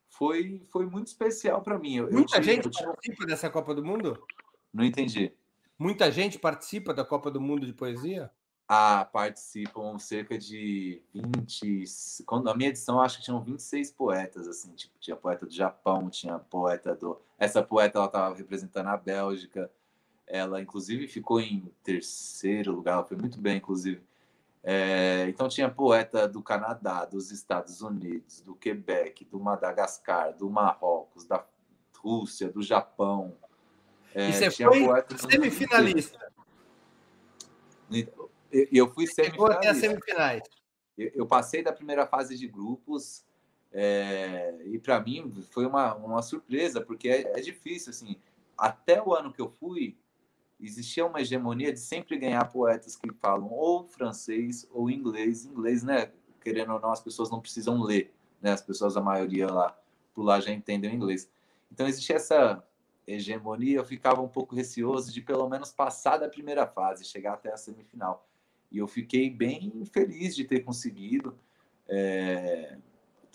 foi, 0.09 0.65
foi 0.71 0.87
muito 0.87 1.09
especial 1.09 1.61
para 1.61 1.77
mim. 1.77 1.97
Eu, 1.97 2.09
Muita 2.09 2.37
eu 2.37 2.43
gente 2.45 2.67
eu 2.67 2.71
participa 2.71 3.27
dessa 3.27 3.51
Copa 3.51 3.75
do 3.75 3.85
Mundo? 3.85 4.17
Não 4.73 4.85
entendi. 4.85 5.33
Muita 5.77 6.09
gente 6.09 6.39
participa 6.39 6.95
da 6.95 7.05
Copa 7.05 7.29
do 7.29 7.41
Mundo 7.41 7.67
de 7.67 7.73
poesia? 7.73 8.31
Ah, 8.69 9.05
participam 9.05 9.99
cerca 9.99 10.39
de 10.39 11.03
20. 11.13 11.83
Quando, 12.27 12.45
na 12.45 12.55
minha 12.55 12.69
edição, 12.69 13.01
acho 13.01 13.19
que 13.19 13.25
tinham 13.25 13.43
26 13.43 13.91
poetas, 13.91 14.47
assim, 14.47 14.73
tipo, 14.75 14.97
tinha 15.01 15.17
poeta 15.17 15.47
do 15.47 15.53
Japão, 15.53 16.09
tinha 16.09 16.39
poeta 16.39 16.95
do. 16.95 17.21
Essa 17.37 17.65
poeta 17.65 17.99
ela 17.99 18.07
estava 18.07 18.37
representando 18.37 18.87
a 18.87 18.97
Bélgica. 18.97 19.69
Ela, 20.29 20.63
inclusive, 20.63 21.09
ficou 21.09 21.41
em 21.41 21.73
terceiro 21.83 22.73
lugar, 22.73 22.95
ela 22.95 23.05
foi 23.05 23.17
muito 23.17 23.41
bem, 23.41 23.57
inclusive. 23.57 24.01
É, 24.69 25.29
então 25.29 25.49
tinha 25.49 25.71
poeta 25.71 26.27
do 26.27 26.43
Canadá, 26.43 27.05
dos 27.05 27.31
Estados 27.31 27.83
Unidos, 27.83 28.41
do 28.41 28.53
Quebec, 28.53 29.25
do 29.25 29.39
Madagascar, 29.39 30.37
do 30.37 30.51
Marrocos, 30.51 31.25
da 31.25 31.47
Rússia, 31.97 32.51
do 32.51 32.61
Japão. 32.61 33.33
É, 34.13 34.29
e 34.29 34.33
você 34.33 34.51
foi 34.51 35.05
semifinalista? 35.31 36.33
Eu, 37.89 38.29
eu 38.73 38.93
fui 38.93 39.07
semifinalista. 39.07 39.55
Até 39.55 39.75
semifinais. 39.75 40.43
Eu, 40.99 41.13
eu, 41.15 41.27
passei 41.29 41.63
da 41.63 41.73
primeira 41.73 42.05
fase 42.05 42.37
de 42.37 42.49
grupos 42.49 43.25
é, 43.73 44.53
e 44.65 44.81
para 44.81 44.99
mim 44.99 45.33
foi 45.53 45.65
uma, 45.65 45.95
uma 45.95 46.23
surpresa, 46.23 46.81
porque 46.81 47.09
é, 47.09 47.39
é, 47.39 47.41
difícil, 47.41 47.91
assim, 47.91 48.17
até 48.59 49.01
o 49.01 49.15
ano 49.15 49.33
que 49.33 49.41
eu 49.41 49.49
fui, 49.49 49.97
existia 50.61 51.05
uma 51.05 51.21
hegemonia 51.21 51.73
de 51.73 51.81
sempre 51.81 52.19
ganhar 52.19 52.45
poetas 52.47 52.97
que 52.97 53.13
falam 53.13 53.51
ou 53.51 53.87
francês 53.87 54.67
ou 54.71 54.91
inglês. 54.91 55.45
Inglês, 55.45 55.83
né? 55.83 56.13
Querendo 56.41 56.73
ou 56.73 56.81
não, 56.81 56.93
as 56.93 57.01
pessoas 57.01 57.31
não 57.31 57.41
precisam 57.41 57.83
ler, 57.83 58.15
né? 58.41 58.53
As 58.53 58.63
pessoas, 58.63 58.97
a 58.97 59.01
maioria 59.01 59.47
lá, 59.47 59.79
por 60.15 60.23
lá 60.23 60.41
já 60.41 60.51
entendem 60.53 60.91
o 60.91 60.95
inglês. 60.95 61.31
Então 61.71 61.87
existia 61.87 62.17
essa 62.17 62.63
hegemonia, 63.07 63.77
eu 63.77 63.85
ficava 63.85 64.21
um 64.21 64.29
pouco 64.29 64.55
receoso 64.55 65.13
de 65.13 65.21
pelo 65.21 65.49
menos 65.49 65.71
passar 65.71 66.17
da 66.17 66.29
primeira 66.29 66.67
fase, 66.67 67.05
chegar 67.05 67.35
até 67.35 67.53
a 67.53 67.57
semifinal. 67.57 68.27
E 68.71 68.79
eu 68.79 68.87
fiquei 68.89 69.31
bem 69.31 69.85
feliz 69.93 70.35
de 70.35 70.45
ter 70.45 70.61
conseguido 70.61 71.39
é, 71.89 72.79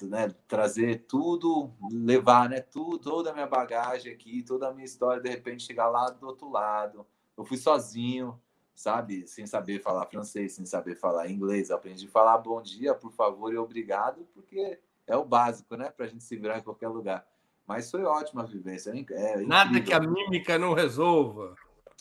né, 0.07 0.33
trazer 0.47 1.05
tudo, 1.07 1.71
levar 1.91 2.49
né, 2.49 2.61
tudo, 2.61 2.97
toda 2.99 3.31
a 3.31 3.33
minha 3.33 3.47
bagagem 3.47 4.11
aqui, 4.13 4.43
toda 4.43 4.67
a 4.67 4.73
minha 4.73 4.85
história, 4.85 5.21
de 5.21 5.29
repente 5.29 5.63
chegar 5.63 5.89
lá 5.89 6.09
do 6.09 6.27
outro 6.27 6.49
lado. 6.49 7.05
Eu 7.37 7.45
fui 7.45 7.57
sozinho, 7.57 8.39
sabe? 8.75 9.27
Sem 9.27 9.45
saber 9.45 9.81
falar 9.81 10.05
francês, 10.05 10.53
sem 10.53 10.65
saber 10.65 10.95
falar 10.95 11.29
inglês. 11.29 11.71
Aprendi 11.71 12.07
a 12.07 12.09
falar 12.09 12.37
bom 12.37 12.61
dia, 12.61 12.93
por 12.93 13.11
favor 13.11 13.53
e 13.53 13.57
obrigado, 13.57 14.27
porque 14.33 14.79
é 15.07 15.15
o 15.15 15.25
básico, 15.25 15.75
né? 15.75 15.89
Para 15.89 16.05
a 16.05 16.09
gente 16.09 16.23
se 16.23 16.35
virar 16.35 16.59
em 16.59 16.63
qualquer 16.63 16.87
lugar. 16.87 17.25
Mas 17.65 17.89
foi 17.89 18.03
ótima 18.03 18.43
a 18.43 18.45
vivência. 18.45 18.91
É, 19.11 19.33
é 19.33 19.45
Nada 19.45 19.79
que 19.79 19.93
a 19.93 19.99
mímica 19.99 20.57
não 20.57 20.73
resolva. 20.73 21.55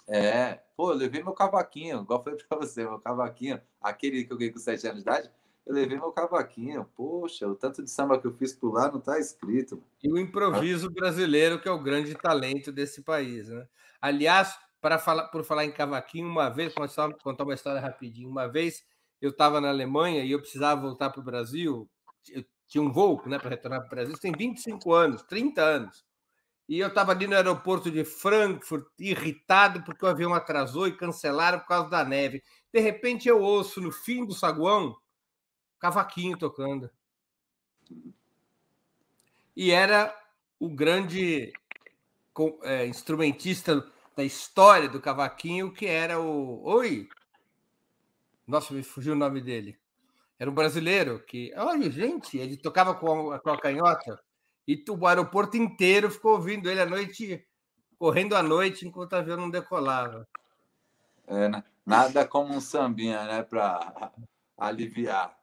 É, 0.08 0.58
pô, 0.76 0.90
eu 0.90 0.96
levei 0.96 1.22
meu 1.22 1.32
cavaquinho, 1.32 2.00
igual 2.00 2.22
falei 2.24 2.38
para 2.48 2.58
você, 2.58 2.82
meu 2.82 2.98
cavaquinho, 2.98 3.60
aquele 3.80 4.24
que 4.24 4.32
eu 4.32 4.36
ganhei 4.36 4.52
com 4.52 4.58
7 4.58 4.86
anos 4.88 5.04
de 5.04 5.08
idade, 5.08 5.30
eu 5.70 5.74
levei 5.74 5.96
meu 5.96 6.12
cavaquinho. 6.12 6.84
Poxa, 6.96 7.46
o 7.46 7.54
tanto 7.54 7.82
de 7.82 7.90
samba 7.90 8.18
que 8.18 8.26
eu 8.26 8.34
fiz 8.34 8.52
por 8.52 8.72
lá 8.72 8.90
não 8.90 8.98
está 8.98 9.18
escrito. 9.18 9.82
E 10.02 10.12
o 10.12 10.18
improviso 10.18 10.90
brasileiro, 10.90 11.60
que 11.60 11.68
é 11.68 11.70
o 11.70 11.82
grande 11.82 12.14
talento 12.14 12.72
desse 12.72 13.02
país, 13.02 13.48
né? 13.48 13.66
Aliás, 14.00 14.58
para 14.80 14.98
falar, 14.98 15.28
por 15.28 15.44
falar 15.44 15.64
em 15.64 15.72
cavaquinho, 15.72 16.26
uma 16.26 16.48
vez, 16.48 16.74
vou 16.74 16.88
contar 17.22 17.44
uma 17.44 17.54
história 17.54 17.80
rapidinho. 17.80 18.28
Uma 18.28 18.48
vez 18.48 18.82
eu 19.20 19.30
estava 19.30 19.60
na 19.60 19.68
Alemanha 19.68 20.24
e 20.24 20.32
eu 20.32 20.40
precisava 20.40 20.80
voltar 20.80 21.10
para 21.10 21.20
o 21.20 21.24
Brasil. 21.24 21.88
Eu 22.28 22.44
tinha 22.66 22.82
um 22.82 22.90
voo 22.92 23.22
né, 23.26 23.38
para 23.38 23.50
retornar 23.50 23.80
para 23.80 23.86
o 23.86 23.90
Brasil. 23.90 24.12
Isso 24.12 24.22
tem 24.22 24.32
25 24.32 24.92
anos, 24.92 25.22
30 25.22 25.62
anos. 25.62 26.04
E 26.68 26.78
eu 26.78 26.88
estava 26.88 27.12
ali 27.12 27.26
no 27.26 27.34
aeroporto 27.34 27.90
de 27.90 28.04
Frankfurt, 28.04 28.86
irritado 28.98 29.82
porque 29.82 30.04
o 30.04 30.08
avião 30.08 30.32
atrasou 30.32 30.86
e 30.86 30.96
cancelaram 30.96 31.58
por 31.60 31.66
causa 31.66 31.90
da 31.90 32.04
neve. 32.04 32.42
De 32.72 32.80
repente 32.80 33.28
eu 33.28 33.40
ouço 33.40 33.80
no 33.80 33.90
fim 33.90 34.24
do 34.24 34.32
saguão 34.32 34.96
cavaquinho 35.80 36.36
tocando. 36.36 36.90
E 39.56 39.72
era 39.72 40.14
o 40.58 40.68
grande 40.68 41.52
é, 42.62 42.86
instrumentista 42.86 43.84
da 44.14 44.22
história 44.22 44.88
do 44.88 45.00
cavaquinho, 45.00 45.72
que 45.72 45.86
era 45.86 46.20
o. 46.20 46.62
Oi! 46.64 47.08
Nossa, 48.46 48.74
me 48.74 48.82
fugiu 48.82 49.14
o 49.14 49.16
nome 49.16 49.40
dele. 49.40 49.78
Era 50.38 50.50
um 50.50 50.54
brasileiro 50.54 51.20
que. 51.24 51.52
Olha, 51.56 51.90
gente, 51.90 52.38
ele 52.38 52.56
tocava 52.56 52.94
com 52.94 53.32
a, 53.32 53.40
com 53.40 53.50
a 53.50 53.60
canhota. 53.60 54.22
E 54.68 54.84
o 54.88 55.06
aeroporto 55.06 55.56
inteiro 55.56 56.10
ficou 56.10 56.32
ouvindo 56.32 56.70
ele 56.70 56.80
à 56.80 56.86
noite, 56.86 57.44
correndo 57.98 58.36
à 58.36 58.42
noite, 58.42 58.86
enquanto 58.86 59.14
o 59.14 59.16
avião 59.16 59.36
não 59.36 59.50
decolava. 59.50 60.28
É, 61.26 61.62
nada 61.84 62.26
como 62.26 62.54
um 62.54 62.60
sambinha, 62.60 63.24
né, 63.24 63.42
para 63.42 64.12
aliviar. 64.56 65.39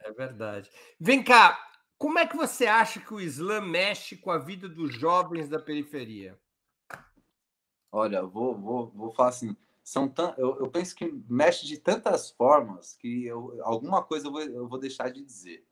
É 0.00 0.12
verdade. 0.12 0.70
Vem 1.00 1.22
cá, 1.22 1.58
como 1.96 2.18
é 2.18 2.26
que 2.26 2.36
você 2.36 2.66
acha 2.66 3.00
que 3.00 3.14
o 3.14 3.20
Islã 3.20 3.60
mexe 3.60 4.16
com 4.16 4.30
a 4.30 4.38
vida 4.38 4.68
dos 4.68 4.94
jovens 4.94 5.48
da 5.48 5.58
periferia? 5.58 6.38
Olha, 7.90 8.22
vou, 8.22 8.54
vou, 8.56 8.90
vou 8.90 9.10
falar 9.12 9.30
assim. 9.30 9.56
São 9.82 10.08
tan... 10.08 10.34
eu, 10.38 10.58
eu 10.58 10.70
penso 10.70 10.94
que 10.94 11.10
mexe 11.28 11.66
de 11.66 11.78
tantas 11.78 12.30
formas 12.30 12.94
que 12.94 13.26
eu, 13.26 13.58
alguma 13.62 14.02
coisa 14.02 14.26
eu 14.26 14.32
vou, 14.32 14.40
eu 14.42 14.68
vou 14.68 14.78
deixar 14.78 15.10
de 15.10 15.22
dizer. 15.22 15.66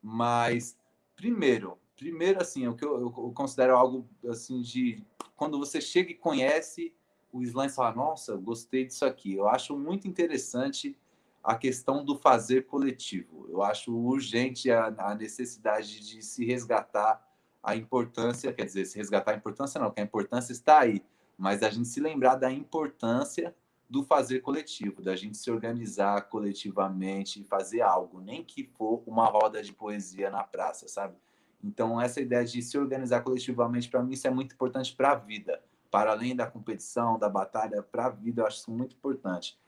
Mas 0.00 0.76
Primeiro, 1.22 1.78
primeiro 1.96 2.40
assim, 2.40 2.66
o 2.66 2.74
que 2.74 2.84
eu, 2.84 3.00
eu, 3.00 3.32
considero 3.32 3.76
algo 3.76 4.08
assim 4.28 4.60
de 4.60 5.04
quando 5.36 5.56
você 5.56 5.80
chega 5.80 6.10
e 6.10 6.16
conhece 6.16 6.92
o 7.30 7.42
slam 7.42 7.66
e 7.66 7.70
fala, 7.70 7.94
nossa, 7.94 8.36
gostei 8.36 8.84
disso 8.84 9.04
aqui. 9.04 9.34
Eu 9.34 9.48
acho 9.48 9.78
muito 9.78 10.08
interessante 10.08 10.98
a 11.42 11.56
questão 11.56 12.04
do 12.04 12.16
fazer 12.16 12.66
coletivo. 12.66 13.46
Eu 13.50 13.62
acho 13.62 13.94
urgente 13.94 14.70
a, 14.70 14.94
a 14.98 15.14
necessidade 15.14 16.00
de 16.00 16.22
se 16.22 16.44
resgatar 16.44 17.26
a 17.62 17.76
importância, 17.76 18.52
quer 18.52 18.64
dizer, 18.64 18.84
se 18.84 18.96
resgatar 18.96 19.32
a 19.32 19.36
importância 19.36 19.80
não, 19.80 19.90
que 19.90 20.00
a 20.00 20.04
importância 20.04 20.52
está 20.52 20.80
aí, 20.80 21.04
mas 21.36 21.62
a 21.62 21.70
gente 21.70 21.88
se 21.88 22.00
lembrar 22.00 22.36
da 22.36 22.50
importância 22.50 23.54
do 23.88 24.02
fazer 24.02 24.40
coletivo, 24.40 25.02
da 25.02 25.14
gente 25.14 25.36
se 25.36 25.50
organizar 25.50 26.22
coletivamente 26.22 27.40
e 27.40 27.44
fazer 27.44 27.82
algo, 27.82 28.20
nem 28.20 28.42
que 28.42 28.64
for 28.64 29.02
uma 29.06 29.26
roda 29.26 29.62
de 29.62 29.72
poesia 29.72 30.30
na 30.30 30.42
praça, 30.42 30.88
sabe? 30.88 31.14
Então, 31.62 32.00
essa 32.00 32.20
ideia 32.20 32.44
de 32.44 32.60
se 32.62 32.76
organizar 32.78 33.20
coletivamente, 33.20 33.88
para 33.88 34.02
mim, 34.02 34.14
isso 34.14 34.26
é 34.26 34.30
muito 34.30 34.54
importante 34.54 34.96
para 34.96 35.12
a 35.12 35.14
vida, 35.14 35.62
para 35.90 36.10
além 36.10 36.34
da 36.34 36.46
competição, 36.46 37.18
da 37.18 37.28
batalha, 37.28 37.82
para 37.82 38.06
a 38.06 38.08
vida, 38.08 38.42
eu 38.42 38.46
acho 38.46 38.58
isso 38.58 38.70
muito 38.70 38.96
importante. 38.96 39.60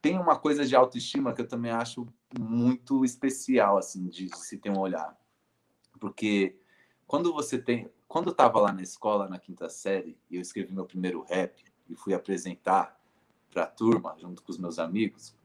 Tem 0.00 0.18
uma 0.18 0.38
coisa 0.38 0.64
de 0.64 0.76
autoestima 0.76 1.32
que 1.32 1.40
eu 1.40 1.48
também 1.48 1.70
acho 1.70 2.06
muito 2.38 3.04
especial 3.04 3.78
assim 3.78 4.08
de, 4.08 4.26
de 4.26 4.38
se 4.38 4.58
ter 4.58 4.70
um 4.70 4.78
olhar, 4.78 5.16
porque 5.98 6.60
quando 7.06 7.32
você 7.32 7.58
tem, 7.58 7.90
quando 8.06 8.26
eu 8.26 8.32
estava 8.32 8.60
lá 8.60 8.72
na 8.72 8.82
escola 8.82 9.28
na 9.28 9.38
quinta 9.38 9.68
série 9.68 10.18
e 10.30 10.36
eu 10.36 10.40
escrevi 10.40 10.72
meu 10.72 10.84
primeiro 10.84 11.22
rap 11.22 11.64
e 11.88 11.94
fui 11.94 12.14
apresentar 12.14 12.98
para 13.50 13.64
a 13.64 13.66
turma 13.66 14.16
junto 14.18 14.42
com 14.42 14.52
os 14.52 14.58
meus 14.58 14.78
amigos, 14.78 15.36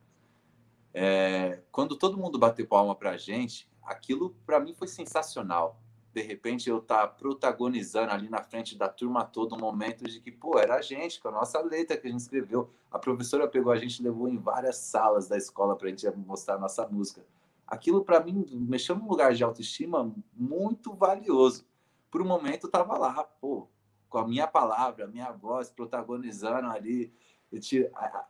é, 0.93 1.61
quando 1.71 1.95
todo 1.95 2.17
mundo 2.17 2.37
bateu 2.37 2.67
palma 2.67 2.95
para 2.95 3.11
a 3.11 3.17
gente, 3.17 3.69
aquilo 3.83 4.35
para 4.45 4.59
mim 4.59 4.73
foi 4.73 4.87
sensacional. 4.87 5.81
De 6.13 6.21
repente 6.21 6.69
eu 6.69 6.79
estar 6.79 7.01
tá 7.01 7.07
protagonizando 7.07 8.11
ali 8.11 8.29
na 8.29 8.43
frente 8.43 8.77
da 8.77 8.89
turma 8.89 9.23
todo 9.23 9.55
um 9.55 9.59
momento 9.59 10.03
de 10.03 10.19
que, 10.19 10.31
pô, 10.31 10.59
era 10.59 10.75
a 10.75 10.81
gente, 10.81 11.21
com 11.21 11.29
a 11.29 11.31
nossa 11.31 11.61
letra 11.61 11.97
que 11.97 12.07
a 12.07 12.11
gente 12.11 12.19
escreveu. 12.19 12.69
A 12.91 12.99
professora 12.99 13.47
pegou 13.47 13.71
a 13.71 13.77
gente 13.77 14.03
levou 14.03 14.27
em 14.27 14.37
várias 14.37 14.77
salas 14.77 15.27
da 15.27 15.37
escola 15.37 15.75
para 15.75 15.87
a 15.87 15.89
gente 15.89 16.09
mostrar 16.11 16.55
a 16.55 16.59
nossa 16.59 16.87
música. 16.87 17.25
Aquilo 17.65 18.03
para 18.03 18.19
mim 18.19 18.45
mexeu 18.51 18.95
num 18.95 19.07
lugar 19.07 19.33
de 19.33 19.43
autoestima 19.43 20.13
muito 20.33 20.93
valioso. 20.93 21.65
Por 22.09 22.21
um 22.21 22.25
momento 22.25 22.65
eu 22.65 22.67
estava 22.67 22.97
lá, 22.97 23.23
pô, 23.23 23.67
com 24.09 24.17
a 24.17 24.27
minha 24.27 24.45
palavra, 24.45 25.05
a 25.05 25.07
minha 25.07 25.31
voz 25.31 25.69
protagonizando 25.69 26.67
ali 26.67 27.13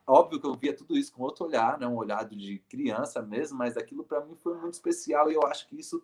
óbvio 0.08 0.40
que 0.40 0.48
eu 0.48 0.56
via 0.56 0.76
tudo 0.76 0.98
isso 0.98 1.14
com 1.14 1.22
outro 1.22 1.46
olhar, 1.46 1.78
né? 1.78 1.86
um 1.86 1.96
olhar 1.96 2.28
de 2.28 2.60
criança 2.68 3.22
mesmo, 3.22 3.58
mas 3.58 3.78
aquilo 3.78 4.04
para 4.04 4.26
mim 4.26 4.36
foi 4.36 4.58
muito 4.58 4.74
especial 4.74 5.30
e 5.30 5.36
eu 5.36 5.46
acho 5.46 5.68
que 5.68 5.80
isso 5.80 6.04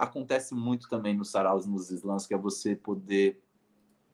acontece 0.00 0.54
muito 0.54 0.88
também 0.88 1.14
nos 1.14 1.30
saraus, 1.30 1.66
nos 1.66 1.90
slams, 1.90 2.26
que 2.26 2.32
é 2.32 2.38
você 2.38 2.74
poder 2.74 3.42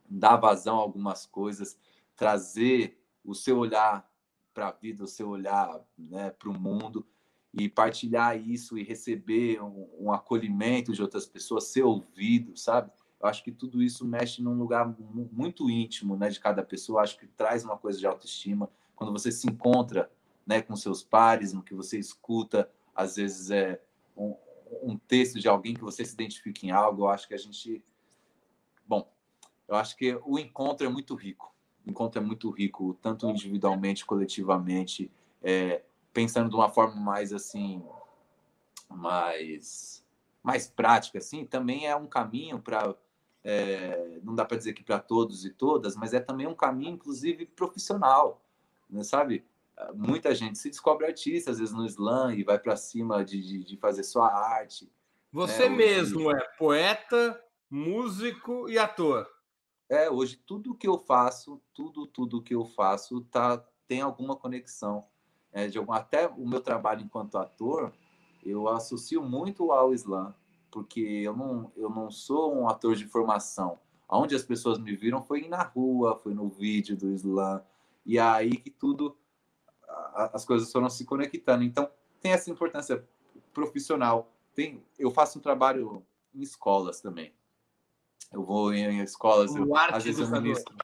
dar 0.08 0.36
vazão 0.36 0.78
a 0.78 0.82
algumas 0.82 1.26
coisas, 1.26 1.78
trazer 2.16 3.00
o 3.24 3.34
seu 3.34 3.56
olhar 3.56 4.10
para 4.52 4.68
a 4.68 4.72
vida, 4.72 5.04
o 5.04 5.08
seu 5.08 5.28
olhar 5.28 5.80
né, 5.96 6.30
para 6.30 6.48
o 6.48 6.58
mundo 6.58 7.06
e 7.54 7.68
partilhar 7.68 8.36
isso 8.36 8.76
e 8.76 8.82
receber 8.82 9.62
um, 9.62 9.88
um 10.00 10.12
acolhimento 10.12 10.92
de 10.92 11.00
outras 11.00 11.24
pessoas, 11.24 11.64
ser 11.64 11.82
ouvido, 11.82 12.56
sabe? 12.56 12.90
Eu 13.20 13.28
acho 13.28 13.44
que 13.44 13.52
tudo 13.52 13.82
isso 13.82 14.04
mexe 14.04 14.42
num 14.42 14.58
lugar 14.58 14.94
muito 15.32 15.70
íntimo, 15.70 16.16
né, 16.16 16.28
de 16.28 16.40
cada 16.40 16.62
pessoa. 16.64 16.98
Eu 16.98 17.04
acho 17.04 17.18
que 17.18 17.26
traz 17.28 17.64
uma 17.64 17.78
coisa 17.78 17.98
de 17.98 18.06
autoestima. 18.06 18.68
Quando 18.94 19.12
você 19.12 19.30
se 19.30 19.48
encontra, 19.48 20.10
né, 20.44 20.60
com 20.60 20.74
seus 20.74 21.02
pares, 21.02 21.52
no 21.52 21.62
que 21.62 21.74
você 21.74 21.98
escuta, 21.98 22.68
às 22.94 23.16
vezes 23.16 23.50
é 23.50 23.80
um, 24.16 24.34
um 24.82 24.96
texto 24.96 25.38
de 25.38 25.48
alguém 25.48 25.74
que 25.74 25.80
você 25.80 26.04
se 26.04 26.14
identifica 26.14 26.66
em 26.66 26.70
algo. 26.70 27.02
Eu 27.02 27.08
acho 27.08 27.26
que 27.28 27.34
a 27.34 27.38
gente, 27.38 27.84
bom, 28.86 29.10
eu 29.68 29.76
acho 29.76 29.96
que 29.96 30.18
o 30.24 30.38
encontro 30.38 30.86
é 30.86 30.90
muito 30.90 31.14
rico. 31.14 31.54
O 31.86 31.90
encontro 31.90 32.20
é 32.20 32.24
muito 32.24 32.50
rico, 32.50 32.94
tanto 33.00 33.28
individualmente, 33.28 34.04
coletivamente, 34.04 35.10
é, 35.42 35.82
pensando 36.12 36.50
de 36.50 36.56
uma 36.56 36.68
forma 36.68 37.00
mais 37.00 37.32
assim, 37.32 37.84
mais 38.88 40.04
mais 40.42 40.68
prática, 40.68 41.18
assim, 41.18 41.44
também 41.44 41.88
é 41.88 41.96
um 41.96 42.06
caminho 42.06 42.60
para 42.60 42.94
é, 43.48 44.18
não 44.24 44.34
dá 44.34 44.44
para 44.44 44.56
dizer 44.56 44.72
que 44.72 44.82
para 44.82 44.98
todos 44.98 45.44
e 45.44 45.50
todas, 45.50 45.94
mas 45.94 46.12
é 46.12 46.18
também 46.18 46.48
um 46.48 46.54
caminho, 46.54 46.94
inclusive, 46.94 47.46
profissional, 47.46 48.42
né, 48.90 49.04
sabe? 49.04 49.44
Muita 49.94 50.34
gente 50.34 50.58
se 50.58 50.70
descobre 50.70 51.06
artista, 51.06 51.50
às 51.50 51.58
vezes 51.58 51.74
no 51.74 51.84
slam, 51.84 52.34
e 52.34 52.42
vai 52.42 52.58
para 52.58 52.76
cima 52.76 53.24
de, 53.24 53.40
de, 53.40 53.64
de, 53.64 53.76
fazer 53.76 54.02
sua 54.04 54.32
arte. 54.32 54.90
Você 55.32 55.68
né? 55.68 55.76
mesmo 55.76 56.30
é 56.30 56.40
poeta, 56.58 57.38
músico 57.70 58.68
e 58.68 58.78
ator. 58.78 59.28
É, 59.88 60.10
hoje 60.10 60.36
tudo 60.46 60.74
que 60.74 60.88
eu 60.88 60.98
faço, 60.98 61.60
tudo, 61.74 62.06
tudo 62.06 62.42
que 62.42 62.54
eu 62.54 62.64
faço 62.64 63.20
tá, 63.30 63.62
tem 63.86 64.00
alguma 64.00 64.34
conexão. 64.34 65.04
É, 65.52 65.68
de 65.68 65.78
algum, 65.78 65.92
até 65.92 66.26
o 66.26 66.46
meu 66.46 66.60
trabalho 66.60 67.02
enquanto 67.02 67.38
ator, 67.38 67.92
eu 68.44 68.68
associo 68.68 69.22
muito 69.22 69.70
ao 69.70 69.92
slam 69.94 70.34
porque 70.76 71.00
eu 71.00 71.34
não, 71.34 71.72
eu 71.74 71.88
não 71.88 72.10
sou 72.10 72.54
um 72.54 72.68
ator 72.68 72.94
de 72.94 73.06
formação. 73.06 73.78
Onde 74.06 74.36
as 74.36 74.42
pessoas 74.42 74.78
me 74.78 74.94
viram 74.94 75.22
foi 75.22 75.48
na 75.48 75.62
rua, 75.62 76.20
foi 76.22 76.34
no 76.34 76.50
vídeo 76.50 76.94
do 76.94 77.10
slam, 77.12 77.62
e 78.04 78.18
aí 78.18 78.58
que 78.58 78.70
tudo, 78.70 79.16
as 80.16 80.44
coisas 80.44 80.70
foram 80.72 80.88
se 80.88 81.04
conectando. 81.04 81.62
Então, 81.62 81.90
tem 82.20 82.32
essa 82.32 82.50
importância 82.50 83.06
profissional. 83.52 84.32
Tem, 84.54 84.82
eu 84.98 85.10
faço 85.10 85.38
um 85.38 85.42
trabalho 85.42 86.04
em 86.34 86.40
escolas 86.40 87.00
também. 87.00 87.32
Eu 88.32 88.42
vou 88.42 88.72
em 88.72 89.00
escolas, 89.00 89.54
eu, 89.54 89.74
às 89.76 90.04
vezes 90.04 90.20
eu 90.20 90.30
ministro. 90.30 90.74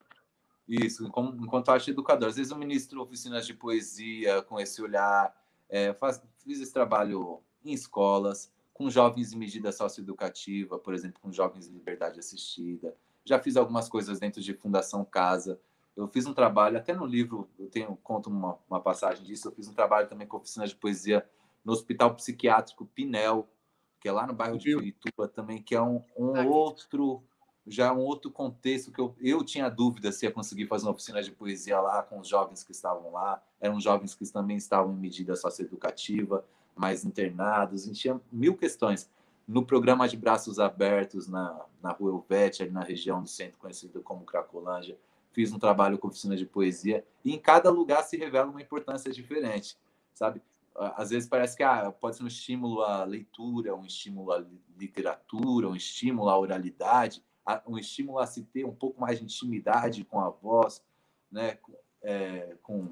Isso, 0.69 1.07
enquanto 1.41 1.71
arte 1.71 1.91
educador. 1.91 2.29
Às 2.29 2.37
vezes 2.37 2.53
eu 2.53 2.59
ministro 2.59 3.03
oficinas 3.03 3.47
de 3.47 3.55
poesia 3.55 4.43
com 4.43 4.61
esse 4.61 4.81
olhar. 4.81 5.35
É, 5.69 5.93
faz, 5.95 6.23
fiz 6.39 6.61
esse 6.61 6.73
trabalho 6.73 7.43
em 7.65 7.73
escolas 7.73 8.53
com 8.73 8.89
jovens 8.89 9.33
em 9.33 9.39
medida 9.39 9.71
socioeducativa, 9.73 10.79
por 10.79 10.95
exemplo, 10.95 11.21
com 11.21 11.33
jovens 11.33 11.67
em 11.69 11.73
liberdade 11.73 12.19
assistida. 12.19 12.95
Já 13.25 13.39
fiz 13.39 13.57
algumas 13.57 13.89
coisas 13.89 14.19
dentro 14.19 14.41
de 14.41 14.55
Fundação 14.55 15.05
Casa. 15.05 15.61
Eu 15.97 16.09
fiz 16.09 16.27
um 16.27 16.33
trabalho, 16.33 16.79
até 16.79 16.95
no 16.95 17.05
livro, 17.05 17.49
eu 17.59 17.69
tenho 17.69 17.97
conto 18.03 18.31
uma, 18.31 18.59
uma 18.69 18.81
passagem 18.81 19.25
disso, 19.25 19.49
eu 19.49 19.53
fiz 19.53 19.69
um 19.69 19.75
trabalho 19.75 20.09
também 20.09 20.27
com 20.27 20.39
oficinas 20.39 20.71
de 20.71 20.77
poesia 20.77 21.29
no 21.65 21.73
Hospital 21.73 22.15
Psiquiátrico 22.15 22.87
Pinel, 22.87 23.49
que 24.01 24.09
é 24.09 24.13
lá 24.13 24.27
no 24.27 24.33
bairro 24.33 24.59
de 24.59 24.75
Curitiba 24.75 25.29
também, 25.29 25.63
que 25.63 25.75
é 25.75 25.83
um, 25.83 26.03
um 26.17 26.49
outro 26.49 27.23
já 27.67 27.93
um 27.93 28.01
outro 28.01 28.31
contexto 28.31 28.91
que 28.91 29.01
eu, 29.01 29.15
eu 29.21 29.45
tinha 29.45 29.69
dúvida 29.69 30.11
se 30.11 30.27
ia 30.27 30.33
conseguir 30.33 30.67
fazer 30.67 30.87
uma 30.87 30.93
oficina 30.93 31.23
de 31.23 31.31
poesia 31.31 31.81
lá 31.81 32.03
com 32.03 32.19
os 32.19 32.27
jovens 32.27 32.65
que 32.65 32.73
estavam 32.73 33.13
lá. 33.13 33.41
Eram 33.61 33.81
jovens 33.81 34.15
que 34.15 34.31
também 34.33 34.57
estavam 34.57 34.93
em 34.93 34.99
medida 34.99 35.37
socioeducativa 35.37 36.45
mais 36.75 37.05
internados, 37.05 37.87
e 37.87 37.93
tinha 37.93 38.21
mil 38.33 38.57
questões. 38.57 39.09
No 39.47 39.65
programa 39.65 40.09
de 40.09 40.17
Braços 40.17 40.59
Abertos, 40.59 41.29
na, 41.29 41.61
na 41.83 41.93
Rua 41.93 42.13
Elvete, 42.13 42.63
ali 42.63 42.73
na 42.73 42.83
região 42.83 43.23
do 43.23 43.29
centro, 43.29 43.59
conhecido 43.59 44.01
como 44.03 44.25
Cracolândia, 44.25 44.97
fiz 45.33 45.53
um 45.53 45.59
trabalho 45.59 45.99
com 45.99 46.09
oficina 46.09 46.37
de 46.37 46.47
poesia, 46.47 47.05
e 47.25 47.35
em 47.35 47.39
cada 47.39 47.71
lugar 47.71 48.03
se 48.05 48.17
revela 48.17 48.51
uma 48.51 48.63
importância 48.63 49.11
diferente, 49.11 49.77
sabe? 50.15 50.43
Às 50.75 51.11
vezes 51.11 51.29
parece 51.29 51.57
que 51.57 51.63
ah, 51.63 51.93
pode 51.93 52.17
ser 52.17 52.23
um 52.23 52.29
estímulo 52.29 52.83
à 52.83 53.05
leitura, 53.05 53.75
um 53.75 53.85
estímulo 53.85 54.33
à 54.33 54.45
literatura, 54.79 55.69
um 55.69 55.77
estímulo 55.77 56.31
à 56.31 56.39
oralidade, 56.39 57.23
um 57.67 57.77
estímulo 57.77 58.19
a 58.19 58.27
se 58.27 58.43
ter 58.45 58.65
um 58.65 58.75
pouco 58.75 59.01
mais 59.01 59.19
de 59.19 59.25
intimidade 59.25 60.05
com 60.05 60.21
a 60.21 60.31
voz, 60.31 60.83
né? 61.31 61.59
É, 62.03 62.57
com, 62.63 62.89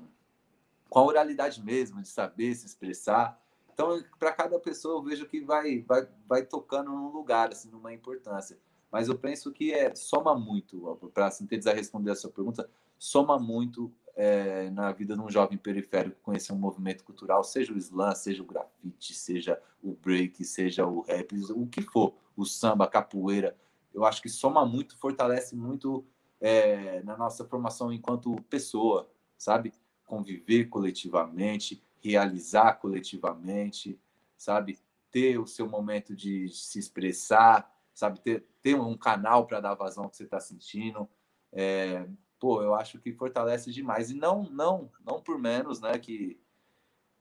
com 0.89 0.99
a 0.99 1.05
oralidade 1.05 1.63
mesmo, 1.63 2.03
de 2.03 2.09
saber 2.09 2.55
se 2.55 2.67
expressar. 2.67 3.41
Então, 3.73 4.03
para 4.19 4.33
cada 4.33 4.59
pessoa, 4.59 4.99
eu 4.99 5.03
vejo 5.03 5.27
que 5.27 5.41
vai, 5.41 5.81
vai, 5.81 6.07
vai 6.29 6.45
tocando 6.45 6.91
num 6.91 7.11
lugar, 7.11 7.51
assim, 7.51 7.71
numa 7.71 7.93
importância. 7.93 8.59
Mas 8.91 9.09
eu 9.09 9.17
penso 9.17 9.53
que 9.53 9.73
é, 9.73 9.95
soma 9.95 10.35
muito, 10.35 10.99
para 11.15 11.31
sintetizar 11.31 11.75
e 11.75 11.79
responder 11.79 12.11
a 12.11 12.17
sua 12.17 12.31
pergunta, 12.31 12.69
soma 12.99 13.39
muito 13.39 13.93
é, 14.17 14.69
na 14.71 14.93
vida 14.93 15.15
de 15.15 15.23
um 15.23 15.31
jovem 15.31 15.57
periférico 15.57 16.21
conhecer 16.23 16.53
um 16.53 16.59
movimento 16.59 17.05
cultural, 17.05 17.43
seja 17.45 17.73
o 17.73 17.79
slam, 17.79 18.15
seja 18.15 18.43
o 18.43 18.47
grafite, 18.47 19.15
seja 19.15 19.61
o 19.83 19.93
break, 19.93 20.45
seja 20.45 20.87
o 20.87 21.01
rap, 21.03 21.35
o 21.53 21.67
que 21.67 21.83
for, 21.83 22.15
o 22.37 22.45
samba, 22.45 22.85
a 22.85 22.89
capoeira. 22.89 23.57
Eu 23.95 24.05
acho 24.05 24.21
que 24.21 24.29
soma 24.29 24.67
muito, 24.67 24.97
fortalece 24.99 25.57
muito 25.57 26.05
é, 26.41 27.03
na 27.03 27.17
nossa 27.17 27.45
formação 27.45 27.93
enquanto 27.93 28.35
pessoa, 28.49 29.11
sabe? 29.37 29.73
Conviver 30.05 30.67
coletivamente, 30.67 31.83
realizar 32.03 32.75
coletivamente, 32.75 33.99
sabe? 34.37 34.79
Ter 35.11 35.39
o 35.39 35.47
seu 35.47 35.69
momento 35.69 36.15
de 36.15 36.49
se 36.49 36.79
expressar, 36.79 37.71
sabe? 38.01 38.21
Ter, 38.21 38.47
ter 38.63 38.75
um 38.75 38.97
canal 38.97 39.47
para 39.47 39.61
dar 39.61 39.75
vazão 39.75 40.09
que 40.09 40.17
você 40.17 40.25
está 40.25 40.41
sentindo. 40.41 41.09
É, 41.53 42.09
pô, 42.39 42.63
eu 42.63 42.75
acho 42.75 42.99
que 42.99 43.13
fortalece 43.13 43.71
demais. 43.71 44.11
E 44.11 44.15
não, 44.15 44.45
não, 44.45 44.91
não 45.05 45.21
por 45.21 45.39
menos, 45.39 45.81
né? 45.81 45.99
Que, 45.99 46.41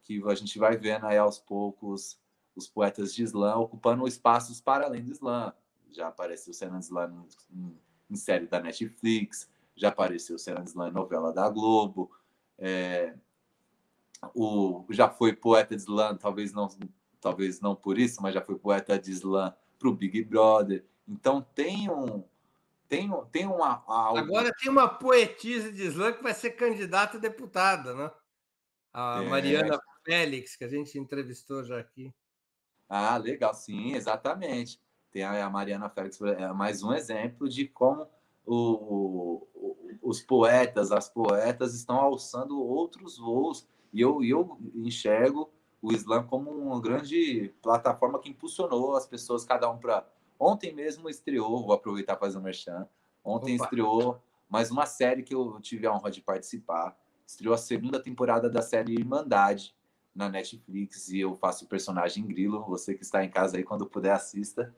que 0.02 0.22
a 0.26 0.36
gente 0.36 0.58
vai 0.58 0.78
vendo 0.78 1.06
aí 1.06 1.18
aos 1.18 1.38
poucos 1.38 2.18
os 2.56 2.68
poetas 2.68 3.14
de 3.14 3.24
slam 3.24 3.60
ocupando 3.60 4.08
espaços 4.08 4.60
para 4.60 4.86
além 4.86 5.04
do 5.04 5.12
slam. 5.12 5.54
Já 5.92 6.08
apareceu 6.08 6.54
Senna 6.54 6.80
Slam 6.80 7.26
em, 7.52 7.78
em, 8.10 8.16
série 8.16 8.46
da 8.46 8.60
Netflix, 8.60 9.50
já 9.76 9.90
apareceu 9.90 10.38
Senna 10.38 10.64
Slam 10.64 10.90
em 10.90 10.94
novela 10.94 11.34
da 11.34 11.50
Globo. 11.50 12.12
É, 12.58 13.16
o, 14.36 14.86
já 14.90 15.10
foi 15.10 15.34
poeta 15.34 15.76
de 15.76 15.82
slam, 15.82 16.16
talvez 16.18 16.54
não, 16.54 16.70
talvez 17.20 17.60
não 17.60 17.76
por 17.76 17.98
isso, 17.98 18.22
mas 18.22 18.34
já 18.34 18.42
foi 18.42 18.58
poeta 18.58 19.00
de 19.00 19.12
slam 19.12 19.54
para 19.80 19.90
o 19.90 19.96
Big 19.96 20.24
Brother. 20.24 20.86
Então 21.08 21.42
tem 21.56 21.90
um. 21.90 22.24
Tem, 22.88 23.10
tem 23.32 23.46
uma. 23.46 23.84
Agora 23.88 24.52
tem 24.54 24.70
uma 24.70 24.88
poetisa 24.88 25.72
de 25.72 25.84
slam 25.88 26.14
que 26.14 26.24
vai 26.24 26.34
ser 26.34 26.52
candidata 26.52 27.18
a 27.18 27.20
deputada, 27.20 27.96
né? 27.96 28.12
A 28.92 29.24
é. 29.24 29.30
Mariana 29.30 29.80
Félix, 30.04 30.56
que 30.56 30.64
a 30.64 30.68
gente 30.68 30.98
entrevistou 30.98 31.64
já 31.64 31.80
aqui. 31.80 32.14
Ah, 32.88 33.18
legal, 33.18 33.54
sim, 33.54 33.94
exatamente. 33.94 34.82
Tem 35.12 35.24
a 35.24 35.50
Mariana 35.50 35.90
Félix, 35.90 36.20
é 36.22 36.52
mais 36.52 36.84
um 36.84 36.94
exemplo 36.94 37.48
de 37.48 37.68
como 37.68 38.08
o, 38.46 39.46
o, 39.54 40.00
os 40.02 40.22
poetas, 40.22 40.92
as 40.92 41.08
poetas 41.08 41.76
estão 41.76 41.98
alçando 41.98 42.60
outros 42.60 43.18
voos 43.18 43.68
e 43.94 44.02
eu, 44.02 44.24
eu 44.24 44.58
enxergo 44.76 45.52
o 45.82 45.92
Islã 45.92 46.24
como 46.24 46.52
uma 46.52 46.82
grande 46.82 47.54
plataforma 47.62 48.20
que 48.20 48.30
impulsionou 48.30 48.96
as 48.96 49.06
pessoas, 49.06 49.46
cada 49.46 49.70
um 49.70 49.78
para. 49.78 50.08
Ontem 50.40 50.74
mesmo 50.74 51.10
estreou, 51.10 51.66
vou 51.66 51.74
aproveitar 51.74 52.16
para 52.16 52.28
fazer 52.28 52.38
um 52.38 52.42
merchan. 52.42 52.88
Ontem 53.24 53.56
Opa. 53.56 53.66
estreou 53.66 54.22
mais 54.50 54.72
uma 54.72 54.86
série 54.86 55.22
que 55.22 55.36
eu 55.36 55.60
tive 55.62 55.86
a 55.86 55.94
honra 55.94 56.10
de 56.10 56.22
participar. 56.22 56.98
Estreou 57.26 57.54
a 57.54 57.58
segunda 57.58 58.00
temporada 58.02 58.50
da 58.50 58.62
série 58.62 58.94
Irmandade 58.94 59.76
na 60.16 60.30
Netflix 60.30 61.10
e 61.10 61.20
eu 61.20 61.36
faço 61.36 61.66
o 61.66 61.68
personagem 61.68 62.26
Grilo. 62.26 62.66
Você 62.66 62.96
que 62.96 63.04
está 63.04 63.24
em 63.24 63.30
casa 63.30 63.58
aí, 63.58 63.64
quando 63.64 63.86
puder, 63.86 64.14
assista. 64.14 64.74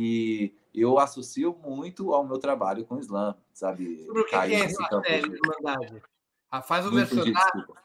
E 0.00 0.52
eu 0.74 0.98
associo 0.98 1.56
muito 1.62 2.12
ao 2.12 2.26
meu 2.26 2.38
trabalho 2.38 2.84
com 2.84 2.96
o 2.96 2.98
Islã, 2.98 3.36
sabe? 3.52 4.04
Sobre 4.04 4.22
o 4.22 4.24
que, 4.24 4.30
que 4.30 4.54
é 4.54 4.64
essa 4.64 5.02
série 5.02 5.30
Irmandade? 5.30 6.02
Ah, 6.54 6.62
faz 6.62 6.86
o 6.86 6.92
personagem, 6.92 7.34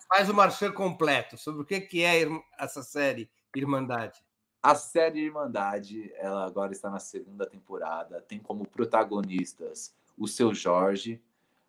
faz 0.07 0.29
o 0.29 0.33
marchand 0.35 0.73
completo. 0.73 1.35
Sobre 1.39 1.63
o 1.63 1.65
que, 1.65 1.81
que 1.81 2.03
é 2.03 2.21
essa 2.55 2.83
série 2.83 3.27
Irmandade? 3.55 4.23
A 4.61 4.75
série 4.75 5.21
Irmandade, 5.21 6.13
ela 6.17 6.45
agora 6.45 6.71
está 6.71 6.87
na 6.87 6.99
segunda 6.99 7.47
temporada, 7.47 8.21
tem 8.21 8.37
como 8.37 8.67
protagonistas 8.67 9.91
o 10.15 10.27
seu 10.27 10.53
Jorge, 10.53 11.19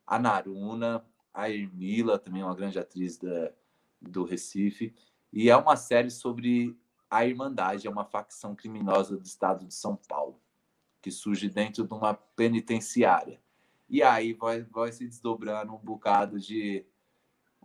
a 0.06 0.18
Naruna, 0.18 1.02
a 1.32 1.48
Ermila, 1.48 2.18
também 2.18 2.42
uma 2.42 2.54
grande 2.54 2.78
atriz 2.78 3.16
da, 3.16 3.50
do 3.98 4.22
Recife, 4.22 4.94
e 5.32 5.48
é 5.48 5.56
uma 5.56 5.76
série 5.76 6.10
sobre 6.10 6.78
a 7.08 7.24
Irmandade, 7.24 7.86
é 7.86 7.90
uma 7.90 8.04
facção 8.04 8.54
criminosa 8.54 9.16
do 9.16 9.24
estado 9.24 9.64
de 9.64 9.72
São 9.72 9.96
Paulo, 9.96 10.38
que 11.00 11.10
surge 11.10 11.48
dentro 11.48 11.82
de 11.82 11.94
uma 11.94 12.12
penitenciária. 12.12 13.40
E 13.90 14.04
aí 14.04 14.32
vai, 14.32 14.62
vai 14.62 14.92
se 14.92 15.04
desdobrando 15.04 15.74
um 15.74 15.78
bocado 15.78 16.38
de. 16.38 16.86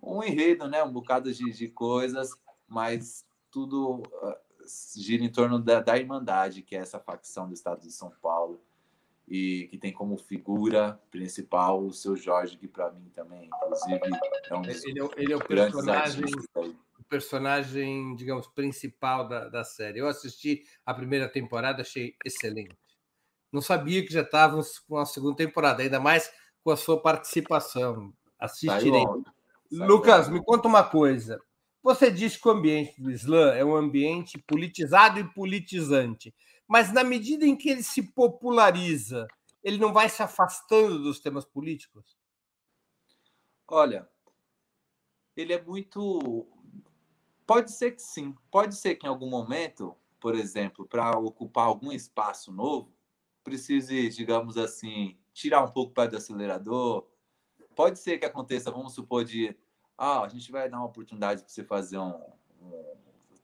um 0.01 0.23
enredo, 0.23 0.67
né? 0.67 0.83
Um 0.83 0.91
bocado 0.91 1.31
de, 1.31 1.51
de 1.51 1.67
coisas, 1.69 2.31
mas 2.67 3.23
tudo 3.51 4.01
uh, 4.01 4.35
gira 4.97 5.23
em 5.23 5.31
torno 5.31 5.59
da, 5.59 5.79
da 5.81 5.95
Irmandade, 5.95 6.63
que 6.63 6.75
é 6.75 6.79
essa 6.79 6.99
facção 6.99 7.47
do 7.47 7.53
estado 7.53 7.81
de 7.81 7.91
São 7.91 8.09
Paulo, 8.09 8.59
e 9.27 9.67
que 9.69 9.77
tem 9.77 9.93
como 9.93 10.17
figura 10.17 10.99
principal 11.11 11.85
o 11.85 11.93
seu 11.93 12.15
Jorge, 12.15 12.57
que 12.57 12.67
para 12.67 12.91
mim 12.91 13.07
também, 13.13 13.45
inclusive, 13.45 14.01
é 14.49 14.55
um 14.55 14.61
dos 14.63 14.83
ele, 14.83 14.99
é, 14.99 15.09
ele 15.17 15.33
é 15.33 15.35
o 15.35 15.45
personagem, 15.45 16.25
o 16.99 17.03
personagem, 17.07 18.15
digamos, 18.15 18.47
principal 18.47 19.27
da, 19.27 19.47
da 19.47 19.63
série. 19.63 19.99
Eu 19.99 20.07
assisti 20.07 20.63
a 20.83 20.91
primeira 20.91 21.29
temporada, 21.29 21.83
achei 21.83 22.15
excelente. 22.25 22.75
Não 23.51 23.61
sabia 23.61 24.05
que 24.05 24.11
já 24.11 24.21
estávamos 24.21 24.79
com 24.79 24.97
a 24.97 25.05
segunda 25.05 25.37
temporada, 25.37 25.81
ainda 25.81 25.99
mais 25.99 26.31
com 26.63 26.71
a 26.71 26.77
sua 26.77 27.01
participação. 27.01 28.13
Assistirei. 28.39 29.05
Lucas, 29.71 30.29
me 30.29 30.43
conta 30.43 30.67
uma 30.67 30.83
coisa. 30.83 31.39
Você 31.81 32.09
disse 32.09 32.39
que 32.41 32.47
o 32.47 32.51
ambiente 32.51 32.99
do 32.99 33.11
Islã 33.11 33.53
é 33.53 33.63
um 33.63 33.75
ambiente 33.75 34.39
politizado 34.39 35.19
e 35.19 35.33
politizante, 35.33 36.33
mas 36.67 36.91
na 36.91 37.03
medida 37.03 37.45
em 37.45 37.55
que 37.55 37.69
ele 37.69 37.83
se 37.83 38.01
populariza, 38.01 39.27
ele 39.63 39.77
não 39.77 39.93
vai 39.93 40.09
se 40.09 40.23
afastando 40.23 41.03
dos 41.03 41.19
temas 41.19 41.45
políticos? 41.45 42.17
Olha, 43.67 44.07
ele 45.35 45.53
é 45.53 45.61
muito. 45.61 46.47
Pode 47.45 47.71
ser 47.71 47.91
que 47.91 48.01
sim. 48.01 48.35
Pode 48.49 48.75
ser 48.75 48.95
que 48.95 49.05
em 49.05 49.09
algum 49.09 49.29
momento, 49.29 49.95
por 50.19 50.33
exemplo, 50.33 50.87
para 50.87 51.11
ocupar 51.19 51.65
algum 51.65 51.91
espaço 51.91 52.51
novo, 52.51 52.94
precise, 53.45 54.09
digamos 54.09 54.57
assim, 54.57 55.15
tirar 55.31 55.63
um 55.63 55.69
pouco 55.69 55.93
pé 55.93 56.07
do 56.07 56.17
acelerador. 56.17 57.07
Pode 57.75 57.99
ser 57.99 58.17
que 58.17 58.25
aconteça, 58.25 58.71
vamos 58.71 58.93
supor, 58.93 59.23
de 59.23 59.55
ah, 59.95 60.23
a 60.23 60.27
gente 60.27 60.51
vai 60.51 60.67
dar 60.67 60.77
uma 60.77 60.87
oportunidade 60.87 61.43
para 61.43 61.49
você 61.49 61.63
fazer 61.63 61.99
um, 61.99 62.19
um, 62.59 62.95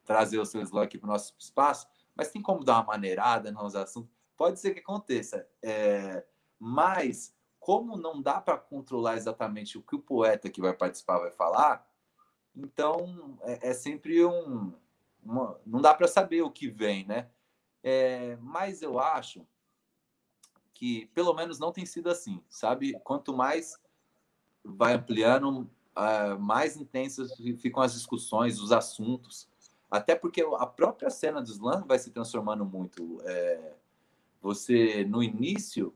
trazer 0.03 0.39
o 0.39 0.45
seu 0.45 0.61
slot 0.61 0.85
aqui 0.85 0.97
para 0.97 1.07
o 1.07 1.11
nosso 1.11 1.33
espaço, 1.37 1.87
mas 2.15 2.31
tem 2.31 2.41
como 2.41 2.63
dar 2.63 2.77
uma 2.77 2.83
maneirada 2.83 3.51
nos 3.51 3.75
assuntos? 3.75 4.11
Pode 4.35 4.59
ser 4.59 4.73
que 4.73 4.79
aconteça, 4.79 5.47
é, 5.61 6.25
mas 6.59 7.35
como 7.59 7.95
não 7.95 8.19
dá 8.21 8.41
para 8.41 8.57
controlar 8.57 9.15
exatamente 9.15 9.77
o 9.77 9.83
que 9.83 9.95
o 9.95 10.01
poeta 10.01 10.49
que 10.49 10.59
vai 10.59 10.73
participar 10.73 11.19
vai 11.19 11.31
falar, 11.31 11.87
então 12.55 13.37
é, 13.43 13.69
é 13.69 13.73
sempre 13.73 14.25
um, 14.25 14.73
uma, 15.23 15.61
não 15.63 15.79
dá 15.79 15.93
para 15.93 16.07
saber 16.07 16.41
o 16.41 16.51
que 16.51 16.67
vem, 16.67 17.05
né? 17.05 17.29
É, 17.83 18.35
mas 18.41 18.81
eu 18.81 18.99
acho 18.99 19.45
que 20.81 21.05
pelo 21.13 21.31
menos 21.35 21.59
não 21.59 21.71
tem 21.71 21.85
sido 21.85 22.09
assim, 22.09 22.41
sabe? 22.49 22.99
Quanto 23.03 23.37
mais 23.37 23.79
vai 24.65 24.95
ampliando, 24.95 25.69
uh, 25.95 26.39
mais 26.39 26.75
intensas 26.75 27.37
ficam 27.59 27.83
as 27.83 27.93
discussões, 27.93 28.59
os 28.59 28.71
assuntos, 28.71 29.47
até 29.91 30.15
porque 30.15 30.41
a 30.41 30.65
própria 30.65 31.11
cena 31.11 31.39
do 31.39 31.51
slam 31.51 31.85
vai 31.85 31.99
se 31.99 32.09
transformando 32.09 32.65
muito. 32.65 33.21
É, 33.25 33.75
você, 34.41 35.05
no 35.05 35.21
início, 35.21 35.93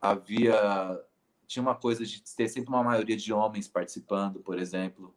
havia. 0.00 1.02
Tinha 1.48 1.60
uma 1.60 1.74
coisa 1.74 2.04
de 2.04 2.22
ter 2.22 2.48
sempre 2.48 2.68
uma 2.68 2.84
maioria 2.84 3.16
de 3.16 3.32
homens 3.32 3.66
participando, 3.66 4.38
por 4.38 4.56
exemplo. 4.56 5.12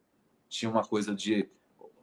Tinha 0.48 0.68
uma 0.68 0.84
coisa 0.84 1.14
de 1.14 1.48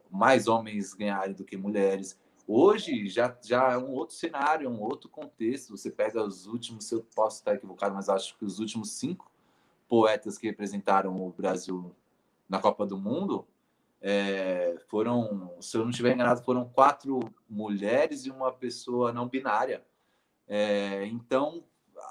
mais 0.09 0.47
homens 0.47 0.93
ganharem 0.93 1.33
do 1.33 1.43
que 1.43 1.57
mulheres. 1.57 2.17
Hoje 2.51 3.07
já, 3.07 3.37
já 3.43 3.73
é 3.73 3.77
um 3.77 3.91
outro 3.91 4.15
cenário, 4.15 4.65
é 4.65 4.69
um 4.69 4.81
outro 4.81 5.07
contexto. 5.07 5.77
Você 5.77 5.91
pega 5.91 6.23
os 6.23 6.47
últimos, 6.47 6.91
eu 6.91 7.05
posso 7.15 7.37
estar 7.37 7.53
equivocado, 7.53 7.93
mas 7.93 8.09
acho 8.09 8.35
que 8.39 8.43
os 8.43 8.57
últimos 8.57 8.93
cinco 8.93 9.29
poetas 9.87 10.35
que 10.35 10.47
representaram 10.47 11.15
o 11.15 11.29
Brasil 11.29 11.95
na 12.49 12.57
Copa 12.57 12.87
do 12.87 12.97
Mundo, 12.97 13.47
é, 14.01 14.81
foram, 14.87 15.53
se 15.61 15.77
eu 15.77 15.83
não 15.83 15.91
estiver 15.91 16.11
enganado, 16.11 16.41
foram 16.41 16.67
quatro 16.67 17.19
mulheres 17.47 18.25
e 18.25 18.31
uma 18.31 18.51
pessoa 18.51 19.13
não 19.13 19.27
binária. 19.27 19.85
É, 20.47 21.05
então, 21.05 21.63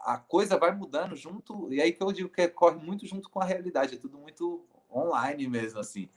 a 0.04 0.18
coisa 0.18 0.56
vai 0.56 0.72
mudando 0.72 1.16
junto, 1.16 1.72
e 1.72 1.82
aí 1.82 1.90
que 1.90 2.00
eu 2.00 2.12
digo 2.12 2.28
que 2.28 2.46
corre 2.46 2.76
muito 2.76 3.04
junto 3.08 3.28
com 3.28 3.40
a 3.40 3.44
realidade, 3.44 3.96
é 3.96 3.98
tudo 3.98 4.16
muito 4.16 4.64
online 4.88 5.48
mesmo, 5.48 5.80
assim, 5.80 6.08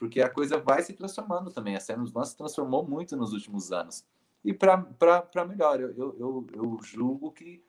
porque 0.00 0.22
a 0.22 0.30
coisa 0.30 0.56
vai 0.56 0.82
se 0.82 0.94
transformando 0.94 1.52
também. 1.52 1.76
A 1.76 1.94
dos 1.94 2.14
lances 2.14 2.30
se 2.30 2.38
transformou 2.38 2.88
muito 2.88 3.14
nos 3.18 3.34
últimos 3.34 3.70
anos. 3.70 4.02
E 4.42 4.50
para 4.54 5.44
melhor, 5.46 5.78
eu, 5.78 6.16
eu, 6.18 6.46
eu 6.54 6.78
julgo 6.82 7.30
que 7.30 7.62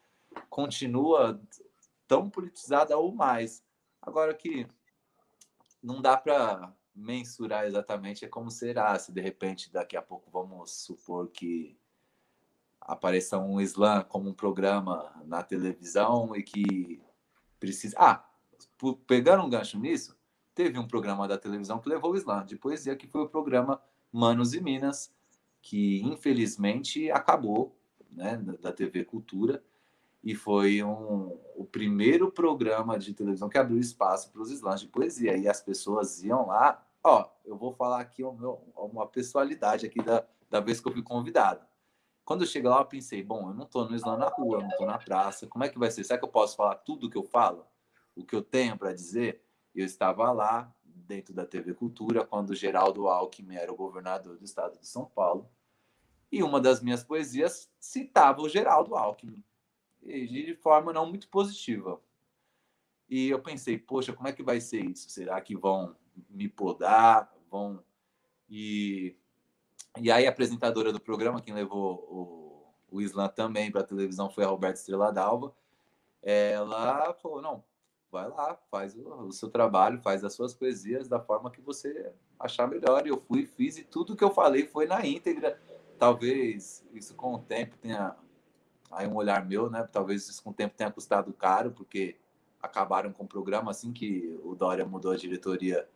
continua 0.49 1.41
tão 2.07 2.29
politizada 2.29 2.97
ou 2.97 3.13
mais. 3.13 3.61
Agora 4.01 4.33
que 4.33 4.65
não 5.83 6.01
dá 6.01 6.15
para 6.15 6.73
mensurar 6.95 7.65
exatamente 7.65 8.23
é 8.23 8.29
como 8.29 8.49
será 8.49 8.97
se 8.97 9.11
de 9.11 9.19
repente 9.19 9.69
daqui 9.69 9.97
a 9.97 10.01
pouco 10.01 10.31
vamos 10.31 10.71
supor 10.71 11.27
que 11.27 11.77
apareça 12.79 13.37
um 13.37 13.59
slam 13.59 14.05
como 14.05 14.29
um 14.29 14.33
programa 14.33 15.21
na 15.25 15.43
televisão 15.43 16.33
e 16.35 16.43
que 16.43 17.01
precisa 17.59 17.95
ah 17.97 18.25
pegando 19.07 19.43
um 19.43 19.49
gancho 19.49 19.79
nisso 19.79 20.17
teve 20.53 20.77
um 20.79 20.87
programa 20.87 21.27
da 21.27 21.37
televisão 21.37 21.79
que 21.79 21.89
levou 21.89 22.11
o 22.11 22.17
slam 22.17 22.45
de 22.45 22.55
poesia 22.55 22.95
que 22.95 23.07
foi 23.07 23.21
o 23.21 23.29
programa 23.29 23.81
Manos 24.11 24.53
e 24.53 24.61
Minas 24.61 25.13
que 25.61 26.01
infelizmente 26.03 27.09
acabou 27.11 27.75
né 28.11 28.37
da 28.59 28.71
TV 28.71 29.05
Cultura 29.05 29.63
e 30.23 30.35
foi 30.35 30.83
um, 30.83 31.37
o 31.55 31.65
primeiro 31.65 32.31
programa 32.31 32.97
de 32.97 33.13
televisão 33.13 33.49
que 33.49 33.57
abriu 33.57 33.79
espaço 33.79 34.31
para 34.31 34.41
os 34.41 34.51
slams 34.51 34.81
de 34.81 34.87
poesia. 34.87 35.35
E 35.35 35.47
as 35.47 35.61
pessoas 35.61 36.23
iam 36.23 36.47
lá. 36.47 36.85
Ó, 37.03 37.27
eu 37.43 37.57
vou 37.57 37.73
falar 37.73 38.01
aqui 38.01 38.23
uma 38.23 39.07
pessoalidade 39.07 39.85
aqui 39.85 40.01
da, 40.03 40.23
da 40.49 40.59
vez 40.59 40.79
que 40.79 40.87
eu 40.87 40.93
fui 40.93 41.01
convidado. 41.01 41.65
Quando 42.23 42.41
eu 42.41 42.47
cheguei 42.47 42.69
lá, 42.69 42.79
eu 42.79 42.85
pensei, 42.85 43.23
bom, 43.23 43.49
eu 43.49 43.53
não 43.55 43.63
estou 43.63 43.89
no 43.89 43.95
slam 43.95 44.17
na 44.17 44.27
rua, 44.27 44.57
eu 44.57 44.61
não 44.61 44.69
estou 44.69 44.85
na 44.85 44.99
praça. 44.99 45.47
Como 45.47 45.63
é 45.63 45.69
que 45.69 45.79
vai 45.79 45.89
ser? 45.89 46.03
Será 46.03 46.19
que 46.19 46.25
eu 46.25 46.29
posso 46.29 46.55
falar 46.55 46.75
tudo 46.75 47.07
o 47.07 47.09
que 47.09 47.17
eu 47.17 47.23
falo? 47.23 47.65
O 48.15 48.23
que 48.23 48.35
eu 48.35 48.43
tenho 48.43 48.77
para 48.77 48.93
dizer? 48.93 49.41
Eu 49.73 49.85
estava 49.85 50.31
lá, 50.31 50.73
dentro 50.83 51.33
da 51.33 51.45
TV 51.45 51.73
Cultura, 51.73 52.25
quando 52.25 52.55
Geraldo 52.55 53.07
Alckmin 53.07 53.55
era 53.55 53.71
o 53.71 53.75
governador 53.75 54.37
do 54.37 54.45
estado 54.45 54.79
de 54.79 54.87
São 54.87 55.05
Paulo. 55.05 55.49
E 56.31 56.41
uma 56.41 56.61
das 56.61 56.81
minhas 56.81 57.03
poesias 57.03 57.69
citava 57.79 58.41
o 58.41 58.49
Geraldo 58.49 58.95
Alckmin 58.95 59.43
de 60.01 60.55
forma 60.55 60.91
não 60.91 61.05
muito 61.05 61.27
positiva. 61.27 62.01
E 63.09 63.29
eu 63.29 63.41
pensei, 63.41 63.77
poxa, 63.77 64.13
como 64.13 64.27
é 64.27 64.33
que 64.33 64.41
vai 64.41 64.59
ser 64.59 64.83
isso? 64.83 65.09
Será 65.09 65.39
que 65.41 65.55
vão 65.55 65.95
me 66.29 66.47
podar? 66.47 67.31
Vão. 67.49 67.83
E, 68.49 69.15
e 69.99 70.09
aí, 70.09 70.25
a 70.25 70.29
apresentadora 70.29 70.91
do 70.91 70.99
programa, 70.99 71.41
quem 71.41 71.53
levou 71.53 72.73
o, 72.89 72.97
o 72.97 73.29
também 73.29 73.71
para 73.71 73.81
a 73.81 73.85
televisão 73.85 74.29
foi 74.29 74.43
a 74.43 74.47
Roberta 74.47 74.79
Estrela 74.79 75.11
Dalva. 75.11 75.53
Ela 76.21 77.13
falou: 77.15 77.41
não, 77.41 77.63
vai 78.11 78.27
lá, 78.27 78.57
faz 78.69 78.95
o, 78.95 79.27
o, 79.27 79.31
seu 79.31 79.49
trabalho, 79.49 80.01
faz 80.01 80.23
as 80.23 80.33
suas 80.33 80.53
poesias 80.53 81.07
da 81.07 81.19
forma 81.19 81.49
que 81.49 81.61
você 81.61 82.11
achar 82.39 82.67
melhor. 82.67 83.07
Eu 83.07 83.17
fui, 83.17 83.45
fiz, 83.45 83.77
e 83.77 83.83
tudo 83.83 84.15
que 84.15 84.23
eu 84.23 84.31
falei 84.31 84.65
foi 84.65 84.85
na 84.85 85.05
íntegra. 85.05 85.59
Talvez 85.97 86.85
isso 86.93 87.15
com 87.15 87.35
o 87.35 87.39
tempo 87.39 87.77
tenha 87.77 88.15
aí 88.91 89.07
um 89.07 89.15
olhar 89.15 89.45
meu, 89.45 89.69
né? 89.69 89.87
Talvez 89.91 90.27
isso 90.27 90.43
com 90.43 90.49
o 90.49 90.53
tempo 90.53 90.75
tenha 90.75 90.91
custado 90.91 91.31
caro, 91.31 91.71
porque 91.71 92.17
acabaram 92.61 93.11
com 93.13 93.23
o 93.23 93.27
programa 93.27 93.71
assim 93.71 93.93
que 93.93 94.39
o 94.43 94.53
Dória 94.53 94.85
mudou 94.85 95.11
a 95.11 95.17
diretoria 95.17 95.87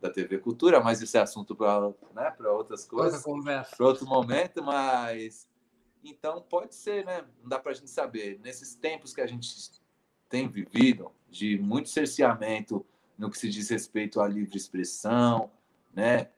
da 0.00 0.10
TV 0.10 0.38
Cultura, 0.38 0.80
mas 0.80 1.00
isso 1.00 1.16
é 1.16 1.20
assunto 1.20 1.56
para 1.56 1.92
né, 2.14 2.34
outras 2.48 2.84
coisas, 2.84 3.22
para 3.22 3.86
outro 3.86 4.06
momento, 4.06 4.62
mas 4.62 5.48
então 6.02 6.42
pode 6.42 6.74
ser, 6.74 7.04
né? 7.04 7.24
Não 7.42 7.48
dá 7.48 7.58
para 7.58 7.72
a 7.72 7.74
gente 7.74 7.90
saber. 7.90 8.38
Nesses 8.40 8.74
tempos 8.74 9.14
que 9.14 9.20
a 9.20 9.26
gente 9.26 9.46
tem 10.28 10.48
vivido, 10.48 11.10
de 11.30 11.58
muito 11.58 11.88
cerceamento 11.88 12.84
no 13.18 13.30
que 13.30 13.38
se 13.38 13.48
diz 13.48 13.68
respeito 13.70 14.20
à 14.20 14.28
livre 14.28 14.56
expressão, 14.56 15.50
né? 15.92 16.30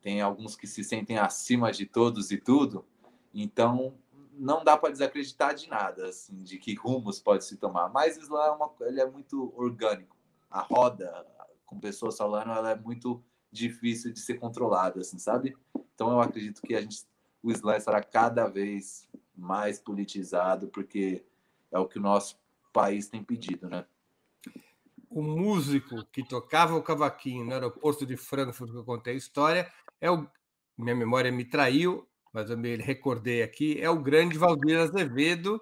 Tem 0.00 0.20
alguns 0.20 0.56
que 0.56 0.66
se 0.66 0.82
sentem 0.82 1.18
acima 1.18 1.70
de 1.70 1.86
todos 1.86 2.30
e 2.30 2.36
tudo. 2.36 2.84
Então, 3.32 3.94
não 4.32 4.64
dá 4.64 4.76
para 4.76 4.90
desacreditar 4.90 5.54
de 5.54 5.68
nada, 5.68 6.08
assim, 6.08 6.42
de 6.42 6.58
que 6.58 6.74
rumos 6.74 7.20
pode 7.20 7.44
se 7.44 7.56
tomar. 7.56 7.88
Mas 7.88 8.16
o 8.16 8.20
Islã 8.20 8.44
é, 8.44 8.50
uma, 8.50 8.72
ele 8.80 9.00
é 9.00 9.08
muito 9.08 9.52
orgânico. 9.56 10.16
A 10.50 10.60
roda 10.60 11.26
com 11.64 11.78
pessoas 11.78 12.16
falando, 12.16 12.50
ela 12.50 12.70
é 12.70 12.76
muito 12.76 13.22
difícil 13.50 14.12
de 14.12 14.20
ser 14.20 14.34
controlada, 14.34 15.00
assim, 15.00 15.18
sabe? 15.18 15.56
Então, 15.94 16.10
eu 16.10 16.20
acredito 16.20 16.62
que 16.62 16.74
a 16.74 16.80
gente, 16.80 17.06
o 17.42 17.50
Islã 17.50 17.76
estará 17.76 18.02
cada 18.02 18.46
vez 18.46 19.08
mais 19.34 19.78
politizado, 19.78 20.68
porque 20.68 21.24
é 21.70 21.78
o 21.78 21.86
que 21.86 21.98
o 21.98 22.02
nosso 22.02 22.38
país 22.72 23.08
tem 23.08 23.22
pedido, 23.22 23.68
né? 23.68 23.84
O 25.10 25.22
músico 25.22 26.04
que 26.06 26.26
tocava 26.26 26.74
o 26.74 26.82
cavaquinho 26.82 27.44
no 27.44 27.52
aeroporto 27.52 28.06
de 28.06 28.16
Frankfurt, 28.16 28.70
que 28.70 28.76
eu 28.76 28.84
contei 28.84 29.14
a 29.14 29.16
história, 29.16 29.70
é 30.00 30.10
o. 30.10 30.26
Minha 30.76 30.96
memória 30.96 31.30
me 31.30 31.44
traiu, 31.44 32.08
mas 32.32 32.48
eu 32.48 32.56
me 32.56 32.76
recordei 32.76 33.42
aqui, 33.42 33.78
é 33.78 33.90
o 33.90 34.00
grande 34.00 34.38
Valdir 34.38 34.78
Azevedo, 34.78 35.60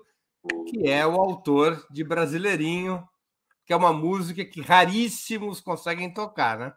que 0.69 0.89
é 0.89 1.05
o 1.05 1.21
autor 1.21 1.85
de 1.91 2.05
Brasileirinho, 2.05 3.07
que 3.67 3.73
é 3.73 3.77
uma 3.77 3.93
música 3.93 4.45
que 4.45 4.61
raríssimos 4.61 5.61
conseguem 5.61 6.15
tocar, 6.15 6.59
né? 6.59 6.75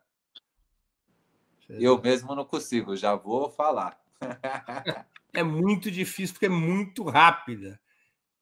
Eu 1.70 2.02
mesmo 2.02 2.36
não 2.36 2.46
consigo, 2.46 2.96
já 2.96 3.16
vou 3.16 3.50
falar. 3.50 4.00
é 5.34 5.44
muito 5.44 5.90
difícil, 5.90 6.34
porque 6.34 6.48
é 6.48 6.50
muito 6.50 7.04
rápida. 7.04 7.80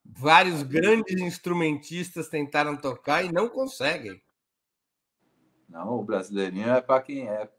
Vários 0.03 0.63
grandes 0.63 1.19
instrumentistas 1.19 2.27
tentaram 2.27 2.75
tocar 2.75 3.23
e 3.23 3.31
não 3.31 3.47
conseguem. 3.47 4.21
Não, 5.69 5.99
o 5.99 6.03
brasileirinho 6.03 6.69
é 6.69 6.81
para 6.81 7.01
quem 7.01 7.27
é, 7.27 7.49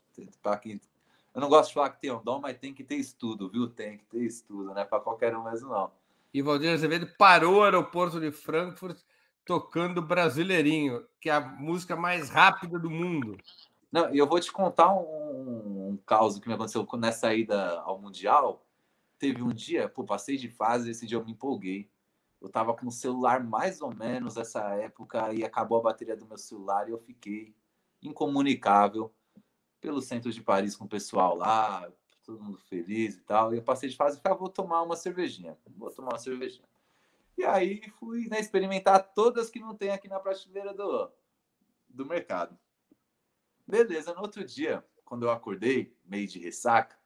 para 0.42 0.58
quem. 0.58 0.80
Eu 1.34 1.40
não 1.40 1.48
gosto 1.48 1.68
de 1.68 1.74
falar 1.74 1.90
que 1.90 2.00
tem 2.00 2.12
um 2.12 2.22
dom, 2.22 2.40
mas 2.40 2.58
tem 2.58 2.74
que 2.74 2.84
ter 2.84 2.96
estudo, 2.96 3.48
viu? 3.48 3.68
Tem 3.68 3.96
que 3.96 4.04
ter 4.04 4.22
estudo, 4.22 4.74
não 4.74 4.78
é 4.78 4.84
para 4.84 5.00
qualquer 5.00 5.34
um 5.34 5.44
mesmo 5.44 5.70
não. 5.70 5.90
E 6.34 6.42
Valdir 6.42 6.72
Azevedo 6.72 7.08
parou 7.18 7.58
o 7.58 7.62
aeroporto 7.62 8.20
de 8.20 8.30
Frankfurt 8.30 8.98
tocando 9.44 10.00
Brasileirinho, 10.00 11.06
que 11.20 11.28
é 11.28 11.32
a 11.32 11.40
música 11.40 11.96
mais 11.96 12.30
rápida 12.30 12.78
do 12.78 12.90
mundo. 12.90 13.36
Não, 13.90 14.14
eu 14.14 14.26
vou 14.26 14.40
te 14.40 14.50
contar 14.50 14.92
um, 14.94 15.90
um 15.90 15.98
caos 16.06 16.38
que 16.38 16.48
me 16.48 16.54
aconteceu 16.54 16.86
nessa 16.98 17.34
ida 17.34 17.80
ao 17.80 17.98
Mundial. 17.98 18.64
Teve 19.18 19.42
um 19.42 19.52
dia, 19.52 19.88
pô, 19.88 20.04
passei 20.04 20.36
de 20.36 20.48
fase, 20.48 20.90
esse 20.90 21.06
dia 21.06 21.18
eu 21.18 21.24
me 21.24 21.32
empolguei. 21.32 21.90
Eu 22.42 22.48
tava 22.48 22.74
com 22.74 22.88
o 22.88 22.92
celular 22.92 23.42
mais 23.42 23.80
ou 23.80 23.94
menos 23.94 24.34
nessa 24.34 24.60
época 24.74 25.32
e 25.32 25.44
acabou 25.44 25.78
a 25.78 25.82
bateria 25.82 26.16
do 26.16 26.26
meu 26.26 26.36
celular 26.36 26.88
e 26.88 26.90
eu 26.90 26.98
fiquei 26.98 27.54
incomunicável 28.02 29.14
pelo 29.80 30.02
centro 30.02 30.32
de 30.32 30.42
Paris 30.42 30.74
com 30.74 30.84
o 30.84 30.88
pessoal 30.88 31.36
lá, 31.36 31.88
todo 32.24 32.42
mundo 32.42 32.58
feliz 32.58 33.14
e 33.14 33.20
tal. 33.20 33.54
E 33.54 33.58
eu 33.58 33.62
passei 33.62 33.88
de 33.88 33.96
fase 33.96 34.18
e 34.18 34.20
ah, 34.24 34.34
vou 34.34 34.48
tomar 34.48 34.82
uma 34.82 34.96
cervejinha, 34.96 35.56
vou 35.76 35.88
tomar 35.92 36.14
uma 36.14 36.18
cervejinha. 36.18 36.68
E 37.38 37.44
aí 37.44 37.80
fui 38.00 38.26
né, 38.28 38.40
experimentar 38.40 39.12
todas 39.14 39.48
que 39.48 39.60
não 39.60 39.76
tem 39.76 39.90
aqui 39.90 40.08
na 40.08 40.18
prateleira 40.18 40.74
do, 40.74 41.12
do 41.88 42.04
mercado. 42.04 42.58
Beleza, 43.64 44.12
no 44.14 44.20
outro 44.20 44.44
dia, 44.44 44.84
quando 45.04 45.22
eu 45.26 45.30
acordei, 45.30 45.96
meio 46.04 46.26
de 46.26 46.40
ressaca, 46.40 46.98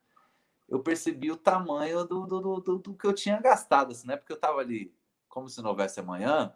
eu 0.67 0.81
percebi 0.81 1.31
o 1.31 1.37
tamanho 1.37 2.07
do, 2.07 2.27
do, 2.27 2.61
do, 2.61 2.79
do 2.79 2.95
que 2.95 3.07
eu 3.07 3.13
tinha 3.13 3.39
gastado, 3.39 3.93
assim, 3.93 4.07
né? 4.07 4.17
Porque 4.17 4.33
eu 4.33 4.41
tava 4.41 4.61
ali 4.61 4.97
como 5.37 5.51
se 5.51 5.61
não 5.61 5.69
houvesse 5.69 6.01
amanhã. 6.01 6.51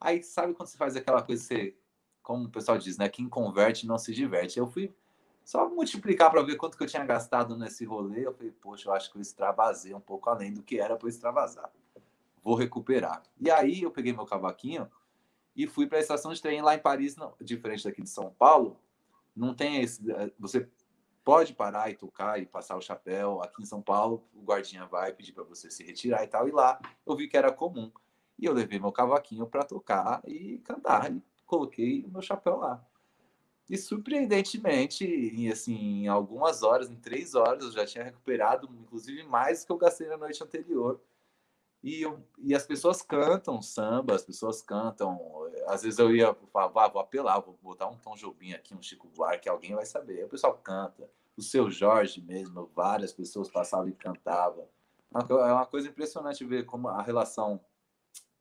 Aí 0.00 0.20
sabe 0.24 0.54
quando 0.54 0.66
você 0.66 0.76
faz 0.76 0.96
aquela 0.96 1.22
coisa, 1.22 1.40
você, 1.40 1.76
como 2.20 2.46
o 2.46 2.50
pessoal 2.50 2.76
diz, 2.76 2.98
né? 2.98 3.08
Quem 3.08 3.28
converte 3.28 3.86
não 3.86 3.96
se 3.96 4.12
diverte. 4.12 4.58
Eu 4.58 4.66
fui 4.66 4.92
só 5.44 5.68
multiplicar 5.68 6.32
para 6.32 6.42
ver 6.42 6.56
quanto 6.56 6.76
que 6.76 6.82
eu 6.82 6.88
tinha 6.88 7.04
gastado 7.04 7.56
nesse 7.56 7.84
rolê. 7.84 8.26
Eu 8.26 8.34
falei, 8.34 8.50
poxa, 8.50 8.88
eu 8.88 8.92
acho 8.92 9.12
que 9.12 9.18
eu 9.18 9.22
extravasei 9.22 9.94
um 9.94 10.00
pouco 10.00 10.28
além 10.28 10.52
do 10.52 10.64
que 10.64 10.80
era 10.80 10.96
para 10.96 11.08
extravasar. 11.08 11.70
Vou 12.42 12.56
recuperar. 12.56 13.22
E 13.40 13.48
aí 13.48 13.82
eu 13.82 13.90
peguei 13.92 14.12
meu 14.12 14.26
cavaquinho 14.26 14.90
e 15.54 15.68
fui 15.68 15.86
para 15.86 15.98
a 15.98 16.00
estação 16.00 16.34
de 16.34 16.42
trem 16.42 16.60
lá 16.60 16.74
em 16.74 16.80
Paris, 16.80 17.14
não, 17.14 17.34
diferente 17.40 17.84
daqui 17.84 18.02
de 18.02 18.10
São 18.10 18.34
Paulo. 18.36 18.80
Não 19.34 19.54
tem 19.54 19.80
esse. 19.80 20.10
Eh, 20.10 20.32
você 20.40 20.68
pode 21.22 21.54
parar 21.54 21.88
e 21.88 21.94
tocar 21.94 22.42
e 22.42 22.46
passar 22.46 22.76
o 22.76 22.82
chapéu. 22.82 23.40
Aqui 23.40 23.62
em 23.62 23.66
São 23.66 23.80
Paulo, 23.80 24.26
o 24.34 24.42
guardinha 24.42 24.86
vai 24.86 25.12
pedir 25.12 25.32
para 25.32 25.44
você 25.44 25.70
se 25.70 25.84
retirar 25.84 26.24
e 26.24 26.26
tal. 26.26 26.48
E 26.48 26.50
lá 26.50 26.80
eu 27.06 27.14
vi 27.14 27.28
que 27.28 27.36
era 27.36 27.52
comum. 27.52 27.92
E 28.38 28.46
eu 28.46 28.52
levei 28.52 28.78
meu 28.78 28.92
cavaquinho 28.92 29.46
para 29.46 29.64
tocar 29.64 30.22
e 30.26 30.58
cantar. 30.58 31.12
E 31.12 31.22
coloquei 31.46 32.04
o 32.04 32.10
meu 32.10 32.22
chapéu 32.22 32.56
lá. 32.56 32.84
E 33.68 33.78
surpreendentemente, 33.78 35.04
em, 35.04 35.50
assim, 35.50 36.02
em 36.02 36.08
algumas 36.08 36.62
horas, 36.62 36.90
em 36.90 36.96
três 36.96 37.34
horas, 37.34 37.64
eu 37.64 37.72
já 37.72 37.86
tinha 37.86 38.04
recuperado, 38.04 38.68
inclusive 38.82 39.22
mais 39.22 39.62
do 39.62 39.66
que 39.66 39.72
eu 39.72 39.78
gastei 39.78 40.06
na 40.06 40.18
noite 40.18 40.42
anterior. 40.42 41.00
E, 41.82 42.02
eu, 42.02 42.18
e 42.38 42.54
as 42.54 42.66
pessoas 42.66 43.02
cantam 43.02 43.60
samba, 43.60 44.14
as 44.14 44.22
pessoas 44.22 44.62
cantam. 44.62 45.18
Às 45.66 45.82
vezes 45.82 45.98
eu 45.98 46.14
ia 46.14 46.34
falar, 46.52 46.72
ah, 46.74 46.88
vou 46.88 47.00
apelar, 47.00 47.40
vou 47.40 47.58
botar 47.62 47.88
um 47.88 47.96
Tom 47.96 48.16
Jobim 48.16 48.52
aqui, 48.52 48.74
um 48.74 48.82
Chico 48.82 49.08
Buarque, 49.08 49.48
alguém 49.48 49.74
vai 49.74 49.84
saber. 49.86 50.24
O 50.24 50.28
pessoal 50.28 50.58
canta. 50.62 51.08
O 51.36 51.42
seu 51.42 51.70
Jorge 51.70 52.20
mesmo, 52.22 52.70
várias 52.74 53.12
pessoas 53.12 53.50
passavam 53.50 53.88
e 53.88 53.92
cantavam. 53.92 54.66
É 55.14 55.52
uma 55.52 55.66
coisa 55.66 55.88
impressionante 55.88 56.44
ver 56.44 56.64
como 56.64 56.88
a 56.88 57.02
relação 57.02 57.60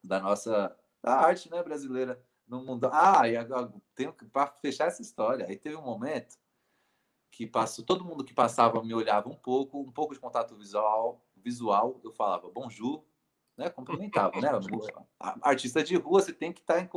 da 0.03 0.19
nossa 0.19 0.75
da 1.01 1.15
arte 1.15 1.49
né, 1.51 1.61
brasileira 1.61 2.21
no 2.47 2.63
mundo. 2.63 2.89
Ah, 2.91 3.27
e 3.27 3.35
agora 3.35 3.71
tenho 3.95 4.13
que 4.13 4.25
para 4.25 4.47
fechar 4.47 4.87
essa 4.87 5.01
história. 5.01 5.45
Aí 5.45 5.57
teve 5.57 5.75
um 5.75 5.81
momento 5.81 6.37
que 7.31 7.47
passou, 7.47 7.83
todo 7.83 8.05
mundo 8.05 8.23
que 8.23 8.33
passava 8.33 8.83
me 8.83 8.93
olhava 8.93 9.27
um 9.27 9.35
pouco, 9.35 9.81
um 9.81 9.91
pouco 9.91 10.13
de 10.13 10.19
contato 10.19 10.55
visual, 10.55 11.19
visual, 11.35 11.99
eu 12.03 12.11
falava 12.11 12.49
bonjour, 12.49 13.03
né, 13.57 13.69
cumprimentava, 13.69 14.39
né? 14.39 14.49
Artista 15.41 15.83
de 15.83 15.95
rua, 15.95 16.21
você 16.21 16.31
tem 16.31 16.53
que 16.53 16.61
estar 16.61 16.79
em 16.79 16.89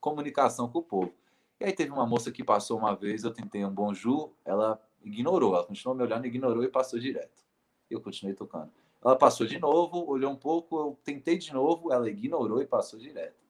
comunicação 0.00 0.68
com 0.68 0.78
o 0.78 0.82
povo. 0.82 1.14
E 1.60 1.66
aí 1.66 1.72
teve 1.72 1.90
uma 1.90 2.06
moça 2.06 2.32
que 2.32 2.42
passou 2.42 2.78
uma 2.78 2.94
vez, 2.96 3.24
eu 3.24 3.32
tentei 3.32 3.64
um 3.64 3.70
bonjour, 3.70 4.34
ela 4.44 4.80
ignorou, 5.02 5.54
ela 5.54 5.66
continuou 5.66 5.96
me 5.96 6.02
olhando, 6.02 6.26
ignorou 6.26 6.64
e 6.64 6.68
passou 6.68 6.98
direto. 6.98 7.44
Eu 7.90 8.00
continuei 8.00 8.34
tocando. 8.34 8.72
Ela 9.04 9.16
passou 9.16 9.46
de 9.46 9.58
novo, 9.58 10.08
olhou 10.08 10.32
um 10.32 10.36
pouco, 10.36 10.78
eu 10.78 10.98
tentei 11.04 11.36
de 11.36 11.52
novo, 11.52 11.92
ela 11.92 12.08
ignorou 12.08 12.62
e 12.62 12.66
passou 12.66 12.98
direto. 12.98 13.44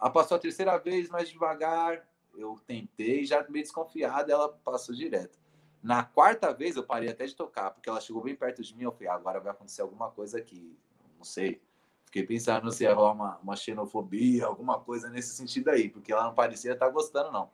Ela 0.00 0.10
passou 0.10 0.36
a 0.36 0.40
terceira 0.40 0.78
vez, 0.78 1.10
mais 1.10 1.28
devagar, 1.28 2.08
eu 2.34 2.58
tentei, 2.66 3.26
já 3.26 3.46
meio 3.50 3.64
desconfiada, 3.64 4.32
ela 4.32 4.48
passou 4.48 4.94
direto. 4.94 5.38
Na 5.82 6.02
quarta 6.02 6.54
vez, 6.54 6.74
eu 6.74 6.82
parei 6.82 7.10
até 7.10 7.26
de 7.26 7.36
tocar, 7.36 7.70
porque 7.70 7.88
ela 7.88 8.00
chegou 8.00 8.22
bem 8.22 8.34
perto 8.34 8.62
de 8.62 8.74
mim, 8.74 8.84
eu 8.84 8.92
falei, 8.92 9.08
agora 9.08 9.40
vai 9.40 9.52
acontecer 9.52 9.82
alguma 9.82 10.10
coisa 10.10 10.38
aqui, 10.38 10.74
não 11.18 11.24
sei. 11.24 11.60
Fiquei 12.06 12.24
pensando 12.24 12.72
se 12.72 12.84
ia 12.84 12.94
rolar 12.94 13.12
uma, 13.12 13.38
uma 13.38 13.56
xenofobia, 13.56 14.46
alguma 14.46 14.80
coisa 14.80 15.10
nesse 15.10 15.34
sentido 15.34 15.68
aí, 15.68 15.90
porque 15.90 16.12
ela 16.12 16.24
não 16.24 16.34
parecia 16.34 16.72
estar 16.72 16.88
gostando, 16.88 17.30
não. 17.30 17.50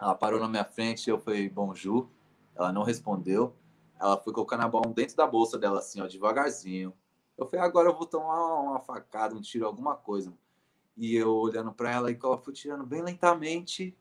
Ela 0.00 0.16
parou 0.16 0.40
na 0.40 0.48
minha 0.48 0.64
frente, 0.64 1.08
eu 1.08 1.18
falei, 1.18 1.48
bonjour, 1.48 2.08
ela 2.56 2.72
não 2.72 2.82
respondeu. 2.82 3.54
Ela 4.00 4.16
foi 4.16 4.32
colocando 4.32 4.62
a 4.62 4.68
mão 4.68 4.92
dentro 4.92 5.14
da 5.14 5.26
bolsa 5.26 5.58
dela, 5.58 5.78
assim, 5.78 6.00
ó, 6.00 6.06
devagarzinho. 6.06 6.94
Eu 7.36 7.46
falei, 7.46 7.66
agora 7.66 7.88
eu 7.88 7.94
vou 7.94 8.06
tomar 8.06 8.60
uma 8.62 8.80
facada, 8.80 9.34
um 9.34 9.40
tiro, 9.40 9.66
alguma 9.66 9.94
coisa. 9.94 10.32
E 10.96 11.14
eu 11.14 11.34
olhando 11.34 11.70
para 11.72 11.90
ela 11.90 12.10
e 12.10 12.18
ela 12.22 12.38
foi 12.38 12.54
tirando 12.54 12.86
bem 12.86 13.02
lentamente 13.02 13.96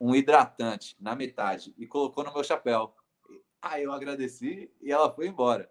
um 0.00 0.14
hidratante 0.14 0.96
na 1.00 1.14
metade 1.14 1.74
e 1.78 1.86
colocou 1.86 2.24
no 2.24 2.32
meu 2.32 2.42
chapéu. 2.42 2.92
Aí 3.62 3.84
eu 3.84 3.92
agradeci 3.92 4.70
e 4.80 4.90
ela 4.90 5.12
foi 5.12 5.28
embora. 5.28 5.70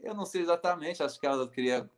Eu 0.00 0.14
não 0.14 0.24
sei 0.24 0.42
exatamente, 0.42 1.02
acho 1.02 1.18
que 1.18 1.26
ela 1.26 1.46
queria 1.48 1.90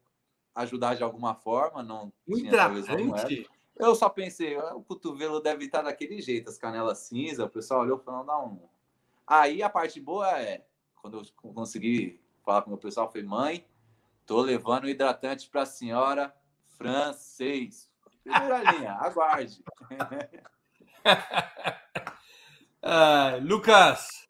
ajudar 0.55 0.95
de 0.95 1.03
alguma 1.03 1.35
forma, 1.35 1.83
não 1.83 2.13
um 2.27 2.37
hidratante? 2.37 3.49
Eu 3.77 3.95
só 3.95 4.09
pensei, 4.09 4.57
ah, 4.57 4.75
o 4.75 4.83
cotovelo 4.83 5.41
deve 5.41 5.65
estar 5.65 5.83
daquele 5.83 6.21
jeito, 6.21 6.51
as 6.51 6.59
canelas 6.59 6.99
cinza. 6.99 7.45
O 7.45 7.51
pessoal 7.51 7.81
olhou 7.81 7.99
falando, 7.99 8.27
dá 8.27 8.39
um 8.39 8.69
Aí 9.27 9.63
a 9.63 9.69
parte 9.69 10.01
boa 10.01 10.41
é, 10.41 10.65
quando 10.97 11.19
eu 11.19 11.53
consegui 11.53 12.21
falar 12.45 12.63
com 12.63 12.69
o 12.69 12.73
meu 12.73 12.79
pessoal, 12.79 13.11
foi 13.11 13.23
mãe, 13.23 13.67
tô 14.27 14.41
levando 14.41 14.85
o 14.85 14.89
hidratante 14.89 15.49
para 15.49 15.63
a 15.63 15.67
senhora 15.67 16.35
francês. 16.77 17.91
Primeira 18.23 18.73
linha, 18.73 18.93
aguarde. 18.93 19.65
ah, 22.83 23.39
Lucas, 23.43 24.27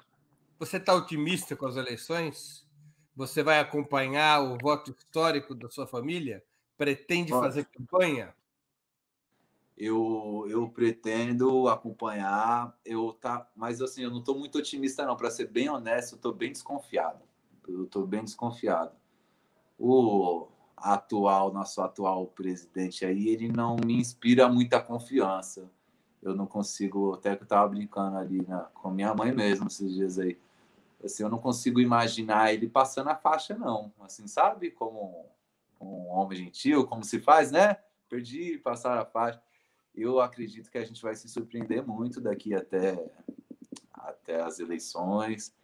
você 0.59 0.77
está 0.77 0.95
otimista 0.95 1.57
com 1.57 1.67
as 1.67 1.77
eleições? 1.77 2.67
Você 3.15 3.43
vai 3.43 3.59
acompanhar 3.59 4.41
o 4.41 4.57
voto 4.59 4.93
histórico 4.93 5.55
da 5.55 5.69
sua 5.69 5.87
família? 5.87 6.43
Pretende 6.77 7.31
fazer 7.31 7.67
campanha? 7.67 8.35
Eu, 9.77 10.47
eu 10.49 10.69
pretendo 10.69 11.69
acompanhar. 11.69 12.77
Eu 12.85 13.13
tá, 13.13 13.49
mas 13.55 13.81
assim, 13.81 14.03
eu 14.03 14.11
não 14.11 14.19
estou 14.19 14.39
muito 14.39 14.59
otimista 14.59 15.05
não. 15.05 15.17
Para 15.17 15.31
ser 15.31 15.49
bem 15.49 15.69
honesto, 15.69 16.13
eu 16.13 16.17
estou 16.17 16.33
bem 16.33 16.53
desconfiado. 16.53 17.21
Eu 17.67 17.85
estou 17.85 18.07
bem 18.07 18.25
desconfiado. 18.25 18.93
O 19.79 20.49
atual, 20.77 21.53
nosso 21.53 21.81
atual 21.81 22.27
presidente 22.27 23.05
aí, 23.05 23.29
ele 23.29 23.49
não 23.49 23.77
me 23.77 23.95
inspira 23.95 24.49
muita 24.49 24.81
confiança. 24.81 25.71
Eu 26.23 26.35
não 26.35 26.47
consigo, 26.47 27.15
até 27.15 27.35
que 27.35 27.43
eu 27.43 27.45
estava 27.45 27.69
brincando 27.69 28.17
ali 28.17 28.47
na, 28.47 28.61
com 28.61 28.91
minha 28.91 29.15
mãe 29.15 29.33
mesmo 29.33 29.67
esses 29.67 29.93
dias 29.93 30.19
aí. 30.19 30.39
Assim, 31.03 31.25
eu 31.25 31.29
não 31.29 31.39
consigo 31.39 31.81
imaginar 31.81 32.53
ele 32.55 32.69
passando 32.69 33.09
a 33.09 33.17
faixa, 33.17 33.57
não. 33.57 33.93
Assim, 34.01 34.27
sabe? 34.29 34.71
Como 34.71 35.27
um 35.81 36.09
homem 36.11 36.39
gentil, 36.39 36.87
como 36.87 37.03
se 37.03 37.19
faz, 37.19 37.51
né? 37.51 37.77
Perdi, 38.09 38.59
passar 38.59 38.99
a 38.99 39.05
faixa. 39.05 39.43
Eu 39.95 40.21
acredito 40.21 40.71
que 40.71 40.79
a 40.79 40.85
gente 40.85 41.03
vai 41.03 41.15
se 41.15 41.29
surpreender 41.29 41.87
muito 41.87 42.21
daqui 42.21 42.55
até, 42.55 43.13
até 43.93 44.41
as 44.41 44.59
eleições. 44.59 45.55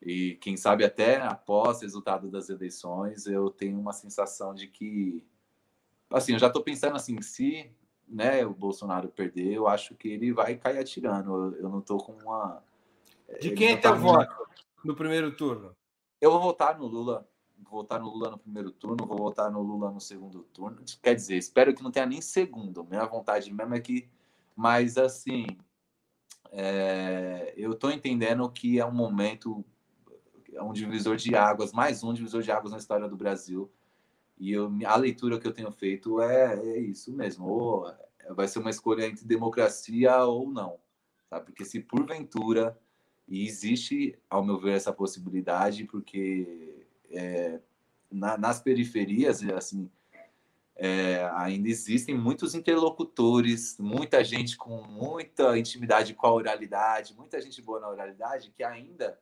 E 0.00 0.36
quem 0.36 0.56
sabe 0.56 0.84
até 0.84 1.16
após 1.16 1.78
o 1.78 1.82
resultado 1.82 2.30
das 2.30 2.48
eleições, 2.48 3.26
eu 3.26 3.50
tenho 3.50 3.78
uma 3.78 3.92
sensação 3.92 4.54
de 4.54 4.68
que. 4.68 5.26
Assim, 6.10 6.32
eu 6.32 6.38
já 6.38 6.46
estou 6.46 6.62
pensando 6.62 6.96
assim, 6.96 7.20
se 7.20 7.70
né, 8.08 8.46
o 8.46 8.54
Bolsonaro 8.54 9.08
perder, 9.08 9.52
eu 9.52 9.68
acho 9.68 9.94
que 9.94 10.08
ele 10.08 10.32
vai 10.32 10.56
cair 10.56 10.78
atirando. 10.78 11.30
Eu, 11.30 11.62
eu 11.62 11.68
não 11.68 11.80
estou 11.80 11.98
com 11.98 12.12
uma. 12.12 12.62
De 13.40 13.50
quem 13.50 13.72
é 13.72 13.76
teu 13.76 13.90
tá 13.90 13.96
voto 13.96 14.48
no 14.84 14.94
primeiro 14.94 15.36
turno? 15.36 15.76
Eu 16.20 16.30
vou 16.30 16.40
votar 16.40 16.78
no 16.78 16.86
Lula. 16.86 17.28
Votar 17.70 18.00
no 18.00 18.08
Lula 18.08 18.30
no 18.30 18.38
primeiro 18.38 18.70
turno, 18.70 19.06
vou 19.06 19.18
votar 19.18 19.50
no 19.50 19.60
Lula 19.60 19.90
no 19.90 20.00
segundo 20.00 20.42
turno. 20.52 20.78
Quer 21.02 21.14
dizer, 21.14 21.36
espero 21.36 21.74
que 21.74 21.82
não 21.82 21.90
tenha 21.90 22.06
nem 22.06 22.20
segundo. 22.20 22.84
Minha 22.84 23.04
vontade 23.04 23.52
mesmo 23.52 23.74
é 23.74 23.80
que. 23.80 24.08
Mas, 24.56 24.96
assim, 24.96 25.46
é... 26.50 27.52
eu 27.56 27.72
estou 27.72 27.90
entendendo 27.90 28.48
que 28.50 28.78
é 28.80 28.86
um 28.86 28.94
momento 28.94 29.64
é 30.52 30.62
um 30.62 30.72
divisor 30.72 31.16
de 31.16 31.36
águas, 31.36 31.72
mais 31.72 32.02
um 32.02 32.12
divisor 32.12 32.42
de 32.42 32.50
águas 32.50 32.72
na 32.72 32.78
história 32.78 33.08
do 33.08 33.16
Brasil. 33.16 33.70
E 34.38 34.52
eu, 34.52 34.70
a 34.86 34.96
leitura 34.96 35.38
que 35.38 35.46
eu 35.46 35.52
tenho 35.52 35.70
feito 35.70 36.20
é, 36.20 36.54
é 36.54 36.78
isso 36.78 37.12
mesmo. 37.12 37.46
Ou 37.46 37.92
vai 38.30 38.48
ser 38.48 38.58
uma 38.58 38.70
escolha 38.70 39.06
entre 39.06 39.24
democracia 39.24 40.16
ou 40.24 40.50
não. 40.50 40.78
Tá? 41.28 41.40
Porque 41.40 41.64
se 41.64 41.80
porventura, 41.80 42.78
e 43.26 43.46
existe, 43.46 44.18
ao 44.28 44.44
meu 44.44 44.58
ver, 44.58 44.72
essa 44.72 44.92
possibilidade, 44.92 45.84
porque 45.84 46.77
é, 47.10 47.60
na, 48.10 48.36
nas 48.36 48.60
periferias, 48.60 49.42
assim, 49.50 49.90
é, 50.76 51.28
ainda 51.34 51.68
existem 51.68 52.16
muitos 52.16 52.54
interlocutores, 52.54 53.76
muita 53.78 54.22
gente 54.22 54.56
com 54.56 54.82
muita 54.82 55.58
intimidade 55.58 56.14
com 56.14 56.26
a 56.26 56.32
oralidade, 56.32 57.16
muita 57.16 57.40
gente 57.40 57.60
boa 57.60 57.80
na 57.80 57.88
oralidade 57.88 58.52
que 58.56 58.62
ainda 58.62 59.18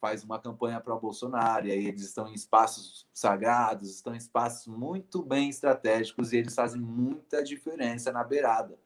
faz 0.00 0.22
uma 0.24 0.38
campanha 0.38 0.80
para 0.80 0.94
o 0.94 1.00
Bolsonaro, 1.00 1.66
e 1.66 1.72
aí 1.72 1.86
eles 1.86 2.02
estão 2.02 2.28
em 2.28 2.34
espaços 2.34 3.06
sagrados, 3.12 3.94
estão 3.94 4.14
em 4.14 4.18
espaços 4.18 4.66
muito 4.66 5.22
bem 5.22 5.48
estratégicos 5.48 6.32
e 6.32 6.38
eles 6.38 6.54
fazem 6.54 6.80
muita 6.80 7.42
diferença 7.42 8.12
na 8.12 8.22
beirada. 8.24 8.78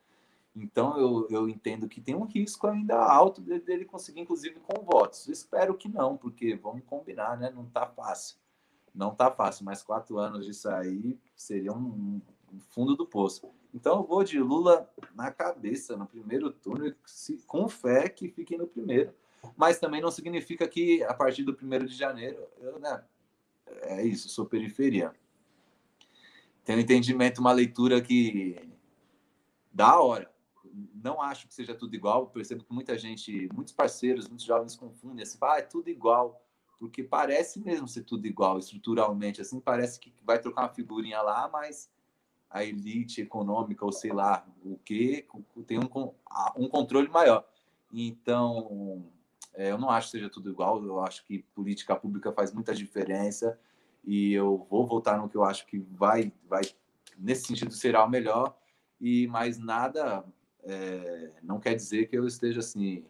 Então 0.62 0.98
eu, 0.98 1.26
eu 1.30 1.48
entendo 1.48 1.88
que 1.88 2.00
tem 2.00 2.14
um 2.14 2.24
risco 2.24 2.66
ainda 2.66 2.96
alto 2.96 3.40
dele, 3.40 3.84
conseguir, 3.84 4.20
inclusive, 4.20 4.61
com 4.61 4.82
votos. 4.82 5.28
Espero 5.28 5.74
que 5.74 5.88
não, 5.88 6.16
porque 6.16 6.54
vamos 6.56 6.82
combinar, 6.84 7.36
né? 7.38 7.50
Não 7.50 7.64
está 7.64 7.86
fácil. 7.86 8.36
Não 8.94 9.12
está 9.12 9.30
fácil, 9.30 9.64
mas 9.64 9.82
quatro 9.82 10.18
anos 10.18 10.44
disso 10.44 10.68
aí 10.68 11.18
seria 11.36 11.72
um, 11.72 12.20
um, 12.52 12.61
fundo 12.70 12.96
do 12.96 13.06
poço. 13.06 13.48
Então 13.72 13.98
eu 13.98 14.02
vou 14.02 14.24
de 14.24 14.40
Lula 14.40 14.90
na 15.14 15.30
cabeça 15.30 15.96
no 15.96 16.06
primeiro 16.06 16.50
turno, 16.50 16.94
com 17.46 17.68
fé 17.68 18.09
que 18.09 18.28
fiquem 18.28 18.59
no 18.59 18.66
primeiro 18.66 19.12
mas 19.56 19.78
também 19.78 20.00
não 20.00 20.11
significa 20.11 20.66
que 20.66 21.02
a 21.04 21.14
partir 21.14 21.44
do 21.44 21.54
primeiro 21.54 21.86
de 21.86 21.94
janeiro, 21.94 22.46
eu, 22.61 22.78
né, 22.78 23.02
é 23.82 24.04
isso, 24.04 24.28
sou 24.28 24.46
periferia. 24.46 25.12
Tenho 26.64 26.78
um 26.78 26.82
entendimento, 26.82 27.38
uma 27.38 27.52
leitura 27.52 28.00
que 28.00 28.56
da 29.72 29.98
hora. 30.00 30.30
Não 30.95 31.21
acho 31.21 31.47
que 31.47 31.55
seja 31.55 31.75
tudo 31.75 31.95
igual, 31.95 32.27
percebo 32.29 32.64
que 32.64 32.73
muita 32.73 32.99
gente, 32.99 33.49
muitos 33.55 33.73
parceiros, 33.73 34.29
muitos 34.29 34.45
jovens 34.45 34.77
confundem 34.77 35.23
assim, 35.23 35.39
ah, 35.43 35.59
é 35.59 35.62
tudo 35.62 35.89
igual, 35.89 36.43
porque 36.79 37.03
parece 37.03 37.61
mesmo 37.61 37.89
ser 37.89 38.03
tudo 38.03 38.27
igual 38.27 38.59
estruturalmente, 38.59 39.41
assim, 39.41 39.61
parece 39.61 39.99
que 39.99 40.12
vai 40.25 40.39
trocar 40.39 40.62
uma 40.62 40.69
figurinha 40.69 41.21
lá, 41.21 41.49
mas 41.53 41.91
a 42.51 42.64
elite 42.64 43.21
econômica, 43.21 43.85
ou 43.85 43.93
sei 43.93 44.12
lá, 44.12 44.47
o 44.64 44.79
que, 44.79 45.27
tem 45.66 45.79
um, 45.79 46.12
um 46.57 46.69
controle 46.69 47.09
maior. 47.09 47.47
Então, 47.93 49.05
é, 49.55 49.71
eu 49.71 49.79
não 49.79 49.91
acho 49.91 50.09
que 50.09 50.12
seja 50.12 50.31
tudo 50.31 50.51
igual, 50.51 50.83
eu 50.85 51.01
acho 51.01 51.25
que 51.25 51.41
política 51.55 51.95
pública 51.97 52.33
faz 52.33 52.53
muita 52.53 52.75
diferença 52.75 53.59
e 54.05 54.33
eu 54.33 54.66
vou 54.71 54.87
votar 54.87 55.19
no 55.19 55.29
que 55.29 55.37
eu 55.37 55.45
acho 55.45 55.66
que 55.66 55.79
vai, 55.79 56.33
vai 56.49 56.62
nesse 57.19 57.47
sentido 57.47 57.73
será 57.73 58.05
o 58.05 58.09
melhor 58.09 58.57
e 59.01 59.27
mais 59.27 59.59
nada 59.59 60.25
é, 60.69 61.33
não 61.43 61.59
quer 61.59 61.75
dizer 61.75 62.07
que 62.09 62.16
eu 62.16 62.27
esteja 62.27 62.61
assim 62.61 63.05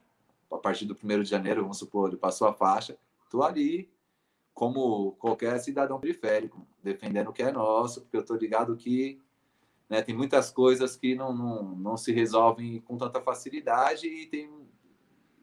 a 0.51 0.57
partir 0.57 0.87
do 0.87 0.95
primeiro 0.95 1.23
de 1.23 1.29
janeiro, 1.29 1.63
vamos 1.63 1.79
supor, 1.79 2.09
ele 2.09 2.17
passou 2.17 2.49
a 2.49 2.55
faixa, 2.55 2.97
estou 3.25 3.43
ali 3.43 3.93
como 4.55 5.13
qualquer 5.13 5.59
cidadão 5.59 6.01
periférico, 6.01 6.67
defendendo 6.83 7.29
o 7.29 7.33
que 7.33 7.43
é 7.43 7.53
nosso, 7.53 8.01
porque 8.01 8.17
eu 8.17 8.23
estou 8.23 8.37
ligado 8.37 8.77
que 8.77 9.21
né, 9.89 10.03
tem 10.03 10.17
muitas 10.17 10.51
coisas 10.51 10.97
que 10.97 11.15
não, 11.15 11.33
não, 11.33 11.63
não 11.77 11.97
se 11.97 12.13
resolvem 12.13 12.81
com 12.81 12.97
tanta 12.97 13.21
facilidade 13.21 14.07
e 14.07 14.27
tem 14.27 14.69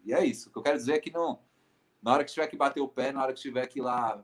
e 0.05 0.13
é 0.13 0.24
isso. 0.24 0.49
O 0.49 0.51
que 0.51 0.59
eu 0.59 0.63
quero 0.63 0.78
dizer 0.78 0.93
é 0.93 0.99
que 0.99 1.11
não, 1.11 1.39
na 2.01 2.13
hora 2.13 2.24
que 2.24 2.32
tiver 2.32 2.47
que 2.47 2.55
bater 2.55 2.80
o 2.80 2.88
pé, 2.88 3.11
na 3.11 3.24
hora 3.24 3.34
que 3.34 3.41
tiver 3.41 3.66
que 3.68 3.80
ir 3.80 3.82
lá 3.82 4.24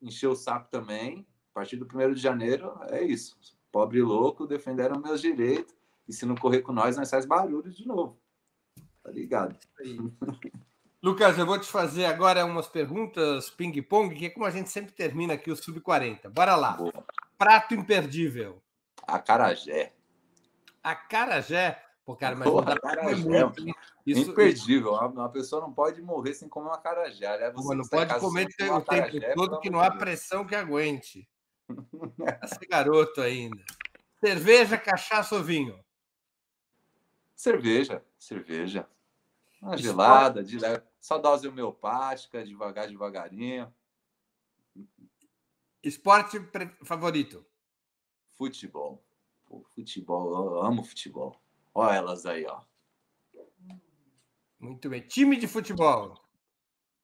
encher 0.00 0.28
o 0.28 0.36
saco 0.36 0.68
também, 0.70 1.26
a 1.50 1.54
partir 1.54 1.76
do 1.76 1.86
primeiro 1.86 2.14
de 2.14 2.20
janeiro, 2.20 2.78
é 2.90 3.02
isso. 3.02 3.38
Pobre 3.72 4.02
louco, 4.02 4.46
defenderam 4.46 5.00
meus 5.00 5.20
direitos. 5.20 5.74
E 6.08 6.12
se 6.12 6.26
não 6.26 6.34
correr 6.34 6.62
com 6.62 6.72
nós, 6.72 6.96
nós 6.96 7.10
faz 7.10 7.24
barulho 7.24 7.70
de 7.70 7.86
novo. 7.86 8.18
Tá 9.02 9.10
ligado? 9.10 9.56
Lucas, 11.02 11.38
eu 11.38 11.44
vou 11.44 11.58
te 11.58 11.66
fazer 11.66 12.06
agora 12.06 12.46
umas 12.46 12.66
perguntas 12.66 13.50
ping-pong, 13.50 14.14
que 14.14 14.26
é 14.26 14.30
como 14.30 14.46
a 14.46 14.50
gente 14.50 14.70
sempre 14.70 14.92
termina 14.92 15.34
aqui 15.34 15.50
o 15.50 15.56
Sub-40. 15.56 16.30
Bora 16.30 16.56
lá. 16.56 16.72
Boa. 16.72 17.04
Prato 17.36 17.74
imperdível. 17.74 18.62
Acarajé. 19.06 19.92
Acarajé. 20.82 21.82
Pô, 22.06 22.16
cara, 22.16 22.36
mas 22.36 22.48
Porra, 22.48 22.74
é 22.82 23.14
muito, 23.14 23.64
isso, 24.06 24.30
imperdível. 24.30 24.94
Isso... 24.94 25.04
Uma 25.04 25.28
pessoa 25.28 25.60
não 25.60 25.72
pode 25.72 26.00
morrer 26.00 26.34
sem 26.34 26.48
comer 26.48 26.68
uma 26.68 26.78
carajé. 26.78 27.38
Né? 27.38 27.50
Você 27.50 27.74
não 27.74 27.84
pode 27.86 28.20
comer 28.20 28.46
o 28.46 28.80
tempo 28.80 29.34
todo 29.34 29.60
que 29.60 29.70
não 29.70 29.80
há 29.80 29.90
pressão 29.90 30.46
que 30.46 30.54
aguente. 30.54 31.28
Esse 32.42 32.66
garoto 32.66 33.20
ainda. 33.20 33.62
Cerveja, 34.20 34.78
cachaça 34.78 35.34
ou 35.34 35.42
vinho? 35.42 35.83
Cerveja, 37.34 38.04
cerveja. 38.18 38.88
Uma 39.60 39.76
gelada, 39.76 40.42
de. 40.42 40.58
Só 41.00 41.18
dose 41.18 41.48
homeopática, 41.48 42.44
devagar, 42.44 42.88
devagarinho. 42.88 43.72
Esporte 45.82 46.40
favorito? 46.82 47.44
Futebol. 48.38 49.04
Pô, 49.46 49.64
futebol, 49.74 50.56
eu 50.56 50.62
amo 50.62 50.82
futebol. 50.82 51.40
Olha 51.74 51.96
elas 51.96 52.24
aí, 52.24 52.46
ó. 52.46 52.62
Muito 54.58 54.88
bem. 54.88 55.02
Time 55.02 55.36
de 55.36 55.46
futebol. 55.46 56.18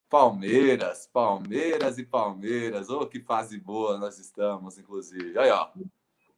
Palmeiras, 0.08 1.06
Palmeiras 1.06 1.98
e 1.98 2.04
Palmeiras. 2.04 2.88
Oh, 2.88 3.06
que 3.06 3.20
fase 3.20 3.58
boa 3.58 3.98
nós 3.98 4.18
estamos, 4.18 4.78
inclusive. 4.78 5.38
Aí, 5.38 5.50
ó. 5.50 5.70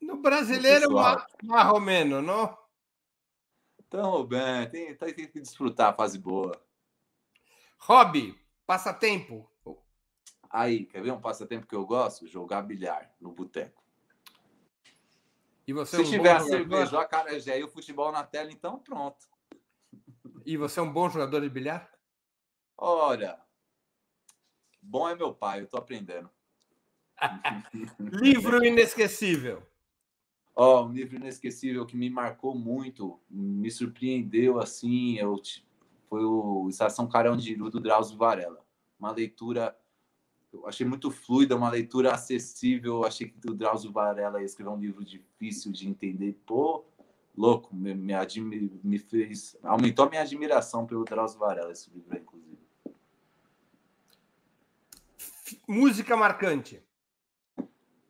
No 0.01 0.17
brasileiro, 0.17 0.91
mais 0.93 1.73
ou 1.73 1.81
menos, 1.81 2.25
não? 2.25 2.59
Tamo 3.93 4.25
bem, 4.25 4.71
tem, 4.71 4.97
tem 4.97 5.29
que 5.29 5.39
desfrutar 5.39 5.91
a 5.91 5.93
fase 5.93 6.19
boa. 6.19 6.59
Hobby, 7.77 8.35
passatempo. 8.67 9.47
Aí, 10.49 10.87
quer 10.87 11.03
ver 11.03 11.13
um 11.13 11.21
passatempo 11.21 11.67
que 11.67 11.75
eu 11.75 11.85
gosto? 11.85 12.27
Jogar 12.27 12.63
bilhar 12.63 13.15
no 13.21 13.31
boteco. 13.31 13.85
E 15.67 15.75
você 15.75 15.97
Se 15.97 16.03
é 16.03 16.07
um 16.07 16.11
tiver 16.11 16.35
a 16.35 16.41
cerveja, 16.41 16.99
a 16.99 17.05
carajé 17.05 17.59
e 17.59 17.65
o 17.65 17.69
futebol 17.69 18.11
na 18.11 18.25
tela, 18.25 18.51
então 18.51 18.79
pronto. 18.79 19.29
E 20.47 20.57
você 20.57 20.81
é 20.81 20.83
um 20.83 20.91
bom 20.91 21.11
jogador 21.11 21.43
de 21.43 21.51
bilhar? 21.51 21.93
Olha, 22.79 23.39
bom 24.81 25.07
é 25.07 25.15
meu 25.15 25.35
pai, 25.35 25.61
eu 25.61 25.67
tô 25.67 25.77
aprendendo. 25.77 26.31
livro 28.01 28.65
inesquecível. 28.65 29.71
Ó, 30.55 30.83
oh, 30.83 30.87
um 30.87 30.93
livro 30.93 31.17
inesquecível 31.17 31.87
que 31.87 31.97
me 31.97 32.11
marcou 32.11 32.55
muito, 32.55 33.19
me 33.31 33.71
surpreendeu 33.71 34.59
assim, 34.59 35.17
eu, 35.17 35.41
foi 36.09 36.25
o 36.25 36.69
Estação 36.69 37.09
Carandiru 37.09 37.71
do 37.71 37.81
Drauzio 37.81 38.19
Varela. 38.19 38.63
Uma 38.99 39.13
leitura 39.13 39.75
eu 40.53 40.67
achei 40.67 40.87
muito 40.87 41.11
fluida, 41.11 41.57
uma 41.57 41.71
leitura 41.71 42.13
acessível. 42.13 42.97
Eu 42.97 43.05
achei 43.05 43.29
que 43.29 43.51
o 43.51 43.55
Drauzio 43.55 43.91
Varela 43.91 44.41
ia 44.41 44.45
escrever 44.45 44.71
um 44.71 44.79
livro 44.79 45.03
difícil 45.03 45.73
de 45.73 45.89
entender. 45.89 46.39
Pô, 46.45 46.85
louco, 47.35 47.75
me, 47.75 47.95
me, 47.95 48.81
me 48.85 48.99
fez. 48.99 49.57
Aumentou 49.63 50.05
a 50.05 50.11
minha 50.11 50.21
admiração 50.21 50.87
pelo 50.87 51.05
Drauzio 51.05 51.39
Varela, 51.39 51.73
esse 51.73 51.91
livro 51.91 52.15
aí, 52.15 52.21
inclusive. 52.21 52.59
Música 55.67 56.17
marcante. 56.17 56.83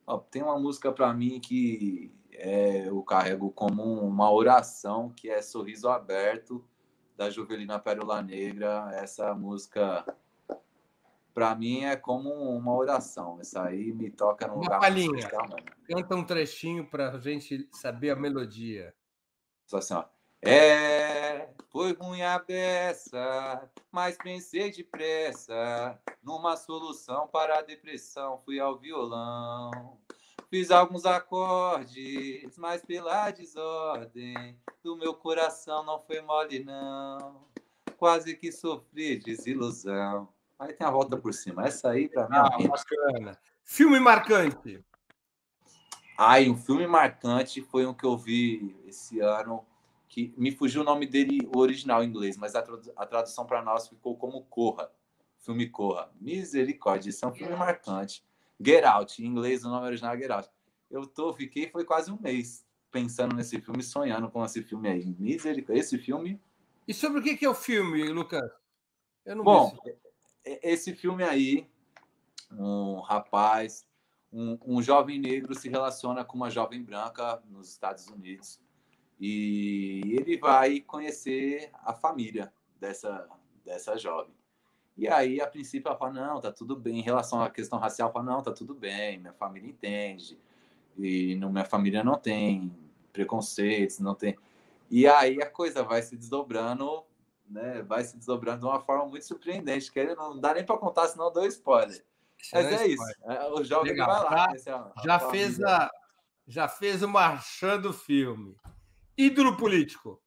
Ó, 0.05 0.19
tem 0.19 0.43
uma 0.43 0.59
música 0.59 0.91
para 0.91 1.13
mim 1.15 1.39
que 1.39 2.13
é, 2.33 2.89
eu 2.89 3.03
carrego 3.03 3.51
como 3.51 3.83
uma 3.83 4.31
oração, 4.31 5.11
que 5.11 5.29
é 5.31 5.43
Sorriso 5.43 5.89
Aberto, 5.89 6.65
da 7.17 7.31
Juvelina 7.31 7.79
Pérola 7.79 8.23
Negra. 8.23 8.91
Essa 8.95 9.35
música, 9.35 10.05
para 11.35 11.55
mim, 11.55 11.85
é 11.85 11.97
como 11.97 12.31
uma 12.31 12.75
oração. 12.75 13.39
Essa 13.41 13.65
aí 13.65 13.93
me 13.93 14.11
toca 14.11 14.47
no 14.47 14.55
uma 14.55 14.63
lugar. 14.63 14.81
Palhinha. 14.81 15.31
Canta 15.87 16.17
um 16.17 16.25
trechinho 16.25 16.87
para 16.87 17.11
a 17.11 17.19
gente 17.19 17.69
saber 17.73 18.11
a 18.11 18.17
melodia. 18.17 18.95
Só 19.67 19.79
assim, 19.79 19.95
ó. 19.95 20.05
É, 20.45 21.49
foi 21.71 21.93
ruim 21.93 22.23
a 22.23 22.37
beça, 22.37 23.71
mas 23.93 24.17
pensei 24.17 24.73
depressa 24.73 25.97
numa 26.21 26.57
solução 26.57 27.29
para 27.29 27.61
a 27.61 27.63
depressão. 27.63 28.39
Fui 28.45 28.59
ao 28.59 28.77
violão, 28.77 30.01
fiz 30.53 30.71
alguns 30.71 31.07
acordes, 31.07 32.59
mas 32.59 32.85
pela 32.85 33.31
desordem 33.31 34.55
do 34.85 34.95
meu 34.95 35.15
coração 35.15 35.83
não 35.83 35.99
foi 35.99 36.21
mole, 36.21 36.63
não. 36.63 37.41
Quase 37.97 38.37
que 38.37 38.53
sofri 38.53 39.17
desilusão. 39.19 40.29
Aí 40.59 40.75
tem 40.75 40.87
a 40.87 40.91
volta 40.91 41.17
por 41.17 41.33
cima. 41.33 41.67
Essa 41.67 41.89
aí, 41.89 42.07
para 42.07 42.29
mim, 42.29 42.37
é 42.37 42.67
ah, 42.67 42.69
bacana. 42.69 43.39
Filme 43.65 43.99
marcante. 43.99 44.85
Ai, 46.19 46.51
um 46.51 46.57
filme 46.57 46.87
marcante 46.87 47.63
foi 47.63 47.87
um 47.87 47.95
que 47.95 48.05
eu 48.05 48.19
vi 48.19 48.77
esse 48.87 49.21
ano 49.21 49.65
que 50.07 50.35
me 50.37 50.53
fugiu 50.53 50.83
o 50.83 50.85
nome 50.85 51.07
dele, 51.07 51.49
o 51.57 51.61
original 51.61 52.05
em 52.05 52.09
inglês, 52.09 52.37
mas 52.37 52.55
a, 52.55 52.61
tradução 53.07 53.47
para 53.47 53.63
nós 53.63 53.89
ficou 53.89 54.19
como 54.19 54.45
Corra, 54.45 54.93
filme 55.39 55.67
Corra. 55.67 56.13
Misericórdia, 56.21 57.09
isso 57.09 57.25
é 57.25 57.29
um 57.29 57.33
filme 57.33 57.57
marcante. 57.57 58.23
Get 58.65 58.85
Out, 58.85 59.23
em 59.23 59.27
inglês 59.27 59.65
o 59.65 59.69
nome 59.69 59.87
original 59.87 60.15
é 60.15 60.19
Get 60.19 60.31
Out. 60.31 60.49
Eu 60.91 61.07
tô, 61.07 61.33
fiquei, 61.33 61.69
foi 61.71 61.85
quase 61.85 62.11
um 62.11 62.21
mês 62.21 62.67
pensando 62.91 63.35
nesse 63.35 63.61
filme, 63.61 63.83
sonhando 63.83 64.31
com 64.31 64.45
esse 64.45 64.63
filme 64.63 64.89
aí. 64.89 65.17
Misericórdia, 65.19 65.81
esse 65.81 65.99
filme... 65.99 66.41
E 66.87 66.93
sobre 66.93 67.21
o 67.21 67.23
que 67.23 67.45
é 67.45 67.49
o 67.49 67.55
filme, 67.55 68.09
Lucas? 68.09 68.43
Bom, 69.43 69.77
esse 70.45 70.93
filme 70.95 71.23
aí, 71.23 71.67
um 72.51 73.01
rapaz, 73.01 73.87
um, 74.33 74.59
um 74.67 74.83
jovem 74.83 75.19
negro 75.19 75.55
se 75.55 75.69
relaciona 75.69 76.25
com 76.25 76.37
uma 76.37 76.51
jovem 76.51 76.83
branca 76.83 77.41
nos 77.49 77.69
Estados 77.69 78.09
Unidos 78.09 78.61
e 79.21 80.01
ele 80.19 80.37
vai 80.37 80.81
conhecer 80.81 81.71
a 81.85 81.95
família 81.95 82.53
dessa, 82.81 83.29
dessa 83.65 83.97
jovem. 83.97 84.35
E 84.97 85.09
aí, 85.09 85.41
a 85.41 85.47
princípio, 85.47 85.89
ela 85.89 85.99
fala: 85.99 86.13
não, 86.13 86.41
tá 86.41 86.53
tudo 86.53 86.77
bem. 86.77 86.99
Em 86.99 87.03
relação 87.03 87.43
à 87.43 87.51
questão 87.51 87.79
racial, 87.79 88.13
fala: 88.13 88.25
não, 88.25 88.43
tá 88.43 88.53
tudo 88.53 88.75
bem, 88.75 89.19
minha 89.19 89.33
família 89.33 89.69
entende. 89.69 90.39
E 90.99 91.35
no 91.37 91.51
minha 91.51 91.65
família 91.65 92.05
não 92.05 92.17
tem 92.17 92.73
preconceitos, 93.13 93.99
não 93.99 94.15
tem. 94.15 94.37
E 94.91 95.07
aí 95.07 95.41
a 95.43 95.51
coisa 95.51 95.83
vai 95.83 96.03
se 96.03 96.17
desdobrando, 96.17 97.05
né? 97.49 97.83
Vai 97.83 98.05
se 98.05 98.17
desdobrando 98.17 98.61
de 98.61 98.67
uma 98.67 98.81
forma 98.81 99.07
muito 99.07 99.27
surpreendente, 99.27 99.91
que 99.91 99.99
ele 99.99 100.15
não 100.15 100.39
dá 100.39 100.55
nem 100.55 100.65
para 100.65 100.77
contar, 100.77 101.09
senão 101.09 101.33
dou 101.33 101.47
spoiler. 101.47 102.05
Mas 102.53 102.67
é, 102.67 102.75
é 102.75 102.87
isso. 102.89 103.05
É, 103.25 103.51
o 103.51 103.65
jovem 103.65 103.93
Legal. 103.93 104.09
vai 104.09 104.23
lá. 104.25 104.57
Já, 104.57 104.93
já 105.03 105.19
fez 105.31 105.63
a, 105.63 105.91
já 106.47 106.69
fez 106.69 107.03
o 107.03 107.09
marchando 107.09 107.93
filme. 107.93 108.57
Ídolo 109.17 109.57
político. 109.57 110.22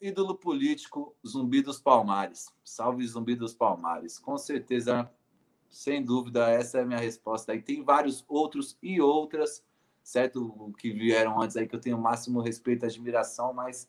Ídolo 0.00 0.34
político, 0.34 1.14
Zumbi 1.26 1.62
dos 1.62 1.80
Palmares. 1.80 2.52
Salve 2.64 3.06
Zumbi 3.06 3.34
dos 3.34 3.54
Palmares. 3.54 4.18
Com 4.18 4.36
certeza, 4.36 5.10
sem 5.70 6.04
dúvida, 6.04 6.50
essa 6.50 6.78
é 6.78 6.82
a 6.82 6.86
minha 6.86 6.98
resposta. 6.98 7.52
Aí 7.52 7.62
tem 7.62 7.82
vários 7.82 8.24
outros 8.28 8.76
e 8.82 9.00
outras, 9.00 9.64
certo? 10.02 10.72
Que 10.78 10.92
vieram 10.92 11.40
antes 11.40 11.56
aí 11.56 11.66
que 11.66 11.74
eu 11.74 11.80
tenho 11.80 11.96
o 11.96 12.02
máximo 12.02 12.40
respeito 12.40 12.84
e 12.84 12.86
admiração, 12.86 13.52
mas 13.52 13.88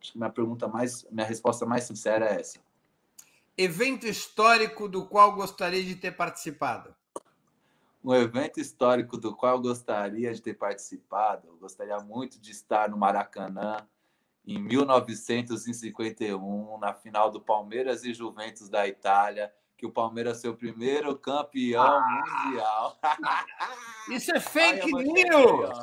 acho 0.00 0.12
que 0.12 0.18
minha 0.18 0.30
pergunta 0.30 0.68
mais, 0.68 1.04
minha 1.10 1.26
resposta 1.26 1.66
mais 1.66 1.84
sincera 1.84 2.26
é 2.26 2.40
essa. 2.40 2.58
Evento 3.56 4.06
histórico 4.06 4.88
do 4.88 5.06
qual 5.06 5.34
gostaria 5.34 5.82
de 5.82 5.96
ter 5.96 6.12
participado 6.12 6.94
um 8.04 8.12
evento 8.14 8.58
histórico 8.58 9.16
do 9.16 9.34
qual 9.34 9.60
gostaria 9.60 10.34
de 10.34 10.42
ter 10.42 10.54
participado. 10.54 11.46
Eu 11.46 11.56
gostaria 11.56 11.98
muito 12.00 12.40
de 12.40 12.50
estar 12.50 12.90
no 12.90 12.96
Maracanã 12.96 13.76
em 14.44 14.58
1951, 14.58 16.78
na 16.78 16.92
final 16.92 17.30
do 17.30 17.40
Palmeiras 17.40 18.04
e 18.04 18.12
Juventus 18.12 18.68
da 18.68 18.88
Itália, 18.88 19.54
que 19.76 19.86
o 19.86 19.92
Palmeiras 19.92 20.40
foi 20.40 20.50
o 20.50 20.56
primeiro 20.56 21.16
campeão 21.18 21.82
ah, 21.82 22.24
mundial. 22.44 22.98
Isso 24.10 24.32
é 24.32 24.40
fake 24.40 24.90
Ai, 24.94 25.04
news! 25.04 25.78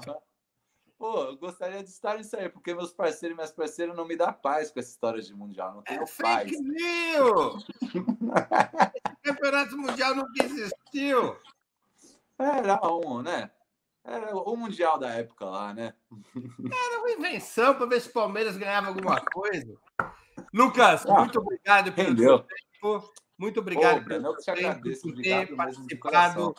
Pô, 0.98 1.24
eu 1.24 1.38
gostaria 1.38 1.82
de 1.82 1.90
estar 1.90 2.18
nisso 2.18 2.36
aí, 2.36 2.50
porque 2.50 2.74
meus 2.74 2.92
parceiros 2.92 3.34
e 3.34 3.36
minhas 3.36 3.54
parceiras 3.54 3.96
não 3.96 4.06
me 4.06 4.18
dão 4.18 4.34
paz 4.34 4.70
com 4.70 4.82
essa 4.82 4.90
história 4.90 5.22
de 5.22 5.34
mundial. 5.34 5.76
Não 5.76 5.82
tenho 5.82 6.04
é 6.04 6.06
paz. 6.22 6.50
Fake 6.50 6.62
news! 6.62 7.66
Esse 7.82 7.92
campeonato 9.24 9.78
mundial 9.78 10.16
nunca 10.16 10.44
existiu. 10.44 11.38
Era 12.38 12.86
um, 12.86 13.22
né? 13.22 13.50
Era 14.10 14.36
o 14.36 14.56
Mundial 14.56 14.98
da 14.98 15.10
época 15.10 15.46
lá, 15.46 15.74
né? 15.74 15.94
Era 16.12 17.00
uma 17.00 17.12
invenção 17.12 17.76
para 17.76 17.86
ver 17.86 18.02
se 18.02 18.10
o 18.10 18.14
Palmeiras 18.14 18.58
ganhava 18.58 18.88
alguma 18.88 19.22
coisa. 19.32 19.78
Lucas, 20.54 21.06
ah, 21.06 21.20
muito 21.20 21.40
obrigado 21.40 21.94
pelo 21.94 22.10
rendeu. 22.10 22.40
tempo. 22.40 23.14
Muito 23.38 23.60
obrigado 23.60 24.02
Ô, 24.02 24.06
pelo 24.06 24.36
tempo, 24.36 24.52
agradeço, 24.52 25.02
por 25.02 25.22
ter 25.22 25.56
participado 25.56 26.56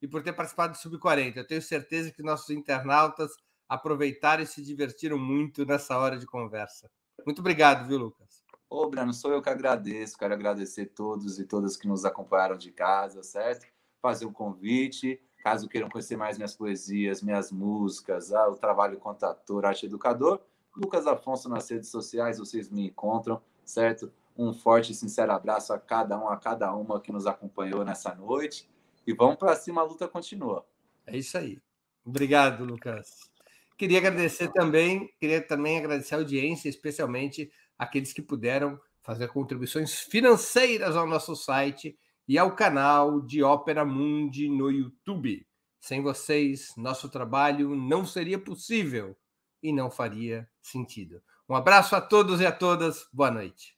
e 0.00 0.08
por 0.08 0.22
ter 0.22 0.32
participado 0.32 0.72
do 0.72 0.78
Sub-40. 0.78 1.36
Eu 1.36 1.46
tenho 1.46 1.62
certeza 1.62 2.10
que 2.10 2.22
nossos 2.22 2.50
internautas 2.50 3.30
aproveitaram 3.68 4.42
e 4.42 4.46
se 4.46 4.62
divertiram 4.62 5.18
muito 5.18 5.66
nessa 5.66 5.98
hora 5.98 6.18
de 6.18 6.26
conversa. 6.26 6.90
Muito 7.24 7.40
obrigado, 7.40 7.86
viu, 7.86 7.98
Lucas? 7.98 8.42
Ô, 8.70 8.88
Brano, 8.88 9.12
sou 9.12 9.32
eu 9.32 9.42
que 9.42 9.50
agradeço. 9.50 10.16
Quero 10.18 10.34
agradecer 10.34 10.86
todos 10.86 11.38
e 11.38 11.44
todas 11.44 11.76
que 11.76 11.86
nos 11.86 12.04
acompanharam 12.04 12.56
de 12.56 12.72
casa, 12.72 13.22
certo? 13.22 13.66
fazer 14.06 14.26
um 14.26 14.32
convite. 14.32 15.20
Caso 15.46 15.68
queiram 15.68 15.88
conhecer 15.88 16.16
mais 16.16 16.36
minhas 16.36 16.56
poesias, 16.56 17.22
minhas 17.22 17.52
músicas, 17.52 18.32
ah, 18.32 18.48
o 18.48 18.56
trabalho 18.56 18.98
como 18.98 19.16
ator, 19.22 19.64
arte 19.64 19.86
educador, 19.86 20.40
Lucas 20.76 21.06
Afonso 21.06 21.48
nas 21.48 21.70
redes 21.70 21.88
sociais, 21.88 22.40
vocês 22.40 22.68
me 22.68 22.88
encontram, 22.88 23.40
certo? 23.64 24.12
Um 24.36 24.52
forte 24.52 24.90
e 24.90 24.94
sincero 24.96 25.30
abraço 25.30 25.72
a 25.72 25.78
cada 25.78 26.18
um, 26.18 26.28
a 26.28 26.36
cada 26.36 26.74
uma 26.74 27.00
que 27.00 27.12
nos 27.12 27.28
acompanhou 27.28 27.84
nessa 27.84 28.12
noite. 28.12 28.68
E 29.06 29.12
vamos 29.12 29.36
para 29.36 29.54
cima, 29.54 29.82
a 29.82 29.84
luta 29.84 30.08
continua. 30.08 30.66
É 31.06 31.16
isso 31.16 31.38
aí. 31.38 31.62
Obrigado, 32.04 32.64
Lucas. 32.64 33.30
Queria 33.78 33.98
agradecer 33.98 34.48
também, 34.48 35.14
queria 35.20 35.40
também 35.40 35.78
agradecer 35.78 36.16
a 36.16 36.18
audiência, 36.18 36.68
especialmente 36.68 37.52
aqueles 37.78 38.12
que 38.12 38.20
puderam 38.20 38.80
fazer 39.00 39.28
contribuições 39.28 39.94
financeiras 39.94 40.96
ao 40.96 41.06
nosso 41.06 41.36
site 41.36 41.96
e 42.28 42.38
ao 42.38 42.54
canal 42.54 43.20
de 43.20 43.42
Ópera 43.42 43.84
Mundi 43.84 44.48
no 44.48 44.70
YouTube. 44.70 45.46
Sem 45.80 46.02
vocês, 46.02 46.72
nosso 46.76 47.08
trabalho 47.08 47.76
não 47.76 48.04
seria 48.04 48.38
possível 48.38 49.16
e 49.62 49.72
não 49.72 49.90
faria 49.90 50.48
sentido. 50.60 51.22
Um 51.48 51.54
abraço 51.54 51.94
a 51.94 52.00
todos 52.00 52.40
e 52.40 52.46
a 52.46 52.50
todas. 52.50 53.06
Boa 53.12 53.30
noite. 53.30 53.76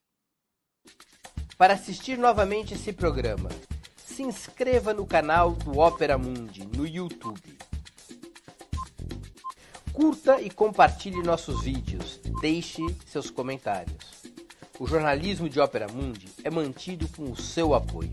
Para 1.59 1.75
assistir 1.75 2.17
novamente 2.17 2.73
esse 2.73 2.93
programa, 2.93 3.51
se 3.97 4.23
inscreva 4.23 4.95
no 4.95 5.07
canal 5.07 5.53
do 5.53 5.77
Ópera 5.79 6.17
Mundi 6.17 6.67
no 6.67 6.87
YouTube. 6.87 7.59
Curta 9.93 10.41
e 10.41 10.49
compartilhe 10.49 11.23
nossos 11.23 11.63
vídeos. 11.63 12.21
Deixe 12.41 12.83
seus 13.05 13.31
comentários. 13.31 14.23
O 14.79 14.87
jornalismo 14.87 15.49
de 15.49 15.59
Ópera 15.59 15.89
Mundi 15.89 16.29
é 16.45 16.51
mantido 16.51 17.09
com 17.09 17.25
o 17.31 17.37
seu 17.37 17.75
apoio. 17.75 18.13